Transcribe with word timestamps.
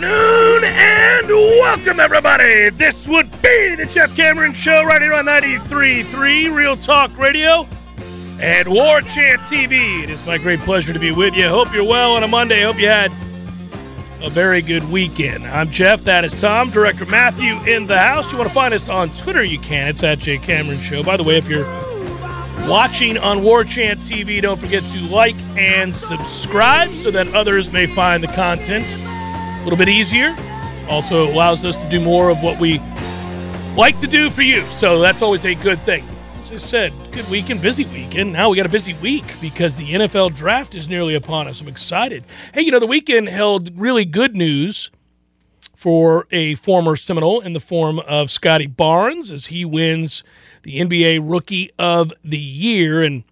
afternoon 0.00 0.62
and 0.64 1.28
welcome 1.28 1.98
everybody. 1.98 2.70
This 2.70 3.08
would 3.08 3.30
be 3.42 3.74
the 3.74 3.84
Jeff 3.86 4.14
Cameron 4.14 4.54
Show 4.54 4.84
right 4.84 5.02
here 5.02 5.12
on 5.12 5.24
93.3 5.24 6.54
Real 6.54 6.76
Talk 6.76 7.16
Radio 7.18 7.66
and 8.40 8.68
War 8.68 9.00
Chant 9.00 9.40
TV. 9.40 10.04
It 10.04 10.10
is 10.10 10.24
my 10.24 10.38
great 10.38 10.60
pleasure 10.60 10.92
to 10.92 11.00
be 11.00 11.10
with 11.10 11.34
you. 11.34 11.48
Hope 11.48 11.72
you're 11.72 11.82
well 11.82 12.12
on 12.14 12.22
a 12.22 12.28
Monday. 12.28 12.62
Hope 12.62 12.78
you 12.78 12.86
had 12.86 13.10
a 14.20 14.30
very 14.30 14.62
good 14.62 14.88
weekend. 14.88 15.44
I'm 15.44 15.68
Jeff. 15.68 16.04
That 16.04 16.24
is 16.24 16.32
Tom. 16.40 16.70
Director 16.70 17.06
Matthew 17.06 17.60
in 17.64 17.88
the 17.88 17.98
house. 17.98 18.30
You 18.30 18.38
want 18.38 18.48
to 18.48 18.54
find 18.54 18.74
us 18.74 18.88
on 18.88 19.10
Twitter? 19.14 19.42
You 19.42 19.58
can. 19.58 19.88
It's 19.88 20.04
at 20.04 20.20
J 20.20 20.38
Cameron 20.38 20.78
Show. 20.78 21.02
By 21.02 21.16
the 21.16 21.24
way, 21.24 21.38
if 21.38 21.48
you're 21.48 21.66
watching 22.68 23.18
on 23.18 23.42
War 23.42 23.64
Chant 23.64 23.98
TV, 24.00 24.40
don't 24.40 24.60
forget 24.60 24.84
to 24.84 25.00
like 25.06 25.36
and 25.56 25.96
subscribe 25.96 26.90
so 26.90 27.10
that 27.10 27.26
others 27.34 27.72
may 27.72 27.86
find 27.86 28.22
the 28.22 28.28
content 28.28 28.86
little 29.68 29.84
bit 29.84 29.90
easier. 29.90 30.34
Also, 30.88 31.30
allows 31.30 31.62
us 31.62 31.76
to 31.76 31.86
do 31.90 32.00
more 32.00 32.30
of 32.30 32.42
what 32.42 32.58
we 32.58 32.78
like 33.76 34.00
to 34.00 34.06
do 34.06 34.30
for 34.30 34.40
you. 34.40 34.62
So 34.70 34.98
that's 34.98 35.20
always 35.20 35.44
a 35.44 35.54
good 35.56 35.78
thing. 35.80 36.08
As 36.38 36.50
I 36.50 36.56
said, 36.56 36.94
good 37.12 37.28
weekend, 37.28 37.60
busy 37.60 37.84
weekend. 37.84 38.32
Now 38.32 38.48
we 38.48 38.56
got 38.56 38.64
a 38.64 38.70
busy 38.70 38.94
week 38.94 39.26
because 39.42 39.76
the 39.76 39.92
NFL 39.92 40.34
draft 40.34 40.74
is 40.74 40.88
nearly 40.88 41.14
upon 41.14 41.48
us. 41.48 41.60
I'm 41.60 41.68
excited. 41.68 42.24
Hey, 42.54 42.62
you 42.62 42.70
know, 42.70 42.78
the 42.78 42.86
weekend 42.86 43.28
held 43.28 43.78
really 43.78 44.06
good 44.06 44.34
news 44.34 44.90
for 45.76 46.26
a 46.30 46.54
former 46.54 46.96
Seminole 46.96 47.40
in 47.42 47.52
the 47.52 47.60
form 47.60 47.98
of 47.98 48.30
Scottie 48.30 48.66
Barnes 48.66 49.30
as 49.30 49.46
he 49.46 49.66
wins 49.66 50.24
the 50.62 50.80
NBA 50.80 51.20
Rookie 51.22 51.70
of 51.78 52.10
the 52.24 52.38
Year. 52.38 53.02
And 53.02 53.22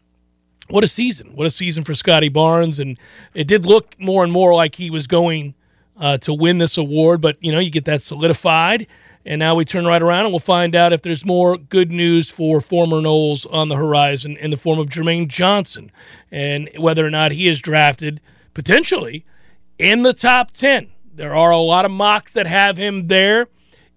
what 0.69 0.85
a 0.85 0.89
season. 0.89 1.35
What 1.35 1.47
a 1.47 1.51
season 1.51 1.83
for 1.83 1.95
Scottie 1.95 2.29
Barnes. 2.29 2.79
And 2.79 2.99
it 3.33 3.49
did 3.49 3.65
look 3.65 3.99
more 3.99 4.23
and 4.23 4.31
more 4.31 4.55
like 4.55 4.75
he 4.75 4.91
was 4.91 5.07
going 5.07 5.55
uh, 5.99 6.19
to 6.19 6.35
win 6.35 6.59
this 6.59 6.77
award, 6.77 7.21
but, 7.21 7.37
you 7.41 7.53
know, 7.53 7.59
you 7.59 7.71
get 7.71 7.85
that 7.87 8.03
solidified. 8.03 8.87
And 9.25 9.41
now 9.41 9.57
we 9.57 9.65
turn 9.65 9.85
right 9.87 10.01
around 10.01 10.27
and 10.27 10.33
we'll 10.33 10.39
find 10.39 10.77
out 10.77 10.93
if 10.93 11.03
there's 11.03 11.25
more 11.25 11.59
good 11.59 11.91
news 11.91 12.31
for 12.31 12.61
former 12.61 12.99
Noles 12.99 13.45
on 13.53 13.69
the 13.69 13.75
horizon 13.75 14.37
in 14.37 14.53
the 14.53 14.57
form 14.57 14.79
of 14.79 14.89
Jermaine 14.89 15.27
Johnson 15.27 15.91
and 16.31 16.71
whether 16.79 17.05
or 17.05 17.11
not 17.11 17.33
he 17.33 17.49
is 17.49 17.61
drafted 17.61 18.21
potentially 18.55 19.25
in 19.79 20.03
the 20.03 20.13
top 20.13 20.53
10. 20.53 20.93
There 21.13 21.35
are 21.35 21.51
a 21.51 21.59
lot 21.59 21.85
of 21.85 21.91
mocks 21.91 22.35
that 22.35 22.47
have 22.47 22.77
him 22.77 23.09
there. 23.09 23.49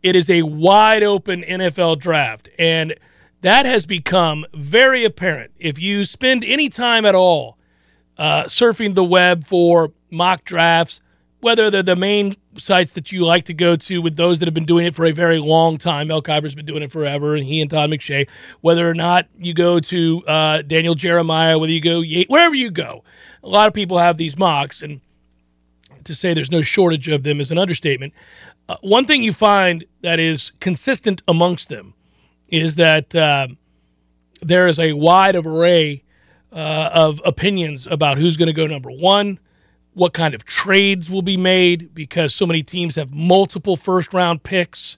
It 0.02 0.16
is 0.16 0.32
a 0.32 0.42
wide 0.42 1.04
open 1.04 1.44
NFL 1.44 2.00
draft. 2.00 2.50
And 2.58 2.96
that 3.42 3.68
has 3.68 3.86
become 3.86 4.46
very 4.54 5.06
apparent. 5.06 5.52
If 5.60 5.78
you 5.78 6.06
spend 6.06 6.44
any 6.44 6.70
time 6.70 7.06
at 7.06 7.14
all 7.14 7.58
uh, 8.18 8.46
surfing 8.46 8.96
the 8.96 9.04
web 9.04 9.46
for 9.46 9.92
mock 10.10 10.44
drafts, 10.44 11.02
whether 11.42 11.70
they're 11.70 11.84
the 11.84 11.96
main 11.96 12.36
sites 12.58 12.92
that 12.92 13.12
you 13.12 13.26
like 13.26 13.46
to 13.46 13.54
go 13.54 13.76
to 13.76 14.02
with 14.02 14.16
those 14.16 14.40
that 14.40 14.48
have 14.48 14.54
been 14.54 14.66
doing 14.66 14.86
it 14.86 14.96
for 14.96 15.06
a 15.06 15.12
very 15.12 15.40
long 15.40 15.78
time. 15.78 16.08
Mel 16.08 16.22
Kiper's 16.22 16.56
been 16.56 16.66
doing 16.66 16.84
it 16.84 16.92
forever, 16.92 17.36
and 17.36 17.46
he 17.46 17.62
and 17.62 17.70
Todd 17.70 17.90
McShay. 17.90 18.28
Whether 18.62 18.90
or 18.90 18.94
not 18.94 19.28
you 19.38 19.54
go 19.54 19.80
to 19.80 20.24
uh, 20.28 20.62
Daniel 20.64 20.96
Jeremiah, 20.96 21.58
whether 21.58 21.72
you 21.72 21.82
go 21.82 22.04
wherever 22.28 22.56
you 22.56 22.72
go, 22.72 23.04
a 23.44 23.48
lot 23.48 23.68
of 23.68 23.74
people 23.74 23.98
have 23.98 24.18
these 24.18 24.38
mocks, 24.38 24.82
and 24.82 25.00
to 26.04 26.14
say 26.14 26.34
there's 26.34 26.52
no 26.52 26.62
shortage 26.62 27.08
of 27.08 27.24
them 27.24 27.40
is 27.40 27.52
an 27.52 27.58
understatement. 27.58 28.14
Uh, 28.68 28.76
one 28.82 29.06
thing 29.06 29.24
you 29.24 29.34
find 29.34 29.86
that 30.02 30.20
is 30.20 30.52
consistent 30.60 31.22
amongst 31.28 31.70
them 31.70 31.94
is 32.50 32.76
that 32.76 33.16
uh, 33.16 33.48
there 34.42 34.68
is 34.68 34.80
a 34.80 34.94
wide 34.94 35.36
array 35.36 36.04
uh, 36.52 36.90
of 36.94 37.22
opinions 37.26 37.88
about 37.88 38.18
who's 38.18 38.38
going 38.38 38.48
to 38.48 38.54
go 38.54 38.68
number 38.68 38.92
one 38.92 39.40
what 39.94 40.14
kind 40.14 40.34
of 40.34 40.46
trades 40.46 41.10
will 41.10 41.22
be 41.22 41.38
made 41.38 41.94
because 41.94 42.34
so 42.34 42.46
many 42.46 42.64
teams 42.64 42.96
have 42.96 43.14
multiple 43.14 43.76
first 43.76 44.14
round 44.14 44.44
picks. 44.44 44.98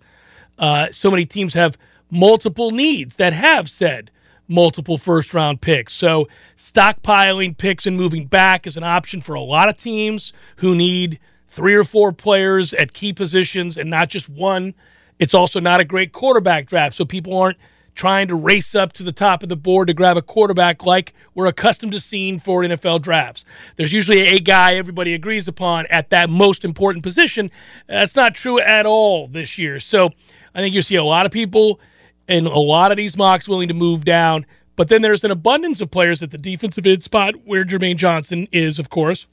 Uh, 0.58 0.88
so 0.92 1.10
many 1.10 1.26
teams 1.26 1.54
have 1.54 1.78
multiple 2.10 2.72
needs 2.72 3.16
that 3.16 3.34
have 3.34 3.70
said 3.70 4.12
multiple 4.48 4.98
first 4.98 5.34
round 5.34 5.62
picks. 5.62 5.94
So 5.94 6.28
stockpiling 6.58 7.58
picks 7.58 7.88
and 7.88 7.96
moving 7.96 8.26
back 8.26 8.68
is 8.68 8.78
an 8.78 8.84
option 8.84 9.22
for 9.22 9.34
a 9.34 9.42
lot 9.42 9.70
of 9.70 9.78
teams 9.78 10.34
who 10.58 10.76
need 10.76 11.20
three 11.48 11.74
or 11.74 11.84
four 11.84 12.12
players 12.12 12.74
at 12.74 12.94
key 12.94 13.14
positions 13.14 13.78
and 13.78 13.90
not 13.90 14.10
just 14.10 14.30
one. 14.30 14.74
It's 15.20 15.34
also 15.34 15.60
not 15.60 15.80
a 15.80 15.86
great 15.86 16.12
quarterback 16.12 16.66
draft, 16.66 16.96
so 16.96 17.06
people 17.06 17.38
aren't 17.38 17.58
trying 17.96 18.28
to 18.28 18.36
race 18.36 18.74
up 18.74 18.94
to 18.94 19.04
the 19.04 19.12
top 19.12 19.44
of 19.44 19.50
the 19.50 19.56
board 19.56 19.88
to 19.88 19.94
grab 19.94 20.18
a 20.18 20.22
quarterback 20.22 20.86
like 20.86 21.14
we're 21.36 21.46
accustomed 21.46 21.92
to 21.92 22.00
seeing 22.00 22.40
for 22.40 22.62
NFL 22.62 23.02
drafts. 23.02 23.44
There's 23.76 23.94
usually 23.94 24.20
a 24.20 24.40
guy 24.40 24.76
everybody 24.76 25.14
agrees 25.14 25.48
upon 25.48 25.86
at 25.88 26.10
that 26.10 26.30
most 26.30 26.64
important 26.64 27.04
position. 27.04 27.52
That's 27.88 28.16
not 28.16 28.36
true 28.36 28.60
at 28.60 28.86
all 28.86 29.28
this 29.28 29.58
year. 29.58 29.80
So 29.80 30.12
I 30.56 30.60
think 30.60 30.74
you 30.74 30.82
see 30.82 30.96
a 30.96 31.04
lot 31.04 31.26
of 31.26 31.32
people 31.32 31.80
in 32.28 32.46
a 32.46 32.60
lot 32.60 32.92
of 32.92 32.98
these 32.98 33.18
mocks 33.18 33.48
willing 33.48 33.68
to 33.68 33.74
move 33.74 34.06
down. 34.06 34.46
But 34.76 34.88
then 34.88 35.02
there's 35.02 35.24
an 35.24 35.32
abundance 35.32 35.82
of 35.82 35.92
players 35.92 36.24
at 36.24 36.32
the 36.32 36.38
defensive 36.38 36.88
end 36.88 37.04
spot 37.04 37.36
where 37.46 37.66
Jermaine 37.66 37.98
Johnson 37.98 38.48
is, 38.52 38.80
of 38.80 38.90
course, 38.90 39.28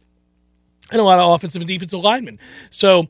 and 0.90 1.00
a 1.00 1.04
lot 1.04 1.18
of 1.18 1.30
offensive 1.30 1.62
and 1.62 1.68
defensive 1.68 2.00
linemen. 2.00 2.38
So, 2.70 3.08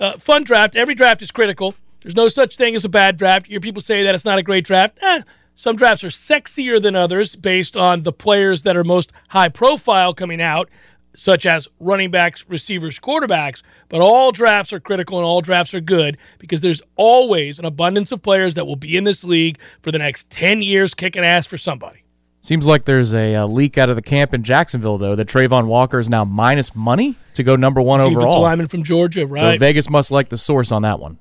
uh, 0.00 0.18
fun 0.18 0.44
draft. 0.44 0.74
Every 0.74 0.94
draft 0.94 1.22
is 1.22 1.30
critical. 1.30 1.74
There's 2.06 2.14
no 2.14 2.28
such 2.28 2.56
thing 2.56 2.76
as 2.76 2.84
a 2.84 2.88
bad 2.88 3.16
draft. 3.16 3.48
You 3.48 3.54
hear 3.54 3.60
people 3.60 3.82
say 3.82 4.04
that 4.04 4.14
it's 4.14 4.24
not 4.24 4.38
a 4.38 4.42
great 4.44 4.64
draft. 4.64 4.96
Eh, 5.02 5.22
some 5.56 5.74
drafts 5.74 6.04
are 6.04 6.08
sexier 6.08 6.80
than 6.80 6.94
others 6.94 7.34
based 7.34 7.76
on 7.76 8.02
the 8.02 8.12
players 8.12 8.62
that 8.62 8.76
are 8.76 8.84
most 8.84 9.10
high 9.30 9.48
profile 9.48 10.14
coming 10.14 10.40
out, 10.40 10.70
such 11.16 11.46
as 11.46 11.66
running 11.80 12.12
backs, 12.12 12.44
receivers, 12.46 13.00
quarterbacks. 13.00 13.62
But 13.88 14.02
all 14.02 14.30
drafts 14.30 14.72
are 14.72 14.78
critical 14.78 15.18
and 15.18 15.26
all 15.26 15.40
drafts 15.40 15.74
are 15.74 15.80
good 15.80 16.16
because 16.38 16.60
there's 16.60 16.80
always 16.94 17.58
an 17.58 17.64
abundance 17.64 18.12
of 18.12 18.22
players 18.22 18.54
that 18.54 18.66
will 18.66 18.76
be 18.76 18.96
in 18.96 19.02
this 19.02 19.24
league 19.24 19.58
for 19.82 19.90
the 19.90 19.98
next 19.98 20.30
10 20.30 20.62
years 20.62 20.94
kicking 20.94 21.24
ass 21.24 21.44
for 21.44 21.58
somebody. 21.58 22.04
Seems 22.40 22.68
like 22.68 22.84
there's 22.84 23.12
a, 23.14 23.34
a, 23.34 23.46
leak 23.48 23.78
out 23.78 23.90
of 23.90 23.96
the 23.96 24.02
camp 24.02 24.32
in 24.32 24.44
Jacksonville, 24.44 24.98
though, 24.98 25.16
that 25.16 25.26
Travon 25.26 25.66
Walker 25.66 25.98
is 25.98 26.08
now 26.08 26.24
minus 26.24 26.72
money 26.72 27.16
to 27.34 27.42
go 27.42 27.56
number 27.56 27.82
one 27.82 27.98
Defensive 27.98 28.18
overall. 28.18 28.42
lineman 28.42 28.68
from 28.68 28.84
Georgia, 28.84 29.26
right? 29.26 29.40
So 29.40 29.58
Vegas 29.58 29.90
must 29.90 30.12
like 30.12 30.28
the 30.28 30.38
source 30.38 30.70
on 30.70 30.82
that 30.82 31.00
one. 31.00 31.18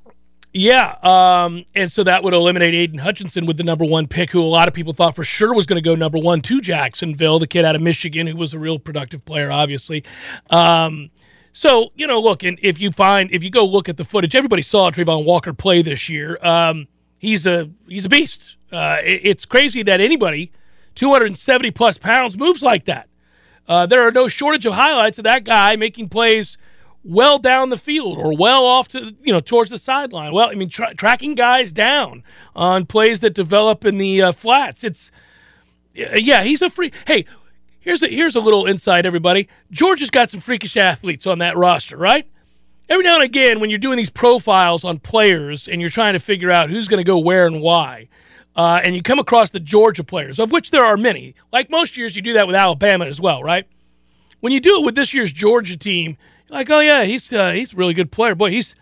Yeah, 0.58 0.96
um, 1.04 1.66
and 1.76 1.92
so 1.92 2.02
that 2.06 2.24
would 2.24 2.34
eliminate 2.34 2.74
Aidan 2.74 3.00
Hutchinson 3.00 3.46
with 3.46 3.58
the 3.58 3.64
number 3.66 3.84
one 3.84 4.08
pick, 4.08 4.32
who 4.32 4.42
a 4.42 4.48
lot 4.48 4.70
of 4.70 4.74
people 4.74 4.94
thought 4.94 5.14
for 5.14 5.26
sure 5.26 5.54
was 5.54 5.66
going 5.66 5.76
to 5.76 5.86
go 5.86 5.96
number 5.96 6.18
one 6.18 6.42
to 6.44 6.62
Jacksonville, 6.62 7.40
the 7.40 7.46
kid 7.46 7.66
out 7.66 7.76
of 7.76 7.82
Michigan, 7.82 8.26
who 8.26 8.38
was 8.38 8.54
a 8.54 8.60
real 8.60 8.80
productive 8.80 9.26
player, 9.26 9.52
obviously. 9.52 10.06
Um, 10.50 11.10
so 11.52 11.92
you 11.96 12.08
know, 12.08 12.22
look, 12.22 12.44
and 12.44 12.58
if 12.62 12.80
you 12.80 12.94
find 12.94 13.30
if 13.34 13.44
you 13.44 13.50
go 13.50 13.66
look 13.66 13.90
at 13.90 13.98
the 13.98 14.06
footage, 14.06 14.34
everybody 14.34 14.62
saw 14.62 14.90
Travon 14.92 15.26
Walker 15.26 15.52
play 15.52 15.82
this 15.82 16.08
year. 16.08 16.40
Um, 16.42 16.88
he's 17.20 17.46
a 17.46 17.70
he's 17.90 18.06
a 18.06 18.10
beast. 18.10 18.56
Uh, 18.72 19.00
it, 19.04 19.22
it's 19.26 19.44
crazy 19.44 19.84
that 19.84 20.00
anybody 20.00 20.54
270 20.96 21.72
plus 21.72 21.98
pounds 21.98 22.38
moves 22.38 22.64
like 22.64 22.86
that. 22.86 23.10
Uh, 23.68 23.88
there 23.88 24.08
are 24.08 24.12
no 24.12 24.30
shortage 24.30 24.66
of 24.66 24.76
highlights 24.76 25.18
of 25.18 25.26
that 25.26 25.44
guy 25.44 25.76
making 25.76 26.08
plays 26.08 26.58
well 27.06 27.38
down 27.38 27.70
the 27.70 27.78
field 27.78 28.18
or 28.18 28.36
well 28.36 28.66
off 28.66 28.88
to 28.90 29.16
you 29.22 29.32
know 29.32 29.40
towards 29.40 29.70
the 29.70 29.78
sideline. 29.78 30.34
Well, 30.34 30.50
I 30.50 30.56
mean 30.56 30.70
tra- 30.70 30.96
tracking 30.96 31.36
guys 31.36 31.72
down 31.72 32.24
on 32.56 32.86
plays 32.86 33.20
that 33.22 33.34
develop 33.34 33.86
in 33.86 33.98
the 33.98 34.22
uh, 34.22 34.32
flats. 34.32 34.84
It's 34.84 35.12
yeah, 35.94 36.44
he's 36.44 36.62
a 36.62 36.70
free. 36.70 36.92
Hey, 37.08 37.26
here's 37.80 38.04
a 38.04 38.08
here's 38.08 38.36
a 38.36 38.42
little 38.42 38.66
insight, 38.66 39.06
everybody. 39.06 39.48
Georgia's 39.72 40.10
got 40.10 40.32
some 40.32 40.40
freakish 40.40 40.76
athletes 40.76 41.26
on 41.28 41.40
that 41.40 41.56
roster, 41.56 41.96
right? 41.96 42.28
Every 42.90 43.04
now 43.04 43.16
and 43.16 43.24
again, 43.24 43.60
when 43.60 43.70
you're 43.70 43.80
doing 43.80 43.98
these 43.98 44.12
profiles 44.12 44.84
on 44.84 45.00
players 45.00 45.68
and 45.68 45.82
you're 45.82 45.90
trying 45.90 46.14
to 46.14 46.20
figure 46.20 46.52
out 46.52 46.70
who's 46.70 46.88
going 46.88 47.00
to 47.00 47.04
go 47.04 47.18
where 47.18 47.48
and 47.48 47.60
why, 47.62 48.10
uh, 48.56 48.80
and 48.84 48.96
you 48.96 49.02
come 49.02 49.18
across 49.18 49.50
the 49.50 49.60
Georgia 49.60 50.04
players, 50.04 50.38
of 50.38 50.52
which 50.52 50.70
there 50.70 50.86
are 50.86 50.98
many. 50.98 51.34
Like 51.52 51.70
most 51.70 51.98
years, 51.98 52.16
you 52.16 52.22
do 52.22 52.34
that 52.34 52.46
with 52.46 52.56
Alabama 52.56 53.06
as 53.06 53.20
well, 53.20 53.42
right? 53.42 53.66
When 54.40 54.54
you 54.54 54.60
do 54.60 54.82
it 54.82 54.86
with 54.86 54.94
this 54.94 55.14
year's 55.14 55.32
Georgia 55.32 55.78
team, 55.78 56.18
like, 56.50 56.70
oh 56.70 56.80
yeah, 56.80 57.04
he's 57.04 57.32
uh, 57.32 57.52
he's 57.52 57.74
a 57.74 57.76
really 57.76 57.94
good 57.94 58.12
player. 58.12 58.36
Boy, 58.36 58.52
he's 58.52 58.76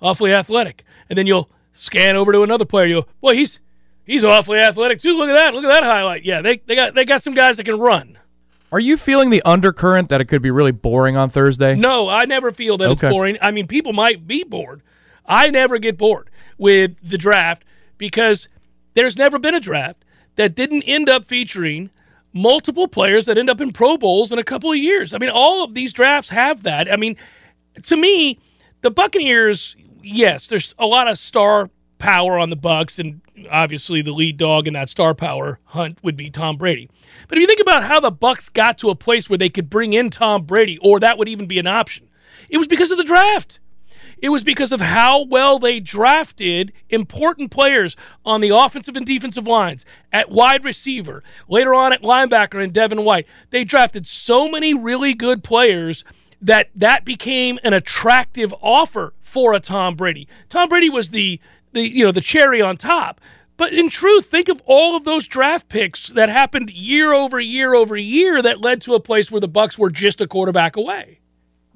awfully 0.00 0.32
athletic. 0.32 0.84
And 1.08 1.16
then 1.16 1.26
you'll 1.26 1.50
scan 1.72 2.16
over 2.16 2.32
to 2.32 2.42
another 2.42 2.64
player. 2.64 2.86
You'll, 2.86 3.08
boy, 3.20 3.34
he's 3.34 3.60
he's 4.04 4.24
awfully 4.24 4.58
athletic 4.58 5.00
too. 5.00 5.16
Look 5.16 5.28
at 5.28 5.34
that. 5.34 5.54
Look 5.54 5.64
at 5.64 5.68
that 5.68 5.84
highlight. 5.84 6.24
Yeah, 6.24 6.42
they 6.42 6.58
they 6.58 6.74
got 6.74 6.94
they 6.94 7.04
got 7.04 7.22
some 7.22 7.34
guys 7.34 7.56
that 7.56 7.64
can 7.64 7.78
run. 7.78 8.18
Are 8.70 8.80
you 8.80 8.96
feeling 8.96 9.28
the 9.28 9.42
undercurrent 9.44 10.08
that 10.08 10.22
it 10.22 10.24
could 10.26 10.40
be 10.40 10.50
really 10.50 10.72
boring 10.72 11.14
on 11.14 11.28
Thursday? 11.28 11.74
No, 11.74 12.08
I 12.08 12.24
never 12.24 12.52
feel 12.52 12.78
that 12.78 12.88
okay. 12.90 13.08
it's 13.08 13.12
boring. 13.12 13.36
I 13.42 13.50
mean, 13.50 13.66
people 13.66 13.92
might 13.92 14.26
be 14.26 14.44
bored. 14.44 14.80
I 15.26 15.50
never 15.50 15.78
get 15.78 15.98
bored 15.98 16.30
with 16.56 16.96
the 17.06 17.18
draft 17.18 17.64
because 17.98 18.48
there's 18.94 19.16
never 19.16 19.38
been 19.38 19.54
a 19.54 19.60
draft 19.60 20.04
that 20.36 20.54
didn't 20.54 20.84
end 20.84 21.10
up 21.10 21.26
featuring 21.26 21.90
multiple 22.32 22.88
players 22.88 23.26
that 23.26 23.38
end 23.38 23.50
up 23.50 23.60
in 23.60 23.72
Pro 23.72 23.96
Bowls 23.96 24.32
in 24.32 24.38
a 24.38 24.44
couple 24.44 24.70
of 24.70 24.78
years. 24.78 25.12
I 25.12 25.18
mean, 25.18 25.30
all 25.30 25.64
of 25.64 25.74
these 25.74 25.92
drafts 25.92 26.30
have 26.30 26.62
that. 26.62 26.90
I 26.92 26.96
mean, 26.96 27.16
to 27.84 27.96
me, 27.96 28.38
the 28.80 28.90
Buccaneers, 28.90 29.76
yes, 30.02 30.46
there's 30.46 30.74
a 30.78 30.86
lot 30.86 31.08
of 31.08 31.18
star 31.18 31.70
power 31.98 32.38
on 32.38 32.50
the 32.50 32.56
Bucks, 32.56 32.98
and 32.98 33.20
obviously 33.50 34.02
the 34.02 34.12
lead 34.12 34.36
dog 34.36 34.66
in 34.66 34.74
that 34.74 34.90
star 34.90 35.14
power 35.14 35.60
hunt 35.64 35.98
would 36.02 36.16
be 36.16 36.30
Tom 36.30 36.56
Brady. 36.56 36.90
But 37.28 37.38
if 37.38 37.42
you 37.42 37.46
think 37.46 37.60
about 37.60 37.84
how 37.84 38.00
the 38.00 38.10
Bucks 38.10 38.48
got 38.48 38.78
to 38.78 38.90
a 38.90 38.96
place 38.96 39.30
where 39.30 39.38
they 39.38 39.48
could 39.48 39.70
bring 39.70 39.92
in 39.92 40.10
Tom 40.10 40.44
Brady, 40.44 40.78
or 40.82 40.98
that 41.00 41.16
would 41.16 41.28
even 41.28 41.46
be 41.46 41.58
an 41.58 41.66
option, 41.66 42.08
it 42.48 42.58
was 42.58 42.66
because 42.66 42.90
of 42.90 42.98
the 42.98 43.04
draft. 43.04 43.60
It 44.22 44.28
was 44.28 44.44
because 44.44 44.70
of 44.70 44.80
how 44.80 45.24
well 45.24 45.58
they 45.58 45.80
drafted 45.80 46.72
important 46.88 47.50
players 47.50 47.96
on 48.24 48.40
the 48.40 48.50
offensive 48.50 48.96
and 48.96 49.04
defensive 49.04 49.48
lines, 49.48 49.84
at 50.12 50.30
wide 50.30 50.64
receiver, 50.64 51.24
later 51.48 51.74
on 51.74 51.92
at 51.92 52.02
linebacker 52.02 52.62
and 52.62 52.72
Devin 52.72 53.04
White. 53.04 53.26
They 53.50 53.64
drafted 53.64 54.06
so 54.06 54.48
many 54.48 54.74
really 54.74 55.12
good 55.12 55.42
players 55.42 56.04
that 56.40 56.70
that 56.76 57.04
became 57.04 57.58
an 57.64 57.72
attractive 57.72 58.54
offer 58.62 59.12
for 59.20 59.54
a 59.54 59.60
Tom 59.60 59.96
Brady. 59.96 60.28
Tom 60.48 60.68
Brady 60.68 60.88
was 60.88 61.10
the 61.10 61.40
the 61.72 61.82
you 61.82 62.04
know 62.04 62.12
the 62.12 62.20
cherry 62.20 62.62
on 62.62 62.76
top. 62.76 63.20
But 63.56 63.72
in 63.72 63.88
truth, 63.88 64.26
think 64.26 64.48
of 64.48 64.62
all 64.66 64.96
of 64.96 65.04
those 65.04 65.28
draft 65.28 65.68
picks 65.68 66.08
that 66.08 66.28
happened 66.28 66.70
year 66.70 67.12
over 67.12 67.38
year 67.38 67.74
over 67.74 67.96
year 67.96 68.40
that 68.40 68.60
led 68.60 68.80
to 68.82 68.94
a 68.94 69.00
place 69.00 69.30
where 69.30 69.40
the 69.40 69.48
Bucks 69.48 69.76
were 69.76 69.90
just 69.90 70.20
a 70.20 70.26
quarterback 70.26 70.76
away. 70.76 71.18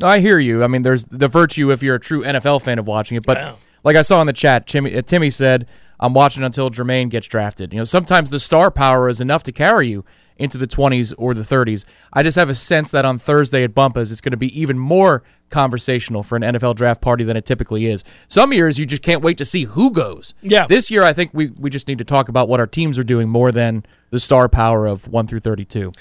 I 0.02 0.20
hear 0.20 0.38
you. 0.38 0.62
I 0.62 0.66
mean, 0.66 0.82
there's 0.82 1.04
the 1.04 1.28
virtue 1.28 1.70
if 1.70 1.82
you're 1.82 1.94
a 1.94 2.00
true 2.00 2.22
NFL 2.22 2.62
fan 2.62 2.78
of 2.78 2.86
watching 2.86 3.16
it. 3.16 3.24
But 3.24 3.58
like 3.82 3.96
I 3.96 4.02
saw 4.02 4.20
in 4.20 4.26
the 4.26 4.32
chat, 4.32 4.66
Timmy, 4.66 4.96
uh, 4.96 5.02
Timmy 5.02 5.30
said, 5.30 5.66
"I'm 5.98 6.12
watching 6.12 6.42
until 6.42 6.70
Jermaine 6.70 7.08
gets 7.08 7.26
drafted." 7.28 7.72
You 7.72 7.78
know, 7.78 7.84
sometimes 7.84 8.30
the 8.30 8.40
star 8.40 8.70
power 8.70 9.08
is 9.08 9.20
enough 9.20 9.42
to 9.44 9.52
carry 9.52 9.88
you 9.88 10.04
into 10.38 10.58
the 10.58 10.66
20s 10.66 11.14
or 11.16 11.32
the 11.32 11.42
30s. 11.42 11.84
I 12.12 12.22
just 12.22 12.36
have 12.36 12.50
a 12.50 12.54
sense 12.54 12.90
that 12.90 13.06
on 13.06 13.18
Thursday 13.18 13.64
at 13.64 13.74
Bumpus, 13.74 14.10
it's 14.10 14.20
going 14.20 14.32
to 14.32 14.36
be 14.36 14.60
even 14.60 14.78
more 14.78 15.22
conversational 15.48 16.22
for 16.22 16.36
an 16.36 16.42
NFL 16.42 16.74
draft 16.74 17.00
party 17.00 17.24
than 17.24 17.36
it 17.36 17.46
typically 17.46 17.86
is. 17.86 18.04
Some 18.28 18.52
years 18.52 18.78
you 18.78 18.84
just 18.84 19.02
can't 19.02 19.22
wait 19.22 19.38
to 19.38 19.44
see 19.44 19.64
who 19.64 19.92
goes. 19.92 20.34
Yeah. 20.42 20.66
This 20.66 20.90
year, 20.90 21.04
I 21.04 21.12
think 21.12 21.30
we 21.32 21.48
we 21.48 21.70
just 21.70 21.88
need 21.88 21.98
to 21.98 22.04
talk 22.04 22.28
about 22.28 22.48
what 22.48 22.60
our 22.60 22.66
teams 22.66 22.98
are 22.98 23.04
doing 23.04 23.28
more 23.28 23.52
than 23.52 23.84
the 24.10 24.18
star 24.18 24.48
power 24.48 24.86
of 24.86 25.08
one 25.08 25.26
through 25.26 25.40
32. 25.40 25.92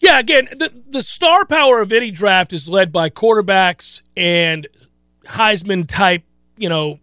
Yeah, 0.00 0.18
again, 0.18 0.48
the 0.50 0.72
the 0.88 1.02
star 1.02 1.44
power 1.46 1.80
of 1.80 1.92
any 1.92 2.10
draft 2.10 2.52
is 2.52 2.68
led 2.68 2.92
by 2.92 3.10
quarterbacks 3.10 4.02
and 4.16 4.66
Heisman 5.24 5.86
type, 5.86 6.22
you 6.56 6.68
know, 6.68 7.00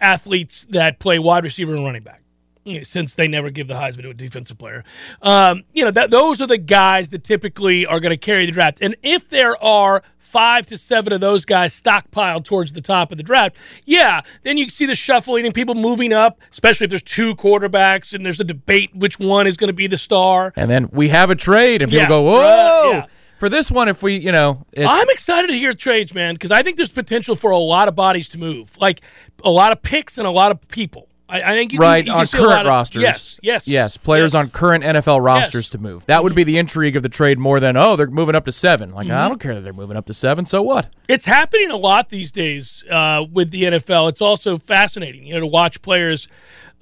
athletes 0.00 0.66
that 0.70 0.98
play 0.98 1.18
wide 1.18 1.44
receiver 1.44 1.74
and 1.74 1.84
running 1.84 2.02
back. 2.02 2.22
You 2.64 2.78
know, 2.78 2.84
since 2.84 3.14
they 3.14 3.26
never 3.26 3.50
give 3.50 3.66
the 3.66 3.74
Heisman 3.74 4.02
to 4.02 4.10
a 4.10 4.14
defensive 4.14 4.58
player, 4.58 4.84
um, 5.20 5.64
you 5.72 5.84
know 5.84 5.90
that 5.90 6.10
those 6.10 6.40
are 6.40 6.46
the 6.46 6.58
guys 6.58 7.08
that 7.10 7.24
typically 7.24 7.86
are 7.86 8.00
going 8.00 8.12
to 8.12 8.18
carry 8.18 8.46
the 8.46 8.52
draft. 8.52 8.78
And 8.80 8.96
if 9.02 9.28
there 9.28 9.62
are 9.62 10.02
five 10.32 10.64
to 10.66 10.78
seven 10.78 11.12
of 11.12 11.20
those 11.20 11.44
guys 11.44 11.80
stockpiled 11.80 12.44
towards 12.44 12.72
the 12.72 12.80
top 12.80 13.12
of 13.12 13.18
the 13.18 13.22
draft, 13.22 13.54
yeah, 13.84 14.22
then 14.44 14.56
you 14.56 14.70
see 14.70 14.86
the 14.86 14.94
shuffling 14.94 15.44
and 15.44 15.54
people 15.54 15.74
moving 15.74 16.12
up, 16.12 16.40
especially 16.50 16.84
if 16.84 16.90
there's 16.90 17.02
two 17.02 17.36
quarterbacks 17.36 18.14
and 18.14 18.24
there's 18.24 18.40
a 18.40 18.44
debate 18.44 18.90
which 18.94 19.18
one 19.18 19.46
is 19.46 19.58
going 19.58 19.68
to 19.68 19.74
be 19.74 19.86
the 19.86 19.98
star. 19.98 20.52
And 20.56 20.70
then 20.70 20.88
we 20.90 21.10
have 21.10 21.28
a 21.28 21.34
trade, 21.34 21.82
and 21.82 21.90
people 21.90 22.02
Yeah. 22.04 22.08
go, 22.08 22.22
"Whoa!" 22.22 22.40
Uh, 22.40 22.90
yeah. 22.92 23.06
For 23.38 23.48
this 23.48 23.70
one, 23.70 23.88
if 23.88 24.02
we, 24.02 24.14
you 24.14 24.30
know, 24.32 24.64
I'm 24.78 25.10
excited 25.10 25.48
to 25.48 25.54
hear 25.58 25.72
trades, 25.74 26.14
man, 26.14 26.34
because 26.34 26.50
I 26.52 26.62
think 26.62 26.76
there's 26.76 26.92
potential 26.92 27.34
for 27.34 27.50
a 27.50 27.58
lot 27.58 27.88
of 27.88 27.94
bodies 27.96 28.28
to 28.30 28.38
move, 28.38 28.70
like 28.80 29.00
a 29.44 29.50
lot 29.50 29.72
of 29.72 29.82
picks 29.82 30.16
and 30.16 30.26
a 30.26 30.30
lot 30.30 30.50
of 30.52 30.66
people. 30.68 31.08
I, 31.32 31.42
I 31.42 31.48
think 31.56 31.72
you 31.72 31.78
can- 31.78 31.82
right 31.88 32.04
you 32.04 32.12
can 32.12 32.20
on 32.20 32.26
see 32.26 32.38
a 32.38 32.40
lot 32.42 32.48
current 32.48 32.60
of- 32.60 32.66
rosters. 32.70 33.02
Yes, 33.02 33.40
yes, 33.42 33.66
yes. 33.66 33.96
Players 33.96 34.34
yes. 34.34 34.40
on 34.40 34.50
current 34.50 34.84
NFL 34.84 35.24
rosters 35.24 35.64
Yes. 35.64 35.68
to 35.70 35.78
move. 35.78 36.04
That 36.06 36.22
would 36.22 36.34
be 36.34 36.44
the 36.44 36.58
intrigue 36.58 36.94
of 36.96 37.02
the 37.02 37.08
trade 37.08 37.38
more 37.38 37.58
than 37.58 37.76
oh 37.76 37.96
they're 37.96 38.06
moving 38.06 38.34
up 38.34 38.44
to 38.44 38.52
seven. 38.52 38.92
Like 38.92 39.06
Mm-hmm. 39.06 39.16
I 39.16 39.28
don't 39.28 39.40
care 39.40 39.54
that 39.54 39.62
they're 39.62 39.72
moving 39.72 39.96
up 39.96 40.06
to 40.06 40.12
seven. 40.14 40.44
So 40.44 40.60
what? 40.62 40.88
It's 41.08 41.24
happening 41.24 41.70
a 41.70 41.76
lot 41.76 42.10
these 42.10 42.30
days 42.32 42.84
uh, 42.90 43.24
with 43.32 43.50
the 43.50 43.64
NFL. 43.64 44.08
It's 44.10 44.20
also 44.20 44.58
fascinating, 44.58 45.24
you 45.26 45.34
know, 45.34 45.40
to 45.40 45.46
watch 45.46 45.80
players 45.82 46.28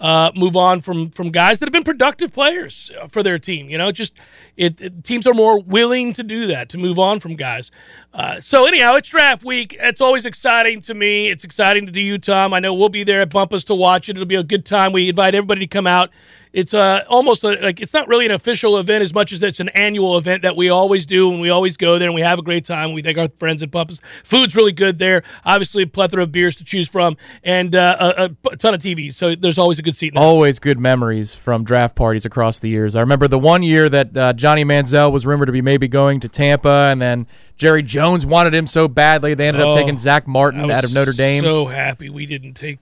uh, 0.01 0.33
move 0.35 0.57
on 0.57 0.81
from 0.81 1.11
from 1.11 1.31
guys 1.31 1.59
that 1.59 1.67
have 1.67 1.73
been 1.73 1.85
productive 1.85 2.33
players 2.33 2.91
for 3.11 3.23
their 3.23 3.39
team. 3.39 3.69
You 3.69 3.79
know, 3.79 3.93
just 3.93 4.15
it, 4.57 4.81
it- 4.81 5.05
teams 5.05 5.27
are 5.27 5.35
more 5.35 5.61
willing 5.61 6.13
to 6.15 6.23
do 6.23 6.47
that 6.49 6.69
to 6.71 6.79
move 6.79 6.99
on 6.99 7.21
from 7.21 7.37
guys. 7.37 7.71
Uh, 8.15 8.41
so 8.41 8.67
anyhow, 8.67 8.95
it's 8.97 9.09
draft 9.11 9.45
week. 9.45 9.77
It's 9.79 10.01
always 10.01 10.25
exciting 10.25 10.81
to 10.83 10.95
me. 10.95 11.31
It's 11.31 11.45
exciting 11.45 11.87
to 11.93 12.01
you, 12.01 12.19
Tom. 12.19 12.53
I 12.55 12.61
know 12.61 12.75
we'll 12.75 12.89
be 12.89 13.05
there 13.05 13.21
at 13.21 13.31
Bumpus 13.31 13.63
to 13.65 13.75
watch 13.75 14.09
it. 14.09 14.17
It'll 14.17 14.25
be 14.27 14.35
a 14.37 14.43
good 14.43 14.65
time. 14.65 14.93
We 14.93 15.09
invite 15.11 15.35
everybody 15.35 15.61
to 15.61 15.67
come 15.67 15.87
out. 15.87 16.11
It's 16.53 16.75
uh, 16.75 17.05
almost 17.09 17.45
a, 17.45 17.51
like 17.63 17.81
it's 17.81 17.93
not 17.95 18.09
really 18.09 18.27
an 18.27 18.33
official 18.33 18.77
event 18.79 19.03
as 19.03 19.15
much 19.15 19.31
as 19.33 19.41
it's 19.43 19.61
an 19.61 19.69
annual 19.71 20.19
event 20.19 20.43
that 20.43 20.57
we 20.57 20.69
always 20.69 21.07
do, 21.07 21.31
and 21.31 21.41
we 21.41 21.49
always 21.51 21.77
go 21.77 21.99
there 21.99 22.09
and 22.09 22.15
we 22.15 22.23
have 22.23 22.39
a 22.39 22.43
great 22.43 22.65
time. 22.65 22.93
We 22.93 23.03
thank 23.03 23.19
our 23.19 23.29
friends 23.39 23.63
at 23.63 23.71
Bumpus. 23.71 24.01
Food's 24.25 24.57
really 24.57 24.73
good 24.73 24.99
there. 24.99 25.23
Obviously, 25.45 25.85
a 25.85 25.87
plethora 25.87 26.25
of 26.25 26.33
beers 26.33 26.57
to 26.57 26.65
choose 26.65 26.89
from, 26.89 27.17
and 27.45 27.75
uh, 27.77 28.15
a, 28.17 28.49
a 28.51 28.57
ton 28.57 28.75
of 28.75 28.81
TVs. 28.81 29.15
So 29.15 29.35
there's 29.37 29.59
always 29.59 29.79
a 29.79 29.83
good 29.83 29.95
seat. 29.95 30.17
Always 30.17 30.59
good 30.59 30.81
memories 30.81 31.35
from 31.35 31.63
draft 31.63 31.95
parties 31.95 32.25
across 32.25 32.59
the 32.59 32.69
years. 32.69 32.97
I 32.97 33.01
remember 33.01 33.29
the 33.29 33.39
one 33.39 33.63
year 33.63 33.89
that 33.89 34.17
uh, 34.17 34.33
Johnny 34.33 34.65
Manziel 34.65 35.13
was 35.13 35.25
rumored 35.25 35.47
to 35.47 35.53
be 35.53 35.63
maybe 35.63 35.87
going 35.87 36.19
to 36.21 36.29
Tampa, 36.29 36.89
and 36.91 37.01
then 37.01 37.29
Jerry 37.57 37.83
Jones 37.85 38.27
wanted 38.27 38.55
him 38.55 38.67
so 38.67 38.89
badly 38.89 39.35
they 39.35 39.47
ended 39.47 39.63
up 39.63 39.75
Oh, 39.75 39.77
taking 39.77 39.97
Zack 39.99 40.27
Martin 40.27 40.69
out 40.71 40.83
of 40.83 40.93
Notre 40.93 41.13
Dame. 41.13 41.45
So 41.45 41.67
happy 41.67 42.11
we 42.11 42.27
didn't 42.27 42.55
take 42.55 42.79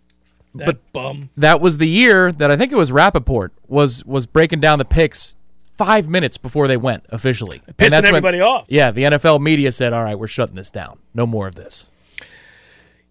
that 0.58 0.66
But- 0.66 0.92
bum. 0.92 1.30
that 1.36 1.60
was 1.60 1.78
the 1.78 1.88
year 1.88 2.30
that 2.32 2.50
I 2.50 2.56
think 2.56 2.72
it 2.72 2.76
was 2.76 2.92
Rapoport 2.92 3.52
was 3.66 4.04
was 4.04 4.26
breaking 4.26 4.60
down 4.60 4.78
the 4.78 4.84
picks 4.84 5.36
five 5.76 6.08
minutes 6.08 6.36
before 6.36 6.66
they 6.68 6.76
went 6.76 7.04
officially. 7.10 7.62
And 7.66 7.76
Pissing 7.76 7.90
that's 7.90 8.04
when- 8.06 8.14
everybody 8.16 8.40
off. 8.40 8.66
Yeah, 8.68 8.90
the 8.90 9.04
NFL 9.04 9.38
media 9.40 9.70
said, 9.72 9.92
"All 9.92 10.02
right, 10.04 10.18
we're 10.18 10.26
shutting 10.26 10.56
this 10.56 10.70
down. 10.70 10.98
No 11.14 11.26
more 11.26 11.46
of 11.46 11.54
this." 11.54 11.90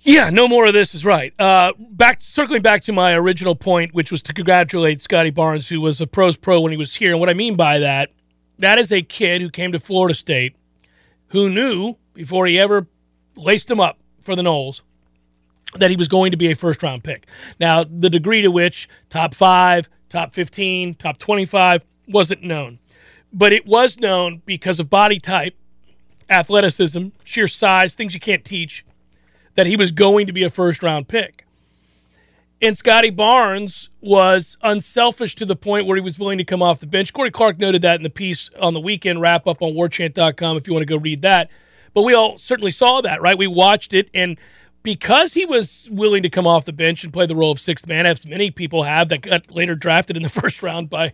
Yeah, 0.02 0.30
no 0.30 0.48
more 0.48 0.68
of 0.68 0.74
this 0.74 0.96
is 0.96 1.04
right. 1.04 1.34
Uh, 1.40 1.74
back 1.78 2.18
circling 2.22 2.62
back 2.62 2.82
to 2.84 2.94
my 2.94 3.14
original 3.14 3.56
point, 3.56 3.94
which 3.94 4.12
was 4.12 4.22
to 4.24 4.34
congratulate 4.34 5.02
Scottie 5.02 5.32
Barnes, 5.32 5.68
who 5.68 5.82
was 5.82 6.00
a 6.00 6.08
pros 6.08 6.38
pro 6.38 6.62
when 6.62 6.72
he 6.72 6.78
was 6.78 6.96
here. 6.96 7.12
And 7.12 7.20
what 7.20 7.30
I 7.30 7.34
mean 7.34 7.56
by 7.56 7.80
that, 7.80 8.12
that 8.60 8.80
is 8.80 8.92
a 8.92 9.02
kid 9.02 9.42
who 9.42 9.50
came 9.50 9.72
to 9.74 9.80
Florida 9.80 10.14
State, 10.16 10.56
who 11.30 11.50
knew 11.50 11.96
before 12.14 12.46
he 12.48 12.58
ever 12.60 12.88
laced 13.36 13.70
him 13.70 13.80
up 13.82 13.98
for 14.22 14.36
the 14.36 14.42
Noles 14.44 14.82
that 15.76 15.90
he 15.90 15.98
was 15.98 16.08
going 16.08 16.32
to 16.32 16.38
be 16.38 16.52
a 16.52 16.56
first 16.56 16.82
round 16.82 17.04
pick. 17.04 17.28
Now, 17.60 17.84
the 17.84 18.10
degree 18.10 18.42
to 18.42 18.52
which 18.52 18.90
top 19.10 19.34
five, 19.34 19.90
top 20.10 20.34
15, 20.34 20.96
top 20.96 21.18
25 21.18 21.84
wasn't 22.08 22.44
known. 22.44 22.80
But 23.34 23.52
it 23.52 23.66
was 23.66 24.00
known 24.00 24.42
because 24.46 24.80
of 24.80 24.90
body 24.90 25.20
type, 25.20 25.56
athleticism, 26.30 27.08
sheer 27.24 27.48
size, 27.48 27.94
things 27.94 28.14
you 28.14 28.20
can't 28.20 28.46
teach, 28.46 28.86
that 29.56 29.68
he 29.68 29.76
was 29.76 29.92
going 29.92 30.28
to 30.28 30.34
be 30.34 30.44
a 30.44 30.50
first 30.50 30.82
round 30.82 31.08
pick. 31.08 31.46
And 32.60 32.76
Scottie 32.76 33.12
Barnes 33.12 33.90
was 34.02 34.58
unselfish 34.64 35.36
to 35.36 35.46
the 35.46 35.56
point 35.56 35.86
where 35.86 35.96
he 35.96 36.02
was 36.02 36.18
willing 36.18 36.40
to 36.40 36.44
come 36.44 36.64
off 36.64 36.80
the 36.80 36.88
bench. 36.88 37.14
Corey 37.14 37.30
Clark 37.30 37.60
noted 37.60 37.84
that 37.84 37.98
in 37.98 38.04
the 38.04 38.10
piece 38.10 38.50
on 38.60 38.74
the 38.74 38.80
weekend 38.80 39.22
wrap 39.22 39.46
up 39.46 39.62
on 39.62 39.74
warchant.com 39.74 40.58
if 40.58 40.66
you 40.66 40.74
want 40.74 40.82
to 40.82 40.92
go 40.92 40.98
read 40.98 41.22
that. 41.22 41.52
But 41.94 42.02
we 42.02 42.16
all 42.16 42.40
certainly 42.40 42.72
saw 42.72 43.02
that, 43.02 43.22
right? 43.22 43.38
We 43.38 43.48
watched 43.48 43.94
it, 43.94 44.10
and 44.14 44.40
because 44.88 45.34
he 45.34 45.46
was 45.46 45.90
willing 45.92 46.24
to 46.24 46.30
come 46.30 46.48
off 46.48 46.64
the 46.64 46.72
bench 46.72 47.04
and 47.04 47.12
play 47.12 47.26
the 47.26 47.36
role 47.36 47.52
of 47.52 47.60
sixth 47.60 47.88
man, 47.88 48.06
as 48.06 48.26
many 48.26 48.52
people 48.52 48.84
have 48.84 49.10
that 49.10 49.22
got 49.22 49.52
later 49.52 49.76
drafted 49.76 50.16
in 50.16 50.24
the 50.24 50.30
first 50.42 50.64
round 50.64 50.90
by 50.90 51.14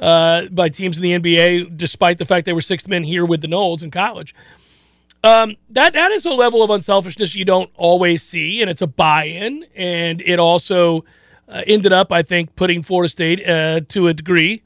uh, 0.00 0.46
by 0.50 0.68
teams 0.68 0.96
in 0.96 1.02
the 1.02 1.12
NBA, 1.12 1.76
despite 1.76 2.18
the 2.18 2.24
fact 2.24 2.46
they 2.46 2.52
were 2.52 2.60
sixth 2.60 2.88
men 2.88 3.04
here 3.04 3.24
with 3.24 3.40
the 3.40 3.46
Noles 3.46 3.82
in 3.82 3.90
college 3.90 4.34
um, 5.24 5.56
that 5.70 5.92
that 5.92 6.10
is 6.10 6.24
a 6.24 6.32
level 6.32 6.62
of 6.62 6.70
unselfishness 6.70 7.34
you 7.34 7.44
don't 7.44 7.70
always 7.76 8.22
see, 8.22 8.60
and 8.60 8.68
it's 8.68 8.82
a 8.82 8.86
buy-in, 8.86 9.64
and 9.74 10.20
it 10.22 10.40
also 10.40 11.04
uh, 11.48 11.62
ended 11.66 11.92
up, 11.92 12.10
I 12.10 12.22
think, 12.22 12.56
putting 12.56 12.82
Florida 12.82 13.08
State 13.08 13.48
uh, 13.48 13.80
to 13.88 14.08
a 14.08 14.14
degree 14.14 14.62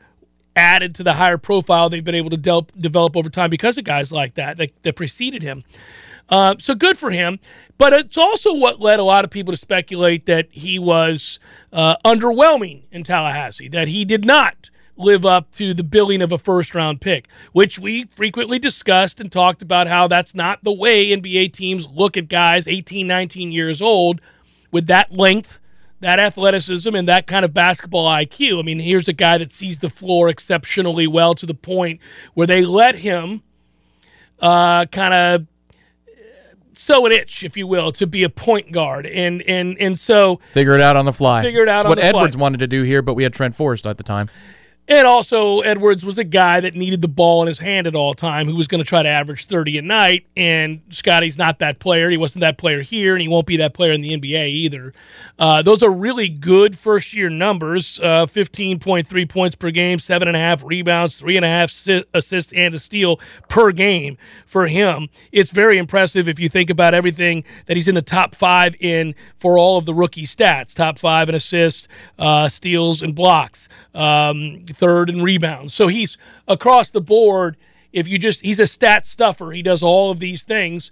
added 0.58 0.94
to 0.94 1.02
the 1.02 1.12
higher 1.12 1.36
profile 1.36 1.90
they've 1.90 2.02
been 2.02 2.14
able 2.14 2.30
to 2.30 2.36
del- 2.38 2.66
develop 2.78 3.14
over 3.14 3.28
time 3.28 3.50
because 3.50 3.76
of 3.76 3.84
guys 3.84 4.10
like 4.10 4.34
that 4.34 4.56
that, 4.56 4.70
that 4.82 4.96
preceded 4.96 5.42
him. 5.42 5.62
Uh, 6.28 6.56
so 6.58 6.74
good 6.74 6.98
for 6.98 7.10
him. 7.10 7.38
But 7.78 7.92
it's 7.92 8.16
also 8.16 8.54
what 8.54 8.80
led 8.80 8.98
a 8.98 9.04
lot 9.04 9.24
of 9.24 9.30
people 9.30 9.52
to 9.52 9.58
speculate 9.58 10.26
that 10.26 10.48
he 10.50 10.78
was 10.78 11.38
uh, 11.72 11.96
underwhelming 12.04 12.84
in 12.90 13.02
Tallahassee, 13.02 13.68
that 13.68 13.88
he 13.88 14.04
did 14.04 14.24
not 14.24 14.70
live 14.96 15.26
up 15.26 15.50
to 15.52 15.74
the 15.74 15.84
billing 15.84 16.22
of 16.22 16.32
a 16.32 16.38
first 16.38 16.74
round 16.74 17.02
pick, 17.02 17.28
which 17.52 17.78
we 17.78 18.04
frequently 18.06 18.58
discussed 18.58 19.20
and 19.20 19.30
talked 19.30 19.60
about 19.60 19.88
how 19.88 20.08
that's 20.08 20.34
not 20.34 20.64
the 20.64 20.72
way 20.72 21.08
NBA 21.08 21.52
teams 21.52 21.86
look 21.86 22.16
at 22.16 22.28
guys 22.28 22.66
18, 22.66 23.06
19 23.06 23.52
years 23.52 23.82
old 23.82 24.22
with 24.70 24.86
that 24.86 25.12
length, 25.12 25.60
that 26.00 26.18
athleticism, 26.18 26.94
and 26.94 27.06
that 27.08 27.26
kind 27.26 27.44
of 27.44 27.52
basketball 27.52 28.08
IQ. 28.08 28.58
I 28.58 28.62
mean, 28.62 28.78
here's 28.78 29.08
a 29.08 29.12
guy 29.12 29.36
that 29.36 29.52
sees 29.52 29.78
the 29.78 29.90
floor 29.90 30.30
exceptionally 30.30 31.06
well 31.06 31.34
to 31.34 31.44
the 31.44 31.54
point 31.54 32.00
where 32.32 32.46
they 32.46 32.64
let 32.64 32.96
him 32.96 33.42
uh, 34.40 34.86
kind 34.86 35.12
of 35.12 35.46
sow 36.78 37.06
an 37.06 37.12
itch, 37.12 37.42
if 37.42 37.56
you 37.56 37.66
will, 37.66 37.92
to 37.92 38.06
be 38.06 38.22
a 38.22 38.28
point 38.28 38.72
guard. 38.72 39.06
And 39.06 39.42
and 39.42 39.76
and 39.78 39.98
so 39.98 40.40
Figure 40.52 40.74
it 40.74 40.80
out 40.80 40.96
on 40.96 41.04
the 41.04 41.12
fly. 41.12 41.42
Figure 41.42 41.62
it 41.62 41.68
out 41.68 41.78
It's 41.78 41.84
on 41.86 41.90
what 41.90 41.96
the 41.96 42.02
fly. 42.02 42.08
Edwards 42.20 42.36
wanted 42.36 42.60
to 42.60 42.66
do 42.66 42.82
here, 42.82 43.02
but 43.02 43.14
we 43.14 43.22
had 43.22 43.32
Trent 43.32 43.54
Forrest 43.54 43.86
at 43.86 43.98
the 43.98 44.04
time. 44.04 44.28
And 44.88 45.04
also, 45.04 45.60
Edwards 45.62 46.04
was 46.04 46.16
a 46.16 46.22
guy 46.22 46.60
that 46.60 46.76
needed 46.76 47.02
the 47.02 47.08
ball 47.08 47.42
in 47.42 47.48
his 47.48 47.58
hand 47.58 47.88
at 47.88 47.96
all 47.96 48.14
time, 48.14 48.46
who 48.46 48.54
was 48.54 48.68
going 48.68 48.82
to 48.82 48.88
try 48.88 49.02
to 49.02 49.08
average 49.08 49.46
30 49.46 49.78
a 49.78 49.82
night. 49.82 50.26
And 50.36 50.80
Scottie's 50.90 51.36
not 51.36 51.58
that 51.58 51.80
player. 51.80 52.08
He 52.08 52.16
wasn't 52.16 52.42
that 52.42 52.56
player 52.56 52.82
here, 52.82 53.14
and 53.14 53.20
he 53.20 53.26
won't 53.26 53.48
be 53.48 53.56
that 53.56 53.74
player 53.74 53.92
in 53.92 54.00
the 54.00 54.16
NBA 54.16 54.48
either. 54.48 54.92
Uh, 55.40 55.60
those 55.62 55.82
are 55.82 55.90
really 55.90 56.28
good 56.28 56.78
first 56.78 57.12
year 57.12 57.28
numbers 57.28 57.98
uh, 58.00 58.26
15.3 58.26 59.28
points 59.28 59.56
per 59.56 59.70
game, 59.70 59.98
7.5 59.98 60.64
rebounds, 60.64 61.20
3.5 61.20 62.04
assists, 62.14 62.52
and 62.52 62.74
a 62.74 62.78
steal 62.78 63.18
per 63.48 63.72
game 63.72 64.16
for 64.46 64.68
him. 64.68 65.08
It's 65.32 65.50
very 65.50 65.78
impressive 65.78 66.28
if 66.28 66.38
you 66.38 66.48
think 66.48 66.70
about 66.70 66.94
everything 66.94 67.44
that 67.66 67.76
he's 67.76 67.88
in 67.88 67.96
the 67.96 68.02
top 68.02 68.34
five 68.36 68.76
in 68.80 69.14
for 69.38 69.58
all 69.58 69.78
of 69.78 69.84
the 69.84 69.94
rookie 69.94 70.26
stats 70.26 70.74
top 70.74 70.98
five 70.98 71.28
in 71.28 71.34
assists, 71.34 71.88
uh, 72.18 72.48
steals, 72.48 73.02
and 73.02 73.14
blocks. 73.14 73.68
Um, 73.94 74.64
third 74.76 75.10
in 75.10 75.22
rebounds. 75.22 75.74
So 75.74 75.88
he's 75.88 76.16
across 76.46 76.90
the 76.90 77.00
board. 77.00 77.56
If 77.92 78.08
you 78.08 78.18
just, 78.18 78.40
he's 78.40 78.60
a 78.60 78.66
stat 78.66 79.06
stuffer. 79.06 79.52
He 79.52 79.62
does 79.62 79.82
all 79.82 80.10
of 80.10 80.20
these 80.20 80.44
things. 80.44 80.90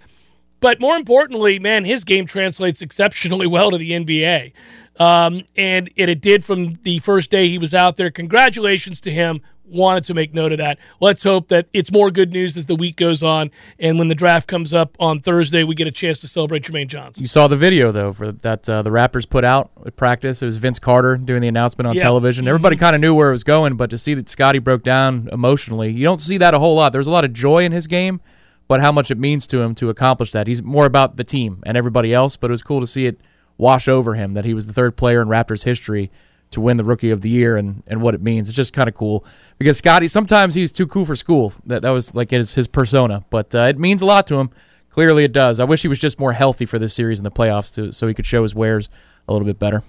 But 0.61 0.81
more 0.81 0.97
importantly, 0.97 1.59
man, 1.59 1.85
his 1.85 2.05
game 2.05 2.27
translates 2.27 2.81
exceptionally 2.83 3.47
well 3.49 3.71
to 3.71 3.79
the 3.79 3.93
NBA. 3.93 4.53
Um, 4.99 5.43
and 5.57 5.91
it, 5.97 6.09
it 6.09 6.21
did 6.21 6.45
from 6.45 6.79
the 6.83 7.01
first 7.01 7.31
day 7.31 7.49
he 7.49 7.59
was 7.59 7.75
out 7.75 7.97
there. 7.97 8.11
Congratulations 8.11 9.01
to 9.03 9.11
him 9.11 9.41
wanted 9.67 10.05
to 10.05 10.15
make 10.15 10.35
note 10.35 10.53
of 10.53 10.59
that. 10.59 10.79
Let's 11.01 11.23
hope 11.23 11.49
that 11.49 11.67
it's 11.73 11.91
more 11.91 12.11
good 12.11 12.33
news 12.33 12.57
as 12.57 12.67
the 12.67 12.77
week 12.77 12.97
goes 12.97 13.23
on, 13.23 13.51
and 13.79 13.99
when 13.99 14.09
the 14.09 14.15
draft 14.15 14.49
comes 14.49 14.73
up 14.73 14.97
on 15.01 15.21
Thursday, 15.21 15.65
we 15.65 15.75
get 15.75 15.87
a 15.87 15.93
chance 15.93 16.21
to 16.21 16.29
celebrate 16.29 16.65
Jermaine 16.65 16.89
Johnson. 16.89 17.23
You 17.23 17.29
saw 17.29 17.49
the 17.49 17.57
video 17.57 17.93
though 17.93 18.13
for 18.13 18.33
that 18.33 18.69
uh, 18.69 18.83
the 18.83 18.91
Raptors 18.91 19.29
put 19.29 19.45
out 19.45 19.71
at 19.87 19.97
practice. 19.97 20.43
It 20.43 20.47
was 20.47 20.57
Vince 20.57 20.79
Carter 20.79 21.17
doing 21.17 21.41
the 21.41 21.49
announcement 21.49 21.87
on 21.87 21.95
yeah. 21.95 22.03
television. 22.03 22.47
Everybody 22.47 22.77
mm-hmm. 22.77 22.85
kind 22.85 22.97
of 22.97 23.01
knew 23.01 23.15
where 23.15 23.29
it 23.29 23.33
was 23.33 23.45
going, 23.45 23.77
but 23.77 23.91
to 23.91 23.99
see 23.99 24.15
that 24.15 24.29
Scottie 24.29 24.59
broke 24.59 24.83
down 24.83 25.29
emotionally, 25.33 25.91
you 25.93 26.05
don't 26.05 26.21
see 26.21 26.39
that 26.39 26.55
a 26.55 26.59
whole 26.59 26.77
lot. 26.77 26.93
There's 26.93 27.07
a 27.07 27.13
lot 27.13 27.25
of 27.25 27.33
joy 27.33 27.65
in 27.65 27.73
his 27.73 27.87
game, 27.87 28.21
but 28.69 28.81
how 28.81 28.93
much 28.93 29.11
it 29.11 29.19
means 29.19 29.47
to 29.49 29.61
him 29.61 29.75
to 29.77 29.91
accomplish 29.91 30.33
that. 30.33 30.47
He's 30.47 30.63
more 30.63 30.87
about 30.87 31.17
the 31.17 31.25
team 31.25 31.63
and 31.67 31.77
everybody 31.77 32.13
else, 32.13 32.37
but 32.37 32.51
it 32.51 32.53
was 32.53 32.63
cool 32.63 32.81
to 32.81 32.87
see 32.87 33.07
it 33.07 33.21
wash 33.57 33.87
over 33.89 34.15
him 34.15 34.35
that 34.35 34.45
he 34.45 34.53
was 34.53 34.67
the 34.67 34.73
third 34.73 34.97
player 34.97 35.23
in 35.23 35.29
Raptors 35.29 35.65
history 35.65 36.11
to 36.51 36.61
win 36.61 36.77
the 36.77 36.85
Rookie 36.85 37.11
of 37.11 37.21
the 37.21 37.29
Year 37.29 37.57
and, 37.57 37.83
and 37.87 38.01
what 38.01 38.15
it 38.15 38.23
means. 38.23 38.49
It's 38.49 38.57
just 38.57 38.73
kind 38.73 38.89
of 38.89 38.95
cool 38.95 39.25
because 39.59 39.79
Scottie 39.79 40.09
sometimes 40.09 40.55
he's 40.55 40.73
too 40.73 40.87
cool 40.87 41.05
for 41.05 41.17
school. 41.17 41.53
That 41.67 41.83
that 41.83 41.91
was 41.91 42.15
like 42.15 42.31
his 42.31 42.55
his 42.55 42.69
persona, 42.69 43.23
but 43.31 43.55
uh, 43.55 43.63
it 43.63 43.79
means 43.79 44.03
a 44.03 44.07
lot 44.07 44.27
to 44.29 44.37
him. 44.37 44.51
Clearly, 44.91 45.25
it 45.25 45.33
does. 45.33 45.59
I 45.59 45.65
wish 45.65 45.83
he 45.83 45.89
was 45.89 45.99
just 45.99 46.21
more 46.21 46.33
healthy 46.33 46.67
for 46.67 46.79
this 46.79 46.95
series 46.95 47.19
in 47.19 47.25
the 47.25 47.31
playoffs 47.31 47.75
to 47.75 47.93
so 47.93 48.07
he 48.07 48.15
could 48.15 48.27
show 48.27 48.43
his 48.43 48.55
wares 48.55 48.89
a 49.27 49.33
little 49.33 49.47
bit 49.47 49.59
better. 49.59 49.83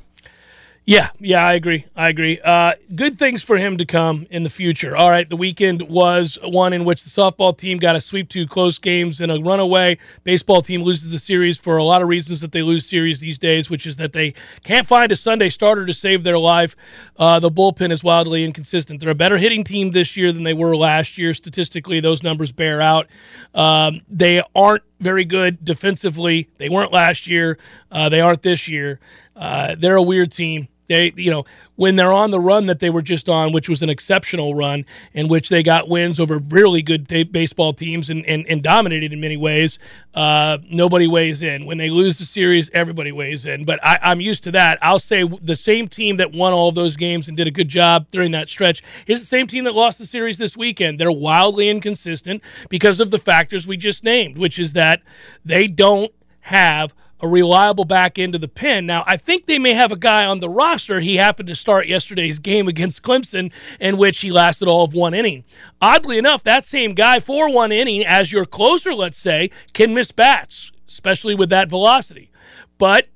Yeah, 0.87 1.09
yeah, 1.19 1.43
I 1.43 1.53
agree. 1.53 1.87
I 1.95 2.09
agree. 2.09 2.39
Uh, 2.41 2.73
good 2.93 3.17
things 3.17 3.41
for 3.41 3.57
him 3.57 3.77
to 3.77 3.85
come 3.85 4.27
in 4.29 4.43
the 4.43 4.51
future. 4.51 4.95
All 4.95 5.09
right, 5.09 5.27
the 5.27 5.35
weekend 5.35 5.81
was 5.81 6.37
one 6.43 6.73
in 6.73 6.85
which 6.85 7.03
the 7.03 7.09
softball 7.09 7.57
team 7.57 7.79
got 7.79 7.95
a 7.95 8.01
sweep 8.01 8.29
two 8.29 8.45
close 8.45 8.77
games 8.77 9.19
and 9.19 9.31
a 9.31 9.39
runaway. 9.41 9.97
Baseball 10.23 10.61
team 10.61 10.83
loses 10.83 11.11
the 11.11 11.17
series 11.17 11.57
for 11.57 11.77
a 11.77 11.83
lot 11.83 12.03
of 12.03 12.07
reasons 12.07 12.39
that 12.41 12.51
they 12.51 12.61
lose 12.61 12.87
series 12.87 13.19
these 13.19 13.39
days, 13.39 13.67
which 13.67 13.87
is 13.87 13.97
that 13.97 14.13
they 14.13 14.35
can't 14.63 14.85
find 14.85 15.11
a 15.11 15.15
Sunday 15.15 15.49
starter 15.49 15.87
to 15.87 15.93
save 15.93 16.23
their 16.23 16.37
life. 16.37 16.75
Uh, 17.17 17.39
the 17.39 17.49
bullpen 17.49 17.91
is 17.91 18.03
wildly 18.03 18.43
inconsistent. 18.43 18.99
They're 18.99 19.09
a 19.09 19.15
better 19.15 19.39
hitting 19.39 19.63
team 19.63 19.89
this 19.89 20.15
year 20.15 20.31
than 20.31 20.43
they 20.43 20.53
were 20.53 20.77
last 20.77 21.17
year. 21.17 21.33
Statistically, 21.33 21.99
those 21.99 22.21
numbers 22.21 22.51
bear 22.51 22.79
out. 22.79 23.07
Um, 23.55 24.01
they 24.07 24.43
aren't 24.53 24.83
very 24.99 25.25
good 25.25 25.65
defensively. 25.65 26.47
They 26.59 26.69
weren't 26.69 26.91
last 26.91 27.25
year. 27.25 27.57
Uh, 27.91 28.09
they 28.09 28.21
aren't 28.21 28.43
this 28.43 28.67
year. 28.67 28.99
Uh, 29.35 29.75
they're 29.79 29.95
a 29.95 30.03
weird 30.03 30.31
team. 30.31 30.67
They, 30.87 31.13
you 31.15 31.31
know, 31.31 31.45
when 31.75 31.95
they're 31.95 32.11
on 32.11 32.31
the 32.31 32.39
run 32.39 32.67
that 32.67 32.79
they 32.79 32.89
were 32.89 33.01
just 33.01 33.27
on, 33.27 33.51
which 33.51 33.67
was 33.67 33.81
an 33.81 33.89
exceptional 33.89 34.55
run 34.55 34.85
in 35.13 35.27
which 35.27 35.49
they 35.49 35.61
got 35.63 35.89
wins 35.89 36.19
over 36.19 36.37
really 36.37 36.81
good 36.81 37.07
t- 37.09 37.23
baseball 37.23 37.73
teams 37.73 38.09
and, 38.09 38.25
and, 38.25 38.45
and, 38.47 38.63
dominated 38.63 39.11
in 39.11 39.19
many 39.19 39.35
ways, 39.35 39.77
uh, 40.13 40.57
nobody 40.69 41.07
weighs 41.07 41.41
in. 41.41 41.65
When 41.65 41.77
they 41.77 41.89
lose 41.89 42.17
the 42.17 42.25
series, 42.25 42.69
everybody 42.73 43.11
weighs 43.11 43.45
in. 43.45 43.65
But 43.65 43.79
I, 43.83 43.99
I'm 44.01 44.21
used 44.21 44.43
to 44.45 44.51
that. 44.51 44.79
I'll 44.81 44.99
say 44.99 45.23
the 45.41 45.55
same 45.55 45.87
team 45.87 46.15
that 46.17 46.31
won 46.31 46.53
all 46.53 46.71
those 46.71 46.95
games 46.95 47.27
and 47.27 47.35
did 47.35 47.47
a 47.47 47.51
good 47.51 47.69
job 47.69 48.07
during 48.11 48.31
that 48.31 48.47
stretch 48.47 48.81
is 49.05 49.19
the 49.19 49.25
same 49.25 49.47
team 49.47 49.65
that 49.65 49.75
lost 49.75 49.99
the 49.99 50.05
series 50.05 50.37
this 50.37 50.55
weekend. 50.55 50.99
They're 50.99 51.11
wildly 51.11 51.69
inconsistent 51.69 52.41
because 52.69 52.99
of 52.99 53.11
the 53.11 53.19
factors 53.19 53.67
we 53.67 53.77
just 53.77 54.03
named, 54.03 54.37
which 54.37 54.57
is 54.59 54.73
that 54.73 55.01
they 55.43 55.67
don't 55.67 56.11
have– 56.41 56.93
a 57.21 57.27
reliable 57.27 57.85
back 57.85 58.19
end 58.19 58.35
of 58.35 58.41
the 58.41 58.47
pen. 58.47 58.85
Now, 58.85 59.03
I 59.07 59.17
think 59.17 59.45
they 59.45 59.59
may 59.59 59.73
have 59.73 59.91
a 59.91 59.97
guy 59.97 60.25
on 60.25 60.39
the 60.39 60.49
roster. 60.49 60.99
He 60.99 61.15
happened 61.15 61.47
to 61.47 61.55
start 61.55 61.87
yesterday's 61.87 62.39
game 62.39 62.67
against 62.67 63.03
Clemson, 63.03 63.51
in 63.79 63.97
which 63.97 64.19
he 64.19 64.31
lasted 64.31 64.67
all 64.67 64.83
of 64.83 64.93
one 64.93 65.13
inning. 65.13 65.43
Oddly 65.81 66.17
enough, 66.17 66.43
that 66.43 66.65
same 66.65 66.93
guy 66.93 67.19
for 67.19 67.49
one 67.49 67.71
inning, 67.71 68.05
as 68.05 68.31
your 68.31 68.45
closer, 68.45 68.93
let's 68.93 69.17
say, 69.17 69.49
can 69.73 69.93
miss 69.93 70.11
bats, 70.11 70.71
especially 70.87 71.35
with 71.35 71.49
that 71.49 71.69
velocity. 71.69 72.31
But 72.77 73.07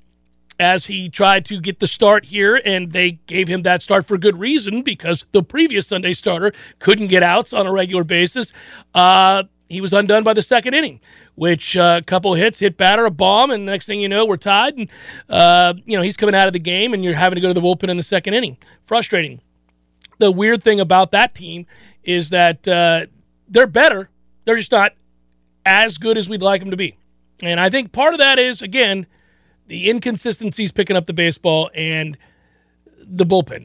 as 0.58 0.86
he 0.86 1.08
tried 1.08 1.44
to 1.46 1.60
get 1.60 1.80
the 1.80 1.86
start 1.86 2.26
here, 2.26 2.56
and 2.56 2.92
they 2.92 3.12
gave 3.26 3.48
him 3.48 3.62
that 3.62 3.82
start 3.82 4.06
for 4.06 4.18
good 4.18 4.38
reason 4.38 4.82
because 4.82 5.24
the 5.32 5.42
previous 5.42 5.86
Sunday 5.86 6.12
starter 6.12 6.52
couldn't 6.78 7.08
get 7.08 7.22
outs 7.22 7.52
on 7.52 7.66
a 7.66 7.72
regular 7.72 8.04
basis. 8.04 8.52
Uh, 8.94 9.44
he 9.68 9.80
was 9.80 9.92
undone 9.92 10.24
by 10.24 10.34
the 10.34 10.42
second 10.42 10.74
inning 10.74 11.00
which 11.40 11.74
a 11.74 11.82
uh, 11.82 12.00
couple 12.02 12.34
hits, 12.34 12.58
hit 12.58 12.76
batter, 12.76 13.06
a 13.06 13.10
bomb, 13.10 13.50
and 13.50 13.66
the 13.66 13.72
next 13.72 13.86
thing 13.86 13.98
you 13.98 14.10
know, 14.10 14.26
we're 14.26 14.36
tied. 14.36 14.76
And, 14.76 14.90
uh, 15.26 15.72
you 15.86 15.96
know, 15.96 16.02
he's 16.02 16.18
coming 16.18 16.34
out 16.34 16.46
of 16.46 16.52
the 16.52 16.58
game, 16.58 16.92
and 16.92 17.02
you're 17.02 17.14
having 17.14 17.36
to 17.36 17.40
go 17.40 17.48
to 17.48 17.54
the 17.54 17.62
bullpen 17.62 17.88
in 17.88 17.96
the 17.96 18.02
second 18.02 18.34
inning. 18.34 18.58
Frustrating. 18.84 19.40
The 20.18 20.30
weird 20.30 20.62
thing 20.62 20.80
about 20.80 21.12
that 21.12 21.34
team 21.34 21.64
is 22.04 22.28
that 22.28 22.68
uh, 22.68 23.06
they're 23.48 23.66
better. 23.66 24.10
They're 24.44 24.58
just 24.58 24.70
not 24.70 24.92
as 25.64 25.96
good 25.96 26.18
as 26.18 26.28
we'd 26.28 26.42
like 26.42 26.60
them 26.60 26.72
to 26.72 26.76
be. 26.76 26.98
And 27.40 27.58
I 27.58 27.70
think 27.70 27.90
part 27.90 28.12
of 28.12 28.18
that 28.18 28.38
is, 28.38 28.60
again, 28.60 29.06
the 29.66 29.88
inconsistencies 29.88 30.72
picking 30.72 30.94
up 30.94 31.06
the 31.06 31.14
baseball 31.14 31.70
and 31.74 32.18
the 32.98 33.24
bullpen. 33.24 33.64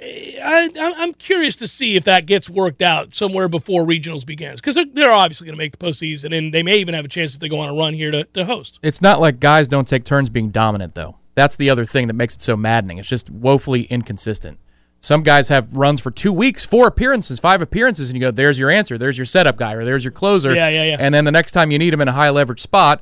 I, 0.00 0.70
am 0.98 1.14
curious 1.14 1.56
to 1.56 1.68
see 1.68 1.96
if 1.96 2.04
that 2.04 2.26
gets 2.26 2.48
worked 2.48 2.82
out 2.82 3.14
somewhere 3.14 3.48
before 3.48 3.84
regionals 3.84 4.24
begins 4.24 4.60
because 4.60 4.76
they're, 4.76 4.84
they're, 4.92 5.12
obviously 5.12 5.46
going 5.46 5.56
to 5.56 5.58
make 5.58 5.76
the 5.76 5.84
postseason 5.84 6.36
and 6.36 6.54
they 6.54 6.62
may 6.62 6.76
even 6.76 6.94
have 6.94 7.04
a 7.04 7.08
chance 7.08 7.34
if 7.34 7.40
they 7.40 7.48
go 7.48 7.58
on 7.58 7.68
a 7.68 7.74
run 7.74 7.94
here 7.94 8.10
to, 8.10 8.24
to 8.24 8.44
host. 8.44 8.78
It's 8.82 9.00
not 9.00 9.20
like 9.20 9.40
guys 9.40 9.66
don't 9.66 9.88
take 9.88 10.04
turns 10.04 10.30
being 10.30 10.50
dominant 10.50 10.94
though. 10.94 11.16
That's 11.34 11.56
the 11.56 11.70
other 11.70 11.84
thing 11.84 12.06
that 12.08 12.14
makes 12.14 12.34
it 12.34 12.42
so 12.42 12.56
maddening. 12.56 12.98
It's 12.98 13.08
just 13.08 13.30
woefully 13.30 13.82
inconsistent. 13.84 14.58
Some 15.00 15.22
guys 15.22 15.48
have 15.48 15.76
runs 15.76 16.00
for 16.00 16.10
two 16.10 16.32
weeks, 16.32 16.64
four 16.64 16.88
appearances, 16.88 17.38
five 17.38 17.62
appearances, 17.62 18.10
and 18.10 18.16
you 18.16 18.20
go, 18.20 18.32
"There's 18.32 18.58
your 18.58 18.70
answer. 18.70 18.98
There's 18.98 19.16
your 19.16 19.26
setup 19.26 19.56
guy, 19.56 19.74
or 19.74 19.84
there's 19.84 20.02
your 20.02 20.10
closer." 20.10 20.52
Yeah, 20.52 20.68
yeah, 20.68 20.82
yeah. 20.82 20.96
And 20.98 21.14
then 21.14 21.24
the 21.24 21.30
next 21.30 21.52
time 21.52 21.70
you 21.70 21.78
need 21.78 21.94
him 21.94 22.00
in 22.00 22.08
a 22.08 22.12
high 22.12 22.30
leverage 22.30 22.60
spot, 22.60 23.00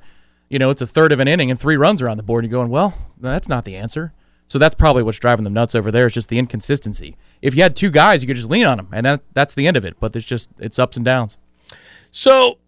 you 0.51 0.59
know, 0.59 0.69
it's 0.69 0.83
a 0.83 0.87
third 0.87 1.13
of 1.13 1.21
an 1.21 1.29
inning 1.29 1.51
and 1.51 1.59
three 1.59 1.77
runs 1.77 2.03
are 2.03 2.09
on 2.11 2.19
the 2.19 2.23
board. 2.23 2.45
And 2.45 2.53
you're 2.53 2.61
going, 2.61 2.71
"Well, 2.71 2.93
that's 3.19 3.49
not 3.49 3.65
the 3.65 3.77
answer." 3.77 4.13
So 4.49 4.59
that's 4.59 4.75
probably 4.75 5.03
what's 5.03 5.19
driving 5.19 5.45
them 5.45 5.55
nuts 5.55 5.75
over 5.75 5.91
there. 5.91 6.07
Is 6.07 6.15
just 6.15 6.29
the 6.29 6.39
inconsistency. 6.39 7.17
If 7.43 7.55
you 7.55 7.63
had 7.63 7.75
two 7.75 7.91
guys, 7.91 8.23
you 8.23 8.27
could 8.27 8.37
just 8.37 8.51
lean 8.51 8.65
on 8.65 8.77
them, 8.77 8.89
and 8.93 9.05
that, 9.07 9.23
that's 9.33 9.55
the 9.55 9.67
end 9.67 9.77
of 9.77 9.85
it. 9.85 9.97
But 10.01 10.13
there's 10.13 10.25
just 10.25 10.49
it's 10.59 10.79
ups 10.79 10.97
and 10.97 11.05
downs. 11.05 11.37
So 12.13 12.59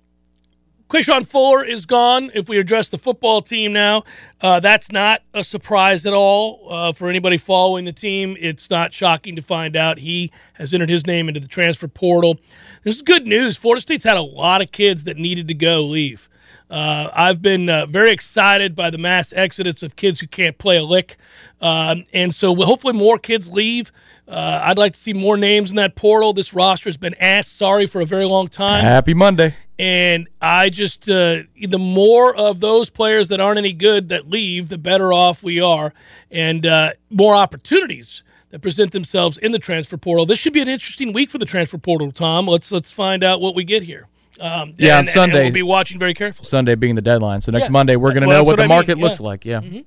Quishon 0.88 1.26
Fuller 1.26 1.64
is 1.64 1.84
gone. 1.84 2.30
If 2.34 2.48
we 2.48 2.58
address 2.58 2.88
the 2.88 2.96
football 2.96 3.42
team 3.42 3.74
now, 3.74 4.04
uh, 4.40 4.58
that's 4.60 4.90
not 4.90 5.22
a 5.34 5.44
surprise 5.44 6.06
at 6.06 6.14
all 6.14 6.66
uh, 6.70 6.92
for 6.92 7.10
anybody 7.10 7.36
following 7.36 7.84
the 7.84 7.92
team. 7.92 8.36
It's 8.40 8.70
not 8.70 8.94
shocking 8.94 9.36
to 9.36 9.42
find 9.42 9.76
out 9.76 9.98
he 9.98 10.32
has 10.54 10.72
entered 10.72 10.88
his 10.88 11.06
name 11.06 11.28
into 11.28 11.40
the 11.40 11.48
transfer 11.48 11.88
portal. 11.88 12.38
This 12.84 12.96
is 12.96 13.02
good 13.02 13.26
news. 13.26 13.56
Florida 13.56 13.82
State's 13.82 14.04
had 14.04 14.16
a 14.16 14.22
lot 14.22 14.62
of 14.62 14.72
kids 14.72 15.04
that 15.04 15.18
needed 15.18 15.48
to 15.48 15.54
go 15.54 15.82
leave. 15.82 16.28
Uh, 16.70 17.08
I've 17.12 17.40
been 17.40 17.68
uh, 17.68 17.86
very 17.86 18.10
excited 18.10 18.74
by 18.74 18.90
the 18.90 18.98
mass 18.98 19.32
exodus 19.34 19.82
of 19.82 19.96
kids 19.96 20.20
who 20.20 20.26
can't 20.26 20.58
play 20.58 20.76
a 20.76 20.82
lick. 20.82 21.16
Um, 21.60 22.04
and 22.12 22.34
so 22.34 22.54
hopefully 22.54 22.92
more 22.92 23.18
kids 23.18 23.50
leave. 23.50 23.90
Uh, 24.26 24.60
I'd 24.62 24.76
like 24.76 24.92
to 24.92 24.98
see 24.98 25.14
more 25.14 25.36
names 25.36 25.70
in 25.70 25.76
that 25.76 25.94
portal. 25.94 26.32
This 26.32 26.52
roster 26.52 26.88
has 26.88 26.98
been 26.98 27.14
asked 27.14 27.56
sorry 27.56 27.86
for 27.86 28.00
a 28.00 28.04
very 28.04 28.26
long 28.26 28.48
time. 28.48 28.84
Happy 28.84 29.14
Monday. 29.14 29.54
And 29.78 30.28
I 30.42 30.70
just, 30.70 31.08
uh, 31.08 31.44
the 31.56 31.78
more 31.78 32.34
of 32.36 32.60
those 32.60 32.90
players 32.90 33.28
that 33.28 33.40
aren't 33.40 33.58
any 33.58 33.72
good 33.72 34.08
that 34.10 34.28
leave, 34.28 34.68
the 34.68 34.76
better 34.76 35.12
off 35.12 35.42
we 35.42 35.60
are. 35.60 35.94
And 36.30 36.66
uh, 36.66 36.90
more 37.10 37.34
opportunities 37.34 38.24
that 38.50 38.60
present 38.60 38.92
themselves 38.92 39.38
in 39.38 39.52
the 39.52 39.58
transfer 39.58 39.96
portal. 39.96 40.26
This 40.26 40.38
should 40.38 40.52
be 40.52 40.60
an 40.60 40.68
interesting 40.68 41.12
week 41.12 41.30
for 41.30 41.38
the 41.38 41.46
transfer 41.46 41.78
portal, 41.78 42.10
Tom. 42.12 42.46
Let's 42.46 42.72
let's 42.72 42.90
find 42.90 43.22
out 43.22 43.40
what 43.40 43.54
we 43.54 43.64
get 43.64 43.82
here. 43.82 44.06
Um, 44.40 44.74
yeah, 44.78 44.98
and, 44.98 44.98
on 44.98 45.06
Sunday. 45.06 45.36
And 45.36 45.46
we'll 45.46 45.52
be 45.52 45.62
watching 45.62 45.98
very 45.98 46.14
carefully. 46.14 46.46
Sunday 46.46 46.74
being 46.74 46.94
the 46.94 47.02
deadline. 47.02 47.40
So 47.40 47.52
next 47.52 47.66
yeah. 47.66 47.72
Monday, 47.72 47.96
we're 47.96 48.12
going 48.12 48.22
to 48.22 48.28
well, 48.28 48.38
know 48.38 48.44
what, 48.44 48.52
what 48.52 48.56
the 48.56 48.64
I 48.64 48.66
market 48.68 48.96
mean. 48.96 49.04
looks 49.04 49.20
like. 49.20 49.44
Yeah. 49.44 49.60
Mm-hmm. 49.60 49.80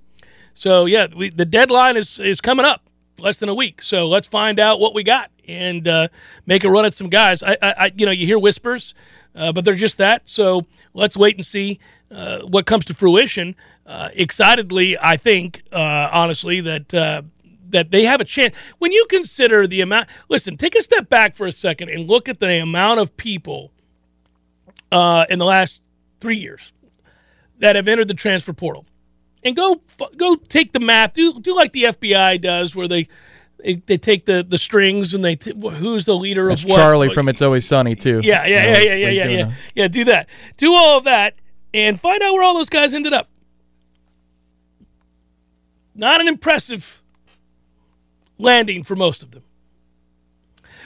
So, 0.54 0.86
yeah, 0.86 1.08
we, 1.16 1.30
the 1.30 1.46
deadline 1.46 1.96
is, 1.96 2.20
is 2.20 2.42
coming 2.42 2.66
up 2.66 2.84
less 3.20 3.40
than 3.40 3.50
a 3.50 3.56
week. 3.56 3.82
So 3.82 4.08
let's 4.08 4.28
find 4.28 4.60
out 4.60 4.80
what 4.80 4.94
we 4.94 5.04
got 5.04 5.32
and 5.48 5.88
uh, 5.88 6.08
make 6.46 6.64
a 6.64 6.70
run 6.70 6.86
at 6.86 6.94
some 6.94 7.10
guys. 7.10 7.44
I, 7.44 7.58
I, 7.62 7.92
you 7.96 8.06
know, 8.06 8.12
you 8.12 8.26
hear 8.26 8.40
whispers, 8.40 8.94
uh, 9.36 9.52
but 9.52 9.64
they're 9.64 9.76
just 9.76 9.98
that. 10.00 10.24
So 10.26 10.66
let's 10.94 11.16
wait 11.16 11.36
and 11.36 11.46
see 11.46 11.80
uh, 12.10 12.40
what 12.40 12.66
comes 12.66 12.86
to 12.86 12.94
fruition. 12.94 13.56
Uh, 13.86 14.10
excitedly, 14.14 14.98
I 15.00 15.18
think, 15.18 15.64
uh, 15.72 16.10
honestly, 16.12 16.62
that 16.62 16.94
uh, 16.94 17.24
that 17.70 17.92
they 17.92 18.04
have 18.04 18.22
a 18.22 18.26
chance. 18.26 18.56
When 18.78 18.92
you 18.92 19.06
consider 19.10 19.66
the 19.66 19.82
amount, 19.82 20.08
listen, 20.30 20.58
take 20.58 20.76
a 20.76 20.82
step 20.82 21.10
back 21.10 21.36
for 21.36 21.48
a 21.48 21.52
second 21.52 21.90
and 21.90 22.08
look 22.08 22.30
at 22.30 22.40
the 22.40 22.60
amount 22.60 23.00
of 23.00 23.18
people 23.18 23.72
uh, 24.92 25.26
in 25.30 25.40
the 25.40 25.46
last 25.46 25.82
three 26.20 26.38
years 26.38 26.74
that 27.60 27.76
have 27.76 27.88
entered 27.88 28.08
the 28.08 28.14
transfer 28.14 28.54
portal, 28.54 28.86
and 29.44 29.56
go 29.56 29.82
go 30.18 30.36
take 30.36 30.72
the 30.72 30.80
math. 30.80 31.14
Do 31.14 31.40
do 31.40 31.56
like 31.56 31.72
the 31.72 31.84
FBI 31.84 32.42
does, 32.42 32.76
where 32.76 32.88
they 32.88 33.08
they, 33.64 33.76
they 33.76 33.98
take 33.98 34.26
the, 34.26 34.46
the 34.48 34.58
strings 34.58 35.14
and 35.14 35.24
they 35.24 35.36
t- 35.36 35.54
who's 35.56 36.06
the 36.06 36.16
leader 36.16 36.50
That's 36.50 36.64
of 36.64 36.70
what. 36.70 36.78
Charlie 36.78 37.10
from 37.10 37.30
It's 37.30 37.42
Always 37.42 37.68
Sunny 37.68 37.96
too. 37.96 38.22
Yeah, 38.24 38.46
yeah, 38.46 38.48
You 38.48 38.54
know, 38.54 38.80
yeah, 38.80 38.80
yeah, 38.80 38.94
yeah, 38.94 39.10
yeah, 39.10 39.30
yeah. 39.30 39.54
Yeah, 39.76 39.88
do 39.88 40.06
that. 40.06 40.30
Do 40.58 40.74
all 40.74 40.98
of 40.98 41.04
that 41.06 41.36
and 41.74 42.00
find 42.00 42.22
out 42.22 42.34
where 42.34 42.44
all 42.44 42.54
those 42.54 42.70
guys 42.70 42.94
ended 42.94 43.14
up. 43.14 43.30
Not 45.94 46.22
an 46.22 46.28
impressive 46.28 47.02
landing 48.38 48.84
for 48.84 48.96
most 48.96 49.24
of 49.24 49.32
them. 49.32 49.44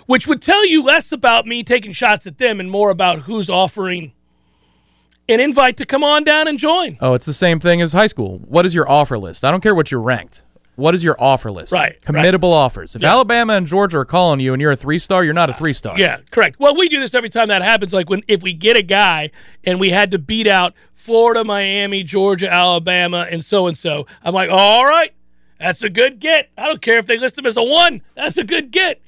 Which 0.05 0.27
would 0.27 0.41
tell 0.41 0.65
you 0.65 0.83
less 0.83 1.11
about 1.11 1.47
me 1.47 1.63
taking 1.63 1.91
shots 1.91 2.27
at 2.27 2.37
them 2.37 2.59
and 2.59 2.69
more 2.69 2.91
about 2.91 3.23
who's 3.23 3.49
offering 3.49 4.13
an 5.27 5.39
invite 5.39 5.77
to 5.77 5.85
come 5.85 6.03
on 6.03 6.23
down 6.23 6.47
and 6.47 6.59
join. 6.59 6.97
Oh, 7.01 7.13
it's 7.13 7.25
the 7.25 7.33
same 7.33 7.59
thing 7.59 7.81
as 7.81 7.93
high 7.93 8.07
school. 8.07 8.39
What 8.45 8.65
is 8.65 8.75
your 8.75 8.89
offer 8.89 9.17
list? 9.17 9.43
I 9.43 9.51
don't 9.51 9.61
care 9.61 9.73
what 9.73 9.89
you're 9.91 10.01
ranked. 10.01 10.43
What 10.75 10.93
is 10.93 11.03
your 11.03 11.15
offer 11.19 11.51
list? 11.51 11.71
Right, 11.71 11.97
Committable 12.01 12.51
offers. 12.51 12.95
If 12.95 13.03
Alabama 13.03 13.53
and 13.53 13.65
Georgia 13.65 13.99
are 13.99 14.05
calling 14.05 14.41
you 14.41 14.53
and 14.53 14.61
you're 14.61 14.73
a 14.73 14.75
three 14.75 14.99
star, 14.99 15.23
you're 15.23 15.33
not 15.33 15.49
a 15.49 15.53
three 15.53 15.71
star. 15.71 15.97
Yeah, 15.97 16.19
correct. 16.31 16.59
Well, 16.59 16.75
we 16.75 16.89
do 16.89 16.99
this 16.99 17.13
every 17.13 17.29
time 17.29 17.47
that 17.47 17.61
happens. 17.61 17.93
Like 17.93 18.09
when 18.09 18.23
if 18.27 18.43
we 18.43 18.53
get 18.53 18.75
a 18.75 18.81
guy 18.81 19.31
and 19.63 19.79
we 19.79 19.89
had 19.89 20.11
to 20.11 20.19
beat 20.19 20.47
out 20.47 20.73
Florida, 20.93 21.45
Miami, 21.45 22.03
Georgia, 22.03 22.51
Alabama, 22.51 23.25
and 23.29 23.43
so 23.43 23.67
and 23.67 23.77
so, 23.77 24.05
I'm 24.21 24.33
like, 24.33 24.49
all 24.51 24.85
right, 24.85 25.13
that's 25.59 25.81
a 25.81 25.89
good 25.89 26.19
get. 26.19 26.49
I 26.57 26.65
don't 26.67 26.81
care 26.81 26.97
if 26.97 27.05
they 27.05 27.17
list 27.17 27.37
him 27.37 27.45
as 27.45 27.55
a 27.55 27.63
one. 27.63 28.01
That's 28.15 28.37
a 28.37 28.43
good 28.43 28.71
get. 28.71 29.01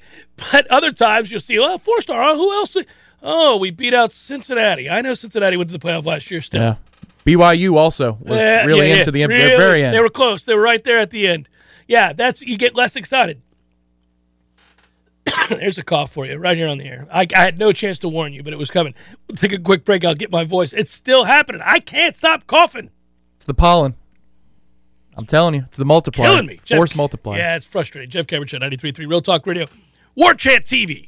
But 0.52 0.66
other 0.68 0.92
times 0.92 1.30
you'll 1.30 1.40
see, 1.40 1.58
oh, 1.58 1.78
four 1.78 2.00
star. 2.00 2.34
Who 2.34 2.52
else? 2.52 2.76
Oh, 3.22 3.56
we 3.56 3.70
beat 3.70 3.92
out 3.94 4.12
Cincinnati. 4.12 4.88
I 4.88 5.00
know 5.00 5.14
Cincinnati 5.14 5.56
went 5.56 5.70
to 5.70 5.76
the 5.76 5.84
playoff 5.84 6.04
last 6.06 6.30
year. 6.30 6.40
Still, 6.40 6.60
Yeah. 6.62 6.76
BYU 7.24 7.76
also 7.76 8.16
was 8.22 8.38
Yeah, 8.38 8.64
really 8.64 8.88
yeah, 8.88 8.96
into 8.98 9.10
the, 9.10 9.22
the 9.22 9.28
Really, 9.28 9.56
very 9.56 9.84
end. 9.84 9.94
They 9.94 10.00
were 10.00 10.08
close. 10.08 10.44
They 10.44 10.54
were 10.54 10.62
right 10.62 10.82
there 10.82 10.98
at 10.98 11.10
the 11.10 11.26
end. 11.28 11.48
Yeah, 11.86 12.12
that's 12.12 12.40
you 12.42 12.56
get 12.56 12.74
less 12.74 12.96
excited. 12.96 13.42
There's 15.48 15.76
a 15.78 15.82
cough 15.82 16.12
for 16.12 16.24
you 16.26 16.36
right 16.36 16.56
here 16.56 16.68
on 16.68 16.78
the 16.78 16.86
air. 16.86 17.06
I, 17.12 17.26
I 17.34 17.40
had 17.40 17.58
no 17.58 17.72
chance 17.72 17.98
to 18.00 18.08
warn 18.08 18.32
you, 18.32 18.42
but 18.42 18.52
it 18.52 18.58
was 18.58 18.70
coming. 18.70 18.94
We'll 19.26 19.36
take 19.36 19.52
a 19.52 19.58
quick 19.58 19.84
break. 19.84 20.04
I'll 20.04 20.14
get 20.14 20.30
my 20.30 20.44
voice. 20.44 20.72
It's 20.72 20.90
still 20.92 21.24
happening. 21.24 21.60
I 21.64 21.80
can't 21.80 22.16
stop 22.16 22.46
coughing. 22.46 22.90
it's 23.36 23.44
the 23.44 23.54
pollen. 23.54 23.94
I'm 25.16 25.26
telling 25.26 25.54
you, 25.54 25.62
it's 25.66 25.76
the 25.76 25.84
multiplier. 25.84 26.28
Killing 26.28 26.46
me. 26.46 26.60
Jeff- 26.64 26.76
Force 26.78 26.94
multiplier. 26.94 27.38
Yeah, 27.38 27.56
it's 27.56 27.66
frustrating. 27.66 28.08
Jeff 28.08 28.26
Cameron 28.28 28.46
Show, 28.48 28.58
93.3 28.58 28.98
Real 29.08 29.20
Talk 29.20 29.46
Radio. 29.46 29.66
War 30.18 30.34
Chant 30.34 30.64
TV. 30.66 31.07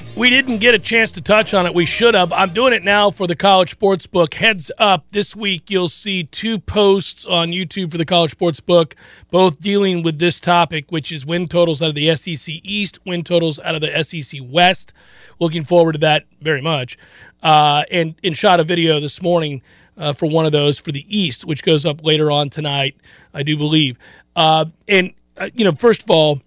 we 0.21 0.29
didn't 0.29 0.59
get 0.59 0.75
a 0.75 0.77
chance 0.77 1.11
to 1.11 1.19
touch 1.19 1.51
on 1.55 1.65
it. 1.65 1.73
We 1.73 1.87
should 1.87 2.13
have. 2.13 2.31
I'm 2.31 2.53
doing 2.53 2.73
it 2.73 2.83
now 2.83 3.09
for 3.09 3.25
the 3.25 3.35
College 3.35 3.71
Sports 3.71 4.05
Book. 4.05 4.35
Heads 4.35 4.71
up! 4.77 5.03
This 5.09 5.35
week 5.35 5.71
you'll 5.71 5.89
see 5.89 6.25
two 6.25 6.59
posts 6.59 7.25
on 7.25 7.49
YouTube 7.49 7.89
for 7.89 7.97
the 7.97 8.05
College 8.05 8.29
Sports 8.29 8.59
Book, 8.59 8.95
both 9.31 9.59
dealing 9.59 10.03
with 10.03 10.19
this 10.19 10.39
topic, 10.39 10.85
which 10.91 11.11
is 11.11 11.25
win 11.25 11.47
totals 11.47 11.81
out 11.81 11.89
of 11.89 11.95
the 11.95 12.15
SEC 12.15 12.53
East, 12.61 12.99
win 13.03 13.23
totals 13.23 13.57
out 13.61 13.73
of 13.73 13.81
the 13.81 14.03
SEC 14.03 14.41
West. 14.43 14.93
Looking 15.39 15.63
forward 15.63 15.93
to 15.93 15.97
that 16.01 16.25
very 16.39 16.61
much. 16.61 16.99
Uh, 17.41 17.85
and 17.89 18.13
and 18.23 18.37
shot 18.37 18.59
a 18.59 18.63
video 18.63 18.99
this 18.99 19.23
morning 19.23 19.63
uh, 19.97 20.13
for 20.13 20.29
one 20.29 20.45
of 20.45 20.51
those 20.51 20.77
for 20.77 20.91
the 20.91 21.03
East, 21.09 21.45
which 21.45 21.63
goes 21.63 21.83
up 21.83 22.03
later 22.05 22.29
on 22.29 22.51
tonight, 22.51 22.95
I 23.33 23.41
do 23.41 23.57
believe. 23.57 23.97
Uh, 24.35 24.65
and 24.87 25.15
uh, 25.37 25.49
you 25.55 25.65
know, 25.65 25.71
first 25.71 26.03
of 26.03 26.11
all, 26.11 26.43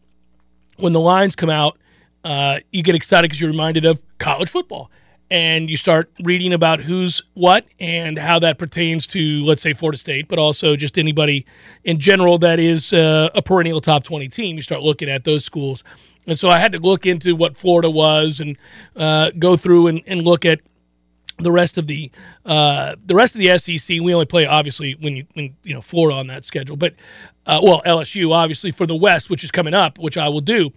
when 0.77 0.93
the 0.93 1.01
lines 1.01 1.35
come 1.35 1.51
out, 1.51 1.77
uh, 2.25 2.59
you 2.73 2.83
get 2.83 2.95
excited 2.95 3.29
because 3.29 3.41
you're 3.41 3.51
reminded 3.51 3.85
of 3.85 4.03
college 4.19 4.49
football. 4.49 4.91
And 5.31 5.71
you 5.71 5.77
start 5.77 6.11
reading 6.23 6.53
about 6.53 6.81
who's 6.81 7.23
what 7.33 7.65
and 7.81 8.19
how 8.19 8.39
that 8.41 8.59
pertains 8.59 9.07
to, 9.09 9.45
let's 9.45 9.63
say, 9.63 9.73
Florida 9.73 9.99
State, 9.99 10.29
but 10.29 10.39
also 10.39 10.77
just 10.77 10.99
anybody 10.99 11.47
in 11.83 11.99
general 11.99 12.39
that 12.39 12.61
is 12.61 12.93
uh, 12.93 13.31
a 13.35 13.41
perennial 13.41 13.81
top 13.81 14.05
20 14.05 14.29
team. 14.29 14.57
You 14.57 14.63
start 14.63 14.83
looking 14.83 15.09
at 15.09 15.25
those 15.25 15.45
schools. 15.45 15.83
And 16.27 16.39
so 16.39 16.51
I 16.51 16.59
had 16.59 16.73
to 16.73 16.79
look 16.79 17.07
into 17.07 17.35
what 17.35 17.57
Florida 17.57 17.91
was 17.91 18.39
and 18.39 18.57
uh, 18.97 19.31
go 19.39 19.57
through 19.57 19.89
and, 19.89 20.03
and 20.07 20.23
look 20.23 20.45
at 20.45 20.61
the 21.39 21.51
rest 21.51 21.79
of 21.79 21.87
the 21.87 22.11
uh, 22.47 22.95
the 23.05 23.15
rest 23.15 23.35
of 23.35 23.41
the 23.41 23.59
SEC. 23.59 24.01
We 24.01 24.15
only 24.15 24.27
play 24.27 24.47
obviously 24.47 24.95
when 25.01 25.17
you 25.17 25.27
when 25.33 25.57
you 25.65 25.75
know 25.75 25.81
Florida 25.81 26.17
on 26.17 26.29
that 26.29 26.45
schedule, 26.45 26.77
but 26.77 26.95
uh, 27.47 27.61
well 27.63 27.83
LSU 27.85 28.33
obviously 28.33 28.71
for 28.71 28.87
the 28.87 28.95
West, 28.95 29.31
which 29.31 29.43
is 29.43 29.51
coming 29.51 29.75
up, 29.75 29.99
which 29.99 30.17
I 30.17 30.29
will 30.29 30.41
do. 30.41 30.73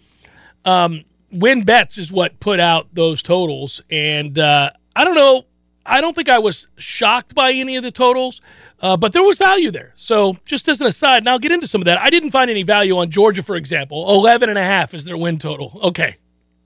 Um, 0.66 1.04
Win 1.32 1.64
bets 1.64 1.98
is 1.98 2.12
what 2.12 2.40
put 2.40 2.60
out 2.60 2.88
those 2.94 3.22
totals, 3.22 3.82
and 3.90 4.38
uh, 4.40 4.72
I 4.96 5.04
don't 5.04 5.16
know. 5.16 5.46
I 5.86 6.02
don't 6.02 6.14
think 6.16 6.30
I 6.30 6.40
was 6.40 6.68
shocked 6.78 7.34
by 7.36 7.52
any 7.52 7.76
of 7.78 7.84
the 7.84 7.92
totals, 7.92 8.42
uh, 8.82 8.98
but 8.98 9.14
there 9.14 9.24
was 9.24 9.38
value 9.38 9.72
there. 9.72 9.94
So 9.96 10.38
just 10.46 10.68
as 10.68 10.82
an 10.82 10.88
aside, 10.88 11.20
and 11.20 11.30
I'll 11.30 11.40
get 11.40 11.52
into 11.52 11.68
some 11.68 11.82
of 11.82 11.86
that. 11.86 12.00
I 12.00 12.10
didn't 12.10 12.32
find 12.32 12.52
any 12.52 12.64
value 12.64 12.98
on 12.98 13.10
Georgia, 13.10 13.42
for 13.42 13.56
example. 13.56 14.10
11 14.10 14.50
and 14.50 14.58
a 14.58 14.64
half 14.64 14.94
is 14.94 15.06
their 15.06 15.18
win 15.18 15.40
total. 15.40 15.80
Okay. 15.84 16.18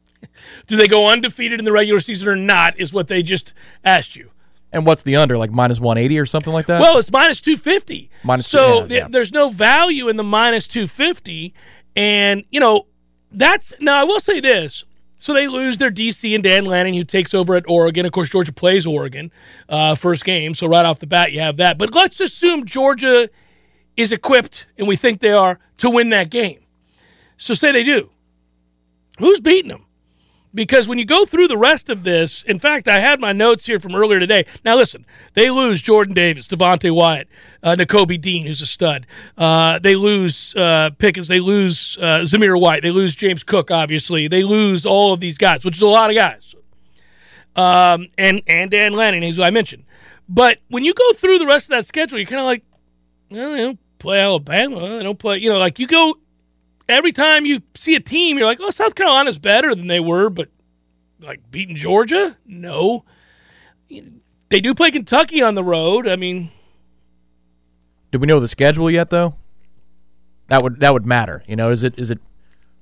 Do 0.67 0.75
they 0.75 0.87
go 0.87 1.07
undefeated 1.07 1.59
in 1.59 1.65
the 1.65 1.71
regular 1.71 1.99
season 1.99 2.27
or 2.27 2.35
not? 2.35 2.79
Is 2.79 2.91
what 2.91 3.07
they 3.07 3.21
just 3.21 3.53
asked 3.83 4.15
you. 4.15 4.31
And 4.71 4.85
what's 4.85 5.03
the 5.03 5.17
under? 5.17 5.37
Like 5.37 5.51
minus 5.51 5.79
180 5.79 6.17
or 6.17 6.25
something 6.25 6.53
like 6.53 6.65
that? 6.67 6.81
Well, 6.81 6.97
it's 6.97 7.11
minus 7.11 7.41
250. 7.41 8.09
Minus 8.23 8.49
two- 8.49 8.57
so 8.57 8.67
yeah, 8.81 8.87
th- 8.87 9.01
yeah. 9.01 9.07
there's 9.09 9.31
no 9.31 9.49
value 9.49 10.07
in 10.07 10.17
the 10.17 10.23
minus 10.23 10.67
250. 10.67 11.53
And, 11.95 12.45
you 12.49 12.59
know, 12.59 12.87
that's 13.31 13.73
now 13.79 13.99
I 13.99 14.03
will 14.03 14.19
say 14.19 14.39
this. 14.39 14.83
So 15.17 15.33
they 15.33 15.47
lose 15.47 15.77
their 15.77 15.91
DC 15.91 16.33
and 16.33 16.43
Dan 16.43 16.65
Lanning, 16.65 16.95
who 16.95 17.03
takes 17.03 17.35
over 17.35 17.53
at 17.55 17.63
Oregon. 17.67 18.07
Of 18.07 18.11
course, 18.11 18.29
Georgia 18.29 18.51
plays 18.51 18.87
Oregon 18.87 19.31
uh, 19.69 19.93
first 19.93 20.25
game. 20.25 20.55
So 20.55 20.65
right 20.65 20.83
off 20.83 20.97
the 20.97 21.05
bat, 21.05 21.31
you 21.31 21.41
have 21.41 21.57
that. 21.57 21.77
But 21.77 21.93
let's 21.93 22.19
assume 22.19 22.65
Georgia 22.65 23.29
is 23.95 24.11
equipped, 24.11 24.65
and 24.79 24.87
we 24.87 24.95
think 24.95 25.21
they 25.21 25.31
are, 25.31 25.59
to 25.77 25.91
win 25.91 26.09
that 26.09 26.31
game. 26.31 26.61
So 27.37 27.53
say 27.53 27.71
they 27.71 27.83
do. 27.83 28.09
Who's 29.19 29.39
beating 29.39 29.69
them? 29.69 29.85
Because 30.53 30.87
when 30.87 30.97
you 30.97 31.05
go 31.05 31.23
through 31.25 31.47
the 31.47 31.57
rest 31.57 31.89
of 31.89 32.03
this, 32.03 32.43
in 32.43 32.59
fact, 32.59 32.87
I 32.87 32.99
had 32.99 33.21
my 33.21 33.31
notes 33.31 33.65
here 33.65 33.79
from 33.79 33.95
earlier 33.95 34.19
today. 34.19 34.45
Now, 34.65 34.75
listen, 34.75 35.05
they 35.33 35.49
lose 35.49 35.81
Jordan 35.81 36.13
Davis, 36.13 36.47
Devonte 36.47 36.93
Wyatt, 36.93 37.29
uh, 37.63 37.75
Nakobe 37.77 38.19
Dean, 38.19 38.45
who's 38.45 38.61
a 38.61 38.65
stud. 38.65 39.07
Uh, 39.37 39.79
they 39.79 39.95
lose 39.95 40.53
uh, 40.55 40.89
Pickens. 40.97 41.29
They 41.29 41.39
lose 41.39 41.97
uh, 42.01 42.23
Zamir 42.23 42.59
White. 42.59 42.81
They 42.81 42.91
lose 42.91 43.15
James 43.15 43.43
Cook, 43.43 43.71
obviously. 43.71 44.27
They 44.27 44.43
lose 44.43 44.85
all 44.85 45.13
of 45.13 45.21
these 45.21 45.37
guys, 45.37 45.63
which 45.63 45.77
is 45.77 45.81
a 45.81 45.87
lot 45.87 46.09
of 46.09 46.15
guys. 46.17 46.53
Um, 47.55 48.07
and, 48.17 48.41
and 48.47 48.69
Dan 48.69 48.93
Lanning, 48.93 49.33
who 49.33 49.43
I 49.43 49.51
mentioned. 49.51 49.85
But 50.27 50.59
when 50.69 50.83
you 50.83 50.93
go 50.93 51.13
through 51.13 51.39
the 51.39 51.47
rest 51.47 51.67
of 51.67 51.71
that 51.71 51.85
schedule, 51.85 52.17
you're 52.17 52.27
kind 52.27 52.39
of 52.39 52.45
like, 52.45 52.63
well, 53.29 53.51
they 53.51 53.57
don't 53.57 53.79
play 53.99 54.19
Alabama. 54.19 54.97
They 54.97 55.03
don't 55.03 55.19
play, 55.19 55.37
you 55.37 55.49
know, 55.49 55.59
like 55.59 55.79
you 55.79 55.87
go 55.87 56.15
every 56.93 57.11
time 57.11 57.45
you 57.45 57.61
see 57.75 57.95
a 57.95 57.99
team, 57.99 58.37
you're 58.37 58.47
like, 58.47 58.59
oh, 58.61 58.71
South 58.71 58.95
Carolina's 58.95 59.39
better 59.39 59.73
than 59.75 59.87
they 59.87 59.99
were, 59.99 60.29
but 60.29 60.49
like 61.19 61.39
beating 61.51 61.75
Georgia? 61.75 62.37
No. 62.45 63.03
They 64.49 64.59
do 64.61 64.73
play 64.73 64.91
Kentucky 64.91 65.41
on 65.41 65.55
the 65.55 65.63
road. 65.63 66.07
I 66.07 66.15
mean, 66.15 66.51
Do 68.11 68.19
we 68.19 68.27
know 68.27 68.39
the 68.39 68.47
schedule 68.47 68.89
yet 68.89 69.09
though? 69.09 69.35
That 70.49 70.63
would 70.63 70.79
that 70.81 70.91
would 70.93 71.05
matter. 71.05 71.43
You 71.47 71.55
know, 71.55 71.69
is 71.71 71.83
it 71.83 71.93
is 71.97 72.11
it 72.11 72.19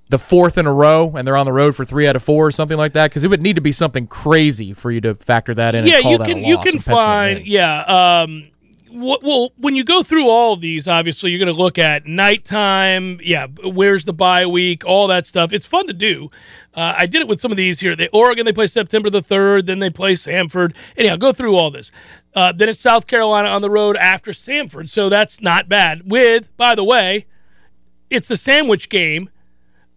the 0.10 0.18
fourth 0.18 0.58
in 0.58 0.66
a 0.66 0.74
row, 0.74 1.14
and 1.16 1.28
they're 1.28 1.38
on 1.38 1.46
the 1.46 1.54
road 1.54 1.76
for 1.76 1.86
three 1.86 2.08
out 2.08 2.16
of 2.16 2.24
four 2.24 2.48
or 2.48 2.52
something 2.52 2.78
like 2.78 2.94
that? 2.94 3.12
Because 3.12 3.24
it 3.24 3.28
would 3.28 3.44
need 3.44 3.56
to 3.58 3.62
be 3.62 3.72
something 3.72 4.08
crazy 4.08 4.74
for 4.74 4.90
you 4.90 5.00
to 5.02 5.14
factor 5.16 5.54
that 5.54 5.76
in. 5.76 5.86
Yeah, 5.86 5.96
and 5.96 6.04
call 6.04 6.12
you 6.14 6.18
can 6.20 6.44
you 6.44 6.58
can 6.58 6.68
and 6.76 6.86
pencil 6.86 6.94
it 6.94 6.96
find 6.96 7.46
yeah. 7.46 8.22
Um, 8.24 8.49
well, 8.92 9.52
when 9.58 9.76
you 9.76 9.84
go 9.84 10.04
through 10.04 10.28
all 10.28 10.54
of 10.54 10.62
these, 10.62 10.88
obviously 10.88 11.32
you're 11.32 11.40
going 11.40 11.54
to 11.54 11.62
look 11.62 11.78
at 11.78 12.06
nighttime. 12.06 13.20
Yeah, 13.24 13.48
where's 13.64 14.06
the 14.06 14.14
bye 14.14 14.46
week? 14.46 14.86
All 14.86 15.08
that 15.08 15.28
stuff. 15.28 15.54
It's 15.54 15.66
fun 15.66 15.88
to 15.88 15.94
do. 15.94 16.30
Uh, 16.74 16.94
I 16.98 17.06
did 17.06 17.22
it 17.22 17.28
with 17.28 17.42
some 17.42 17.52
of 17.52 17.58
these 17.58 17.80
here. 17.80 17.96
They 17.96 18.08
Oregon 18.10 18.46
they 18.46 18.54
play 18.54 18.68
September 18.68 19.10
the 19.10 19.22
third. 19.22 19.66
Then 19.66 19.80
they 19.80 19.90
play 19.90 20.14
Samford. 20.14 20.76
Anyhow, 20.98 21.16
go 21.16 21.32
through 21.32 21.56
all 21.56 21.72
this. 21.72 21.92
Uh, 22.36 22.52
then 22.52 22.70
it's 22.70 22.80
South 22.80 23.08
Carolina 23.08 23.50
on 23.50 23.62
the 23.62 23.70
road 23.70 23.98
after 23.98 24.32
Samford, 24.32 24.90
so 24.90 25.10
that's 25.10 25.42
not 25.42 25.68
bad. 25.68 26.10
With 26.10 26.56
by 26.58 26.76
the 26.76 26.84
way, 26.84 27.26
it's 28.10 28.28
the 28.28 28.38
sandwich 28.38 28.90
game 28.90 29.30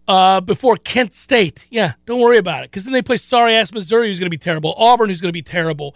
uh, 0.07 0.41
before 0.41 0.75
Kent 0.77 1.13
State. 1.13 1.65
Yeah, 1.69 1.93
don't 2.05 2.19
worry 2.19 2.37
about 2.37 2.63
it 2.63 2.71
because 2.71 2.83
then 2.83 2.93
they 2.93 3.01
play 3.01 3.17
sorry 3.17 3.53
ass 3.53 3.71
Missouri, 3.71 4.09
who's 4.09 4.19
going 4.19 4.27
to 4.27 4.31
be 4.31 4.37
terrible. 4.37 4.73
Auburn, 4.77 5.09
who's 5.09 5.21
going 5.21 5.29
to 5.29 5.33
be 5.33 5.41
terrible. 5.41 5.95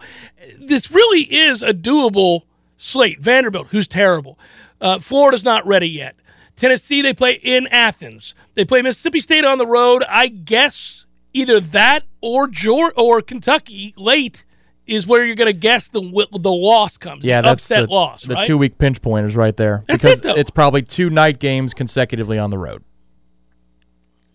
This 0.58 0.90
really 0.90 1.22
is 1.22 1.62
a 1.62 1.72
doable 1.72 2.42
slate. 2.78 3.20
Vanderbilt, 3.20 3.68
who's 3.68 3.86
terrible. 3.86 4.38
Uh, 4.80 4.98
Florida's 4.98 5.44
not 5.44 5.66
ready 5.66 5.88
yet. 5.88 6.16
Tennessee, 6.56 7.02
they 7.02 7.12
play 7.12 7.38
in 7.42 7.66
Athens. 7.68 8.34
They 8.54 8.64
play 8.64 8.80
Mississippi 8.80 9.20
State 9.20 9.44
on 9.44 9.58
the 9.58 9.66
road. 9.66 10.02
I 10.08 10.28
guess 10.28 11.04
either 11.32 11.60
that 11.60 12.04
or 12.20 12.48
Georgia 12.48 12.96
or 12.96 13.20
Kentucky 13.22 13.94
late 13.96 14.44
is 14.86 15.06
where 15.06 15.24
you're 15.24 15.36
going 15.36 15.52
to 15.52 15.58
guess 15.58 15.88
the 15.88 16.00
the 16.00 16.50
loss 16.50 16.96
comes. 16.96 17.24
Yeah, 17.24 17.42
the 17.42 17.48
that's 17.48 17.62
upset 17.62 17.88
the, 17.88 17.94
loss. 17.94 18.22
the 18.22 18.34
right? 18.34 18.44
two 18.44 18.58
week 18.58 18.78
pinch 18.78 19.00
pointers 19.02 19.36
right 19.36 19.56
there. 19.56 19.84
That's 19.86 20.02
because 20.02 20.20
it, 20.20 20.22
though. 20.22 20.34
it's 20.34 20.50
probably 20.50 20.82
two 20.82 21.10
night 21.10 21.38
games 21.38 21.74
consecutively 21.74 22.38
on 22.38 22.50
the 22.50 22.58
road. 22.58 22.82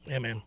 Yeah, 0.06 0.20
man, 0.20 0.44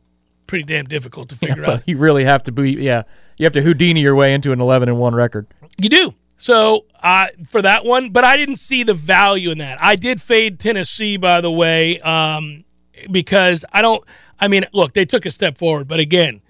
pretty 0.46 0.64
damn 0.64 0.86
difficult 0.86 1.28
to 1.30 1.36
figure 1.36 1.64
out. 1.64 1.82
You 1.86 1.98
really 1.98 2.24
have 2.24 2.44
to 2.44 2.52
be 2.52 2.72
yeah, 2.72 3.02
you 3.36 3.44
have 3.44 3.52
to 3.54 3.62
Houdini 3.62 4.00
your 4.00 4.14
way 4.14 4.32
into 4.32 4.52
an 4.52 4.60
eleven 4.60 4.88
and 4.88 4.98
one 4.98 5.14
record. 5.14 5.46
You 5.76 5.88
do. 5.88 6.14
So 6.38 6.84
uh, 7.06 7.28
for 7.46 7.62
that 7.62 7.84
one, 7.84 8.10
but 8.10 8.24
I 8.24 8.36
didn't 8.36 8.56
see 8.56 8.82
the 8.82 8.92
value 8.92 9.52
in 9.52 9.58
that. 9.58 9.78
I 9.80 9.94
did 9.94 10.20
fade 10.20 10.58
Tennessee, 10.58 11.16
by 11.16 11.40
the 11.40 11.52
way, 11.52 12.00
um, 12.00 12.64
because 13.12 13.64
I 13.72 13.80
don't. 13.80 14.02
I 14.40 14.48
mean, 14.48 14.66
look, 14.72 14.92
they 14.92 15.04
took 15.04 15.24
a 15.24 15.30
step 15.30 15.56
forward, 15.56 15.86
but 15.86 16.00
again, 16.00 16.42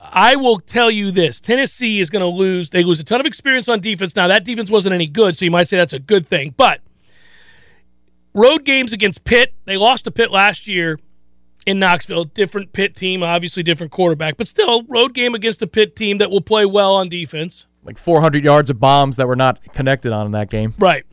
I 0.00 0.36
will 0.36 0.58
tell 0.58 0.90
you 0.90 1.10
this: 1.10 1.38
Tennessee 1.38 2.00
is 2.00 2.08
going 2.08 2.22
to 2.22 2.26
lose. 2.26 2.70
They 2.70 2.82
lose 2.82 2.98
a 2.98 3.04
ton 3.04 3.20
of 3.20 3.26
experience 3.26 3.68
on 3.68 3.80
defense. 3.80 4.16
Now 4.16 4.26
that 4.28 4.42
defense 4.42 4.70
wasn't 4.70 4.94
any 4.94 5.06
good, 5.06 5.36
so 5.36 5.44
you 5.44 5.50
might 5.50 5.68
say 5.68 5.76
that's 5.76 5.92
a 5.92 5.98
good 5.98 6.26
thing. 6.26 6.54
But 6.56 6.80
road 8.32 8.64
games 8.64 8.94
against 8.94 9.24
Pitt, 9.24 9.52
they 9.66 9.76
lost 9.76 10.04
to 10.04 10.10
Pitt 10.10 10.30
last 10.30 10.66
year 10.66 10.98
in 11.66 11.78
Knoxville. 11.78 12.24
Different 12.24 12.72
Pitt 12.72 12.96
team, 12.96 13.22
obviously 13.22 13.62
different 13.62 13.92
quarterback, 13.92 14.38
but 14.38 14.48
still 14.48 14.82
road 14.84 15.12
game 15.12 15.34
against 15.34 15.60
a 15.60 15.66
Pitt 15.66 15.94
team 15.94 16.16
that 16.18 16.30
will 16.30 16.40
play 16.40 16.64
well 16.64 16.94
on 16.94 17.10
defense. 17.10 17.66
Like 17.84 17.98
four 17.98 18.20
hundred 18.20 18.44
yards 18.44 18.70
of 18.70 18.78
bombs 18.78 19.16
that 19.16 19.26
were 19.26 19.36
not 19.36 19.72
connected 19.72 20.12
on 20.12 20.26
in 20.26 20.32
that 20.32 20.50
game. 20.50 20.74
Right. 20.78 21.04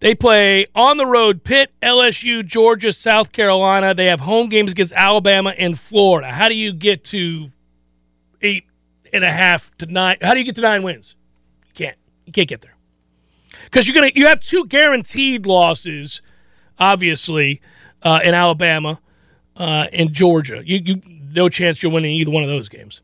They 0.00 0.14
play 0.14 0.66
on 0.74 0.96
the 0.96 1.06
road 1.06 1.44
Pitt, 1.44 1.72
LSU, 1.82 2.44
Georgia, 2.44 2.92
South 2.92 3.32
Carolina. 3.32 3.94
They 3.94 4.06
have 4.06 4.20
home 4.20 4.48
games 4.48 4.72
against 4.72 4.92
Alabama 4.92 5.54
and 5.56 5.78
Florida. 5.78 6.30
How 6.32 6.48
do 6.48 6.54
you 6.54 6.72
get 6.72 7.04
to 7.06 7.50
eight 8.42 8.64
and 9.12 9.24
a 9.24 9.30
half 9.30 9.74
to 9.78 9.86
nine? 9.86 10.16
How 10.20 10.34
do 10.34 10.40
you 10.40 10.44
get 10.44 10.56
to 10.56 10.60
nine 10.60 10.82
wins? 10.82 11.16
You 11.68 11.72
can't. 11.74 11.96
You 12.26 12.32
can't 12.32 12.48
get 12.48 12.60
there 12.60 12.76
because 13.64 13.86
you're 13.86 13.94
gonna. 13.94 14.10
You 14.14 14.26
have 14.26 14.40
two 14.40 14.66
guaranteed 14.66 15.46
losses, 15.46 16.22
obviously, 16.78 17.60
uh, 18.02 18.20
in 18.22 18.34
Alabama 18.34 19.00
uh, 19.56 19.86
and 19.92 20.12
Georgia. 20.12 20.62
You, 20.64 20.80
you 20.84 21.02
no 21.32 21.48
chance 21.48 21.82
you're 21.82 21.92
winning 21.92 22.12
either 22.12 22.30
one 22.30 22.42
of 22.42 22.48
those 22.48 22.68
games. 22.68 23.00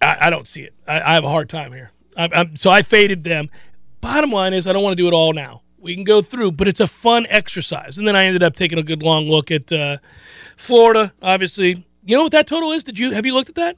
I, 0.00 0.16
I 0.22 0.30
don't 0.30 0.46
see 0.46 0.62
it. 0.62 0.74
I, 0.86 1.00
I 1.00 1.14
have 1.14 1.24
a 1.24 1.28
hard 1.28 1.48
time 1.48 1.72
here. 1.72 1.90
I, 2.16 2.48
so 2.54 2.70
I 2.70 2.82
faded 2.82 3.24
them. 3.24 3.48
Bottom 4.00 4.30
line 4.32 4.52
is, 4.54 4.66
I 4.66 4.72
don't 4.72 4.82
want 4.82 4.92
to 4.96 5.02
do 5.02 5.06
it 5.08 5.12
all 5.14 5.32
now. 5.32 5.62
We 5.80 5.94
can 5.94 6.02
go 6.04 6.20
through, 6.22 6.52
but 6.52 6.66
it's 6.66 6.80
a 6.80 6.86
fun 6.88 7.26
exercise. 7.28 7.98
And 7.98 8.06
then 8.08 8.16
I 8.16 8.24
ended 8.24 8.42
up 8.42 8.56
taking 8.56 8.78
a 8.78 8.82
good 8.82 9.02
long 9.02 9.28
look 9.28 9.50
at 9.52 9.70
uh, 9.72 9.98
Florida. 10.56 11.12
Obviously, 11.22 11.86
you 12.04 12.16
know 12.16 12.22
what 12.24 12.32
that 12.32 12.46
total 12.48 12.72
is? 12.72 12.82
Did 12.82 12.98
you 12.98 13.12
have 13.12 13.24
you 13.26 13.34
looked 13.34 13.48
at 13.50 13.54
that? 13.56 13.76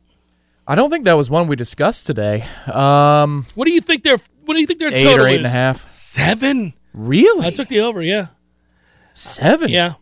I 0.67 0.75
don't 0.75 0.89
think 0.89 1.05
that 1.05 1.15
was 1.15 1.29
one 1.29 1.47
we 1.49 1.57
discussed 1.57 2.07
today. 2.07 2.47
Um, 2.73 3.45
What 3.55 3.67
do 3.67 3.73
you 3.73 3.81
think 3.83 4.03
their 4.05 4.17
What 4.47 4.55
do 4.55 4.61
you 4.61 4.67
think 4.67 4.79
their 4.79 4.93
eight 4.95 5.05
total 5.05 5.27
or 5.27 5.29
eight 5.29 5.33
is? 5.35 5.39
and 5.39 5.47
a 5.47 5.51
half. 5.51 5.87
Seven. 5.89 6.73
Really? 6.95 7.47
I 7.47 7.51
took 7.51 7.69
the 7.69 7.81
over. 7.81 8.01
Yeah, 8.03 8.29
seven. 9.13 9.69
yeah, 9.71 9.95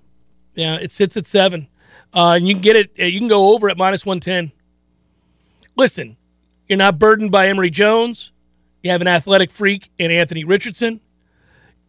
yeah. 0.54 0.76
It 0.76 0.92
sits 0.92 1.16
at 1.16 1.26
seven, 1.26 1.68
uh, 2.14 2.35
and 2.37 2.46
you 2.46 2.54
can 2.54 2.62
get 2.62 2.76
it. 2.76 2.90
uh, 2.98 3.04
You 3.04 3.18
can 3.18 3.28
go 3.28 3.52
over 3.54 3.68
at 3.68 3.76
minus 3.76 4.07
one 4.07 4.20
ten. 4.20 4.52
Listen, 5.79 6.17
you're 6.67 6.77
not 6.77 6.99
burdened 6.99 7.31
by 7.31 7.47
Emory 7.47 7.71
Jones. 7.71 8.33
You 8.83 8.91
have 8.91 9.01
an 9.01 9.07
athletic 9.07 9.53
freak 9.53 9.91
in 9.97 10.11
Anthony 10.11 10.43
Richardson. 10.43 11.01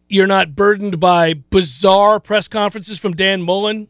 You're 0.08 0.28
not 0.28 0.54
burdened 0.54 1.00
by 1.00 1.34
bizarre 1.34 2.20
press 2.20 2.46
conferences 2.46 3.00
from 3.00 3.16
Dan 3.16 3.42
Mullen. 3.42 3.88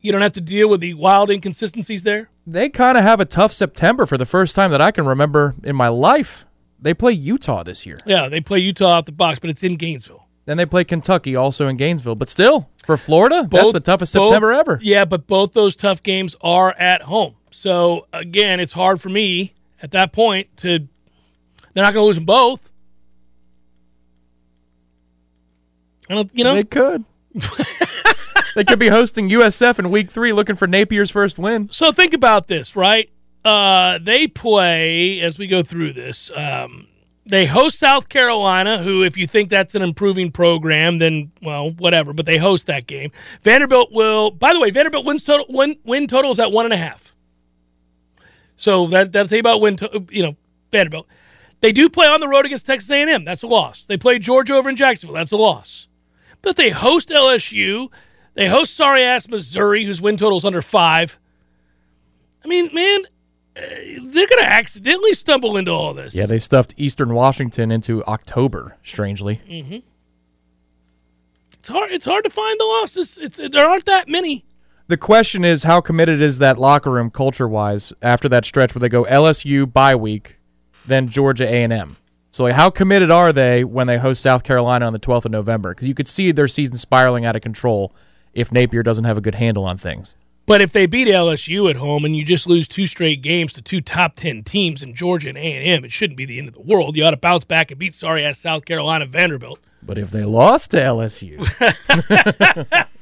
You 0.00 0.10
don't 0.10 0.22
have 0.22 0.32
to 0.32 0.40
deal 0.40 0.70
with 0.70 0.80
the 0.80 0.94
wild 0.94 1.28
inconsistencies 1.28 2.02
there. 2.02 2.30
They 2.46 2.70
kind 2.70 2.96
of 2.96 3.04
have 3.04 3.20
a 3.20 3.26
tough 3.26 3.52
September 3.52 4.06
for 4.06 4.16
the 4.16 4.24
first 4.24 4.54
time 4.56 4.70
that 4.70 4.80
I 4.80 4.90
can 4.90 5.04
remember 5.04 5.54
in 5.62 5.76
my 5.76 5.88
life. 5.88 6.46
They 6.80 6.94
play 6.94 7.12
Utah 7.12 7.62
this 7.62 7.84
year. 7.84 7.98
Yeah, 8.06 8.28
they 8.30 8.40
play 8.40 8.60
Utah 8.60 8.96
out 8.96 9.06
the 9.06 9.12
box, 9.12 9.38
but 9.38 9.50
it's 9.50 9.62
in 9.62 9.76
Gainesville. 9.76 10.26
Then 10.46 10.56
they 10.56 10.64
play 10.64 10.84
Kentucky, 10.84 11.36
also 11.36 11.68
in 11.68 11.76
Gainesville. 11.76 12.14
But 12.14 12.30
still, 12.30 12.70
for 12.86 12.96
Florida, 12.96 13.46
that's 13.50 13.72
the 13.72 13.80
toughest 13.80 14.14
both- 14.14 14.30
September 14.30 14.52
ever. 14.52 14.78
Yeah, 14.80 15.04
but 15.04 15.26
both 15.26 15.52
those 15.52 15.76
tough 15.76 16.02
games 16.02 16.36
are 16.40 16.72
at 16.78 17.02
home. 17.02 17.34
So 17.50 18.06
again, 18.12 18.60
it's 18.60 18.72
hard 18.72 19.00
for 19.00 19.08
me 19.08 19.54
at 19.82 19.90
that 19.92 20.12
point 20.12 20.56
to. 20.58 20.88
They're 21.74 21.84
not 21.84 21.92
going 21.94 22.02
to 22.02 22.06
lose 22.06 22.16
them 22.16 22.24
both. 22.24 22.68
I 26.10 26.14
don't, 26.14 26.30
you 26.34 26.42
know, 26.42 26.54
They 26.54 26.64
could. 26.64 27.04
they 28.54 28.64
could 28.64 28.78
be 28.78 28.88
hosting 28.88 29.28
USF 29.28 29.78
in 29.78 29.90
week 29.90 30.10
three 30.10 30.32
looking 30.32 30.56
for 30.56 30.66
Napier's 30.66 31.10
first 31.10 31.38
win. 31.38 31.68
So 31.70 31.92
think 31.92 32.14
about 32.14 32.48
this, 32.48 32.74
right? 32.74 33.10
Uh, 33.44 33.98
they 34.02 34.26
play 34.26 35.20
as 35.20 35.38
we 35.38 35.46
go 35.46 35.62
through 35.62 35.92
this. 35.92 36.30
Um, 36.34 36.88
they 37.26 37.44
host 37.44 37.78
South 37.78 38.08
Carolina, 38.08 38.82
who, 38.82 39.02
if 39.04 39.16
you 39.16 39.26
think 39.26 39.50
that's 39.50 39.74
an 39.74 39.82
improving 39.82 40.32
program, 40.32 40.98
then 40.98 41.30
well, 41.42 41.70
whatever. 41.72 42.14
But 42.14 42.26
they 42.26 42.38
host 42.38 42.66
that 42.66 42.86
game. 42.86 43.12
Vanderbilt 43.42 43.92
will. 43.92 44.30
By 44.30 44.54
the 44.54 44.60
way, 44.60 44.70
Vanderbilt 44.70 45.04
wins 45.04 45.22
total 45.22 45.46
win, 45.48 45.76
win 45.84 46.06
total 46.06 46.32
is 46.32 46.38
at 46.38 46.50
one 46.52 46.64
and 46.64 46.72
a 46.72 46.78
half. 46.78 47.14
So 48.58 48.88
that 48.88 49.12
that'll 49.12 49.28
tell 49.28 49.36
you 49.36 49.40
about 49.40 49.60
win. 49.62 49.76
To, 49.78 50.04
you 50.10 50.22
know, 50.22 50.36
Vanderbilt. 50.70 51.06
They 51.60 51.72
do 51.72 51.88
play 51.88 52.06
on 52.06 52.20
the 52.20 52.28
road 52.28 52.44
against 52.44 52.66
Texas 52.66 52.90
A&M. 52.90 53.24
That's 53.24 53.42
a 53.42 53.46
loss. 53.46 53.84
They 53.84 53.96
play 53.96 54.18
Georgia 54.18 54.54
over 54.54 54.68
in 54.68 54.76
Jacksonville. 54.76 55.16
That's 55.16 55.32
a 55.32 55.36
loss. 55.36 55.88
But 56.42 56.56
they 56.56 56.70
host 56.70 57.08
LSU. 57.08 57.88
They 58.34 58.46
host 58.46 58.76
sorry 58.76 59.02
ass 59.02 59.28
Missouri, 59.28 59.84
whose 59.84 60.00
win 60.00 60.16
total 60.16 60.38
is 60.38 60.44
under 60.44 60.62
five. 60.62 61.18
I 62.44 62.48
mean, 62.48 62.70
man, 62.72 63.00
uh, 63.56 63.60
they're 64.04 64.28
going 64.28 64.42
to 64.42 64.46
accidentally 64.46 65.14
stumble 65.14 65.56
into 65.56 65.72
all 65.72 65.94
this. 65.94 66.14
Yeah, 66.14 66.26
they 66.26 66.38
stuffed 66.38 66.74
Eastern 66.76 67.14
Washington 67.14 67.72
into 67.72 68.04
October, 68.04 68.76
strangely. 68.84 69.40
it's 71.52 71.68
hard. 71.68 71.90
It's 71.90 72.04
hard 72.06 72.22
to 72.24 72.30
find 72.30 72.58
the 72.60 72.64
losses. 72.64 73.18
It's 73.20 73.36
there 73.36 73.68
aren't 73.68 73.86
that 73.86 74.08
many. 74.08 74.44
The 74.88 74.96
question 74.96 75.44
is 75.44 75.64
how 75.64 75.82
committed 75.82 76.22
is 76.22 76.38
that 76.38 76.58
locker 76.58 76.90
room 76.90 77.10
culture 77.10 77.46
wise 77.46 77.92
after 78.00 78.26
that 78.30 78.46
stretch 78.46 78.74
where 78.74 78.80
they 78.80 78.88
go 78.88 79.04
LSU 79.04 79.70
bye 79.70 79.94
week, 79.94 80.36
then 80.86 81.10
Georgia 81.10 81.44
A 81.44 81.62
and 81.62 81.72
M. 81.74 81.98
So 82.30 82.44
like, 82.44 82.54
how 82.54 82.70
committed 82.70 83.10
are 83.10 83.30
they 83.30 83.64
when 83.64 83.86
they 83.86 83.98
host 83.98 84.22
South 84.22 84.44
Carolina 84.44 84.86
on 84.86 84.94
the 84.94 84.98
12th 84.98 85.26
of 85.26 85.30
November? 85.30 85.74
Because 85.74 85.88
you 85.88 85.94
could 85.94 86.08
see 86.08 86.32
their 86.32 86.48
season 86.48 86.76
spiraling 86.76 87.26
out 87.26 87.36
of 87.36 87.42
control 87.42 87.94
if 88.32 88.50
Napier 88.50 88.82
doesn't 88.82 89.04
have 89.04 89.18
a 89.18 89.20
good 89.20 89.34
handle 89.34 89.66
on 89.66 89.76
things. 89.76 90.14
But 90.46 90.62
if 90.62 90.72
they 90.72 90.86
beat 90.86 91.08
LSU 91.08 91.68
at 91.68 91.76
home 91.76 92.06
and 92.06 92.16
you 92.16 92.24
just 92.24 92.46
lose 92.46 92.66
two 92.66 92.86
straight 92.86 93.20
games 93.20 93.52
to 93.52 93.62
two 93.62 93.82
top 93.82 94.16
ten 94.16 94.42
teams 94.42 94.82
in 94.82 94.94
Georgia 94.94 95.28
and 95.28 95.36
A 95.36 95.40
and 95.40 95.66
M, 95.66 95.84
it 95.84 95.92
shouldn't 95.92 96.16
be 96.16 96.24
the 96.24 96.38
end 96.38 96.48
of 96.48 96.54
the 96.54 96.62
world. 96.62 96.96
You 96.96 97.04
ought 97.04 97.10
to 97.10 97.18
bounce 97.18 97.44
back 97.44 97.70
and 97.70 97.78
beat 97.78 97.94
sorry 97.94 98.24
ass 98.24 98.38
South 98.38 98.64
Carolina 98.64 99.04
Vanderbilt. 99.04 99.60
But 99.82 99.98
if 99.98 100.10
they 100.10 100.24
lost 100.24 100.70
to 100.70 100.78
LSU, 100.78 101.38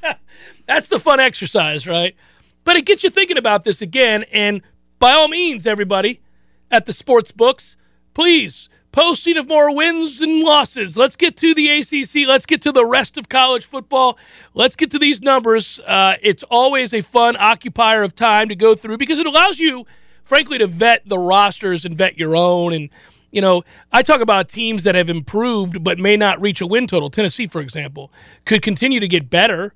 That's 0.67 0.87
the 0.87 0.99
fun 0.99 1.19
exercise, 1.19 1.87
right? 1.87 2.15
But 2.63 2.77
it 2.77 2.85
gets 2.85 3.03
you 3.03 3.09
thinking 3.09 3.37
about 3.37 3.63
this 3.63 3.81
again. 3.81 4.25
And 4.31 4.61
by 4.99 5.11
all 5.11 5.27
means, 5.27 5.65
everybody 5.65 6.21
at 6.69 6.85
the 6.85 6.93
sports 6.93 7.31
books, 7.31 7.75
please 8.13 8.69
posting 8.97 9.37
of 9.37 9.47
more 9.47 9.75
wins 9.75 10.21
and 10.21 10.41
losses. 10.41 10.97
Let's 10.97 11.15
get 11.15 11.37
to 11.37 11.53
the 11.53 11.69
ACC. 11.69 12.27
Let's 12.27 12.47
get 12.47 12.63
to 12.63 12.71
the 12.71 12.83
rest 12.83 13.15
of 13.15 13.29
college 13.29 13.63
football. 13.63 14.17
Let's 14.55 14.75
get 14.75 14.89
to 14.89 14.97
these 14.97 15.21
numbers. 15.21 15.79
Uh, 15.85 16.15
it's 16.23 16.41
always 16.49 16.95
a 16.95 17.01
fun 17.01 17.35
occupier 17.37 18.01
of 18.01 18.15
time 18.15 18.49
to 18.49 18.55
go 18.55 18.73
through 18.73 18.97
because 18.97 19.19
it 19.19 19.27
allows 19.27 19.59
you, 19.59 19.85
frankly, 20.23 20.57
to 20.57 20.65
vet 20.65 21.07
the 21.07 21.19
rosters 21.19 21.85
and 21.85 21.95
vet 21.95 22.17
your 22.17 22.35
own. 22.35 22.73
And, 22.73 22.89
you 23.29 23.39
know, 23.39 23.63
I 23.91 24.01
talk 24.01 24.19
about 24.19 24.49
teams 24.49 24.83
that 24.83 24.95
have 24.95 25.11
improved 25.11 25.83
but 25.83 25.99
may 25.99 26.17
not 26.17 26.41
reach 26.41 26.59
a 26.59 26.65
win 26.65 26.87
total. 26.87 27.11
Tennessee, 27.11 27.45
for 27.45 27.61
example, 27.61 28.11
could 28.45 28.63
continue 28.63 28.99
to 28.99 29.07
get 29.07 29.29
better 29.29 29.75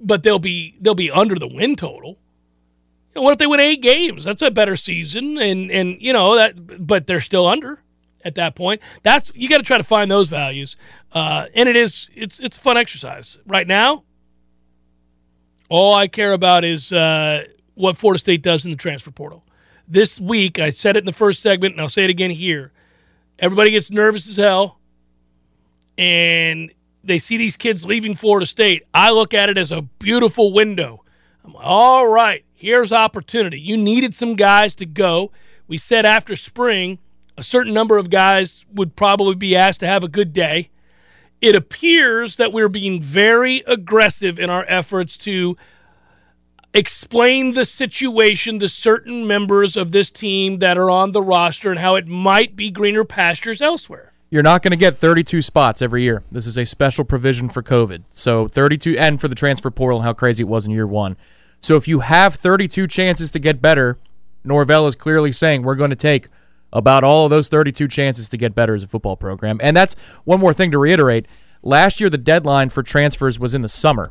but 0.00 0.22
they'll 0.22 0.38
be 0.38 0.76
they'll 0.80 0.94
be 0.94 1.10
under 1.10 1.36
the 1.36 1.48
win 1.48 1.76
total. 1.76 2.18
You 3.14 3.20
know, 3.20 3.22
what 3.22 3.32
if 3.32 3.38
they 3.38 3.46
win 3.46 3.60
eight 3.60 3.80
games? 3.80 4.24
That's 4.24 4.42
a 4.42 4.50
better 4.50 4.76
season, 4.76 5.38
and 5.38 5.70
and 5.70 5.96
you 6.00 6.12
know 6.12 6.36
that, 6.36 6.86
but 6.86 7.06
they're 7.06 7.20
still 7.20 7.46
under 7.46 7.82
at 8.24 8.34
that 8.34 8.54
point. 8.54 8.82
That's 9.02 9.32
you 9.34 9.48
got 9.48 9.58
to 9.58 9.62
try 9.62 9.78
to 9.78 9.84
find 9.84 10.10
those 10.10 10.28
values, 10.28 10.76
uh, 11.12 11.46
and 11.54 11.68
it 11.68 11.76
is 11.76 12.10
it's 12.14 12.40
it's 12.40 12.56
a 12.56 12.60
fun 12.60 12.76
exercise 12.76 13.38
right 13.46 13.66
now. 13.66 14.04
All 15.68 15.94
I 15.94 16.08
care 16.08 16.32
about 16.32 16.64
is 16.64 16.92
uh, 16.92 17.44
what 17.74 17.96
Florida 17.96 18.18
State 18.18 18.42
does 18.42 18.64
in 18.64 18.70
the 18.70 18.76
transfer 18.76 19.10
portal. 19.10 19.44
This 19.88 20.20
week, 20.20 20.58
I 20.58 20.70
said 20.70 20.96
it 20.96 21.00
in 21.00 21.06
the 21.06 21.12
first 21.12 21.42
segment, 21.42 21.74
and 21.74 21.80
I'll 21.80 21.88
say 21.88 22.04
it 22.04 22.10
again 22.10 22.30
here. 22.30 22.72
Everybody 23.38 23.70
gets 23.70 23.90
nervous 23.90 24.28
as 24.28 24.36
hell, 24.36 24.78
and 25.96 26.72
they 27.06 27.18
see 27.18 27.36
these 27.36 27.56
kids 27.56 27.84
leaving 27.84 28.14
Florida 28.14 28.46
State. 28.46 28.84
I 28.92 29.10
look 29.10 29.34
at 29.34 29.48
it 29.48 29.58
as 29.58 29.72
a 29.72 29.82
beautiful 29.82 30.52
window. 30.52 31.04
I'm 31.44 31.52
like, 31.52 31.66
all 31.66 32.08
right, 32.08 32.44
here's 32.54 32.92
opportunity. 32.92 33.60
You 33.60 33.76
needed 33.76 34.14
some 34.14 34.34
guys 34.34 34.74
to 34.76 34.86
go. 34.86 35.32
We 35.68 35.78
said 35.78 36.04
after 36.04 36.36
spring, 36.36 36.98
a 37.36 37.42
certain 37.42 37.74
number 37.74 37.98
of 37.98 38.10
guys 38.10 38.64
would 38.72 38.96
probably 38.96 39.34
be 39.34 39.56
asked 39.56 39.80
to 39.80 39.86
have 39.86 40.04
a 40.04 40.08
good 40.08 40.32
day. 40.32 40.70
It 41.40 41.54
appears 41.54 42.36
that 42.36 42.52
we're 42.52 42.68
being 42.68 43.00
very 43.00 43.62
aggressive 43.66 44.38
in 44.38 44.48
our 44.48 44.64
efforts 44.68 45.18
to 45.18 45.56
explain 46.72 47.52
the 47.52 47.64
situation 47.64 48.58
to 48.58 48.68
certain 48.68 49.26
members 49.26 49.76
of 49.76 49.92
this 49.92 50.10
team 50.10 50.58
that 50.58 50.76
are 50.76 50.90
on 50.90 51.12
the 51.12 51.22
roster 51.22 51.70
and 51.70 51.78
how 51.78 51.94
it 51.94 52.06
might 52.06 52.56
be 52.56 52.70
greener 52.70 53.04
pastures 53.04 53.62
elsewhere. 53.62 54.12
You're 54.28 54.42
not 54.42 54.62
going 54.62 54.72
to 54.72 54.76
get 54.76 54.98
32 54.98 55.40
spots 55.40 55.80
every 55.80 56.02
year. 56.02 56.24
This 56.32 56.46
is 56.46 56.58
a 56.58 56.66
special 56.66 57.04
provision 57.04 57.48
for 57.48 57.62
COVID. 57.62 58.02
So 58.10 58.48
32 58.48 58.98
and 58.98 59.20
for 59.20 59.28
the 59.28 59.36
transfer 59.36 59.70
portal 59.70 59.98
and 59.98 60.04
how 60.04 60.14
crazy 60.14 60.42
it 60.42 60.48
was 60.48 60.66
in 60.66 60.72
year 60.72 60.86
1. 60.86 61.16
So 61.60 61.76
if 61.76 61.86
you 61.86 62.00
have 62.00 62.34
32 62.34 62.88
chances 62.88 63.30
to 63.30 63.38
get 63.38 63.62
better, 63.62 63.98
Norvell 64.42 64.88
is 64.88 64.96
clearly 64.96 65.30
saying 65.30 65.62
we're 65.62 65.76
going 65.76 65.90
to 65.90 65.96
take 65.96 66.28
about 66.72 67.04
all 67.04 67.24
of 67.24 67.30
those 67.30 67.48
32 67.48 67.86
chances 67.86 68.28
to 68.28 68.36
get 68.36 68.54
better 68.54 68.74
as 68.74 68.82
a 68.82 68.88
football 68.88 69.16
program. 69.16 69.60
And 69.62 69.76
that's 69.76 69.94
one 70.24 70.40
more 70.40 70.52
thing 70.52 70.72
to 70.72 70.78
reiterate. 70.78 71.26
Last 71.62 72.00
year 72.00 72.10
the 72.10 72.18
deadline 72.18 72.70
for 72.70 72.82
transfers 72.82 73.38
was 73.38 73.54
in 73.54 73.62
the 73.62 73.68
summer. 73.68 74.10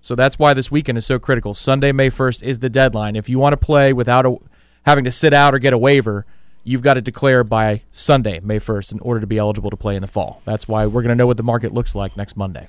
So 0.00 0.14
that's 0.14 0.38
why 0.38 0.54
this 0.54 0.70
weekend 0.70 0.98
is 0.98 1.06
so 1.06 1.18
critical. 1.18 1.54
Sunday, 1.54 1.90
May 1.90 2.10
1st 2.10 2.44
is 2.44 2.60
the 2.60 2.70
deadline. 2.70 3.16
If 3.16 3.28
you 3.28 3.40
want 3.40 3.54
to 3.54 3.56
play 3.56 3.92
without 3.92 4.24
a, 4.24 4.36
having 4.84 5.02
to 5.02 5.10
sit 5.10 5.34
out 5.34 5.52
or 5.52 5.58
get 5.58 5.72
a 5.72 5.78
waiver, 5.78 6.24
you've 6.66 6.82
got 6.82 6.94
to 6.94 7.00
declare 7.00 7.44
by 7.44 7.82
Sunday, 7.92 8.40
May 8.40 8.58
1st, 8.58 8.92
in 8.92 8.98
order 9.00 9.20
to 9.20 9.26
be 9.26 9.38
eligible 9.38 9.70
to 9.70 9.76
play 9.76 9.94
in 9.94 10.02
the 10.02 10.08
fall. 10.08 10.42
That's 10.44 10.66
why 10.66 10.86
we're 10.86 11.02
going 11.02 11.10
to 11.10 11.14
know 11.14 11.26
what 11.26 11.36
the 11.36 11.44
market 11.44 11.72
looks 11.72 11.94
like 11.94 12.16
next 12.16 12.36
Monday. 12.36 12.68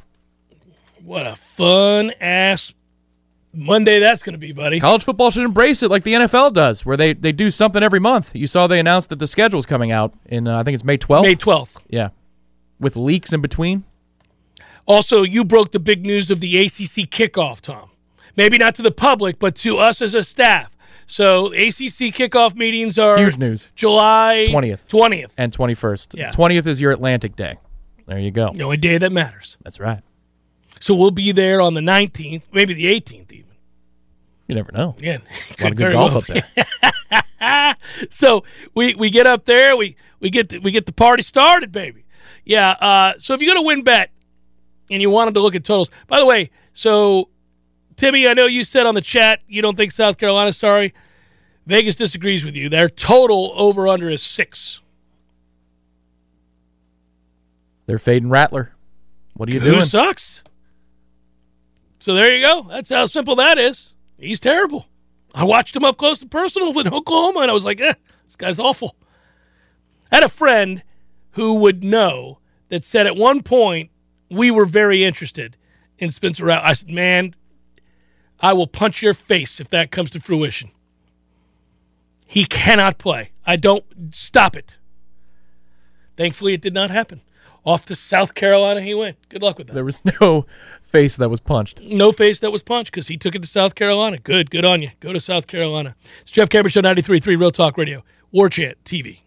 What 1.04 1.26
a 1.26 1.36
fun 1.36 2.12
ass 2.22 2.74
Monday 3.54 4.00
that's 4.00 4.22
going 4.22 4.34
to 4.34 4.40
be, 4.40 4.52
buddy. 4.52 4.80
College 4.80 5.04
football 5.04 5.32
should 5.32 5.44
embrace 5.44 5.82
it 5.82 5.90
like 5.90 6.04
the 6.04 6.14
NFL 6.14 6.54
does, 6.54 6.86
where 6.86 6.96
they, 6.96 7.14
they 7.14 7.32
do 7.32 7.50
something 7.50 7.82
every 7.82 8.00
month. 8.00 8.36
You 8.36 8.46
saw 8.46 8.68
they 8.68 8.80
announced 8.80 9.10
that 9.10 9.20
the 9.20 9.28
schedule 9.28 9.58
is 9.58 9.66
coming 9.66 9.92
out 9.92 10.14
in, 10.28 10.48
uh, 10.48 10.60
I 10.60 10.64
think 10.64 10.76
it's 10.76 10.84
May 10.84 10.98
12th. 10.98 11.24
May 11.24 11.36
12th. 11.36 11.78
Yeah. 11.90 12.10
With 12.80 12.96
leaks 12.96 13.34
in 13.34 13.42
between. 13.42 13.84
Also, 14.86 15.24
you 15.24 15.44
broke 15.44 15.72
the 15.72 15.80
big 15.80 16.06
news 16.06 16.30
of 16.30 16.40
the 16.40 16.58
ACC 16.60 17.10
kickoff, 17.10 17.62
Tom. 17.62 17.90
Maybe 18.36 18.60
not 18.60 18.76
to 18.76 18.84
the 18.84 18.92
public, 18.92 19.40
but 19.40 19.56
to 19.58 19.80
us 19.80 20.02
as 20.02 20.14
a 20.14 20.24
staff. 20.24 20.77
So 21.08 21.48
ACC 21.48 22.14
kickoff 22.14 22.56
meetings 22.56 23.00
are 23.00 23.18
huge 23.18 23.38
news. 23.38 23.70
July 23.76 24.44
20th, 24.48 24.88
20th, 24.88 25.32
and 25.38 25.56
21st. 25.56 26.18
Yeah. 26.18 26.30
20th 26.32 26.68
is 26.68 26.82
your 26.82 26.92
Atlantic 26.92 27.36
Day. 27.36 27.58
There 28.06 28.20
you 28.20 28.30
go. 28.30 28.52
The 28.54 28.64
only 28.64 28.78
day 28.78 28.98
that 28.98 29.12
matters. 29.12 29.58
That's 29.64 29.80
right. 29.80 30.02
So 30.80 30.94
we'll 30.96 31.12
be 31.12 31.32
there 31.32 31.62
on 31.62 31.74
the 31.74 31.82
19th, 31.82 32.44
maybe 32.52 32.74
the 32.74 32.86
18th 32.86 33.32
even. 33.32 33.46
You 34.48 34.56
never 34.56 34.72
know. 34.72 34.96
Again, 34.98 35.22
a 35.60 35.64
lot 35.64 35.72
of 35.72 35.78
good 35.78 35.94
golf 35.94 36.12
well. 36.14 36.38
up 36.40 37.16
there. 37.42 37.76
so 38.10 38.44
we 38.76 38.96
we 38.96 39.10
get 39.10 39.28
up 39.28 39.46
there, 39.46 39.76
we 39.76 39.96
we 40.20 40.30
get 40.30 40.50
the, 40.50 40.60
we 40.60 40.72
get 40.72 40.86
the 40.86 40.94
party 40.94 41.24
started, 41.24 41.72
baby. 41.72 42.06
Yeah. 42.46 42.72
Uh, 42.72 43.14
so 43.18 43.34
if 43.34 43.42
you 43.42 43.54
go 43.54 43.62
to 43.62 43.68
WynnBET 43.68 44.08
and 44.90 45.02
you 45.02 45.10
wanted 45.10 45.34
to 45.34 45.42
look 45.42 45.56
at 45.56 45.64
totals, 45.64 45.90
by 46.08 46.20
the 46.20 46.26
way, 46.26 46.50
so 46.74 47.30
Timmy, 47.98 48.28
I 48.28 48.34
know 48.34 48.46
you 48.46 48.64
said 48.64 48.86
on 48.86 48.96
the 48.96 49.02
chat 49.02 49.42
you 49.48 49.62
don't 49.62 49.76
think 49.76 49.92
South 49.92 50.18
Carolina's 50.18 50.56
sorry. 50.56 50.94
Vegas 51.66 51.96
disagrees 51.96 52.46
with 52.46 52.56
you. 52.56 52.70
Their 52.70 52.88
total 52.88 53.52
over 53.56 53.88
under 53.88 54.10
is 54.10 54.22
six. 54.24 54.80
They're 57.88 57.98
fading 57.98 58.30
Rattler. 58.30 58.74
What 59.34 59.50
are 59.50 59.52
you 59.54 59.60
Who 59.60 59.72
doing? 59.72 59.86
sucks? 59.86 60.44
So 62.00 62.14
there 62.14 62.34
you 62.36 62.46
go. 62.46 62.64
That's 62.70 62.90
how 62.90 63.06
simple 63.08 63.36
that 63.38 63.58
is. 63.58 63.94
He's 64.18 64.40
terrible. 64.40 64.86
I 65.34 65.44
watched 65.44 65.76
him 65.76 65.84
up 65.84 65.98
close 65.98 66.22
and 66.22 66.32
personal 66.32 66.74
with 66.74 66.88
Oklahoma, 66.88 67.42
and 67.42 67.52
I 67.52 67.54
was 67.54 67.66
like, 67.66 67.82
eh, 67.82 67.94
this 68.26 68.36
guy's 68.38 68.60
awful. 68.60 68.96
I 70.12 70.18
had 70.18 70.24
a 70.24 70.30
friend 70.30 70.84
who 71.32 71.56
would 71.56 71.84
know 71.84 72.40
that 72.70 72.86
said 72.86 73.08
at 73.08 73.16
one 73.16 73.44
point 73.44 73.90
we 74.30 74.52
were 74.52 74.66
very 74.66 75.04
interested 75.04 75.58
in 75.98 76.12
Spencer 76.12 76.46
Rattler. 76.46 76.68
I 76.70 76.74
said, 76.74 76.90
man, 76.90 77.36
I 78.40 78.54
will 78.54 78.68
punch 78.68 79.02
your 79.02 79.14
face 79.14 79.60
if 79.60 79.70
that 79.70 79.92
comes 79.92 80.10
to 80.12 80.20
fruition. 80.20 80.72
He 82.28 82.46
cannot 82.46 82.98
play. 82.98 83.32
I 83.46 83.56
don't 83.56 83.86
stop 84.12 84.56
it. 84.56 84.78
Thankfully, 86.18 86.54
it 86.54 86.62
did 86.62 86.74
not 86.74 86.90
happen. 86.90 87.22
Off 87.64 87.86
to 87.86 87.96
South 87.96 88.34
Carolina 88.34 88.82
he 88.82 88.94
went. 88.94 89.18
Good 89.30 89.42
luck 89.42 89.58
with 89.58 89.68
that. 89.68 89.74
There 89.74 89.84
was 89.84 90.02
no 90.22 90.46
face 90.84 91.16
that 91.18 91.30
was 91.30 91.40
punched. 91.40 91.82
No 91.82 92.12
face 92.12 92.40
that 92.40 92.52
was 92.52 92.64
punched 92.64 92.92
because 92.92 93.08
he 93.08 93.18
took 93.18 93.36
it 93.36 93.42
to 93.42 93.48
South 93.48 93.76
Carolina. 93.76 94.18
Good, 94.18 94.50
good 94.50 94.66
on 94.66 94.82
you. 94.82 94.92
Go 95.00 95.14
to 95.14 95.20
South 95.20 95.48
Carolina. 95.48 95.96
It's 96.22 96.32
Jeff 96.32 96.50
Cameron 96.50 96.72
Show 96.72 96.82
93.3 96.82 97.26
Real 97.40 97.52
Talk 97.52 97.78
Radio, 97.78 98.04
War 98.32 98.50
Chant 98.50 98.82
TV. 98.84 99.20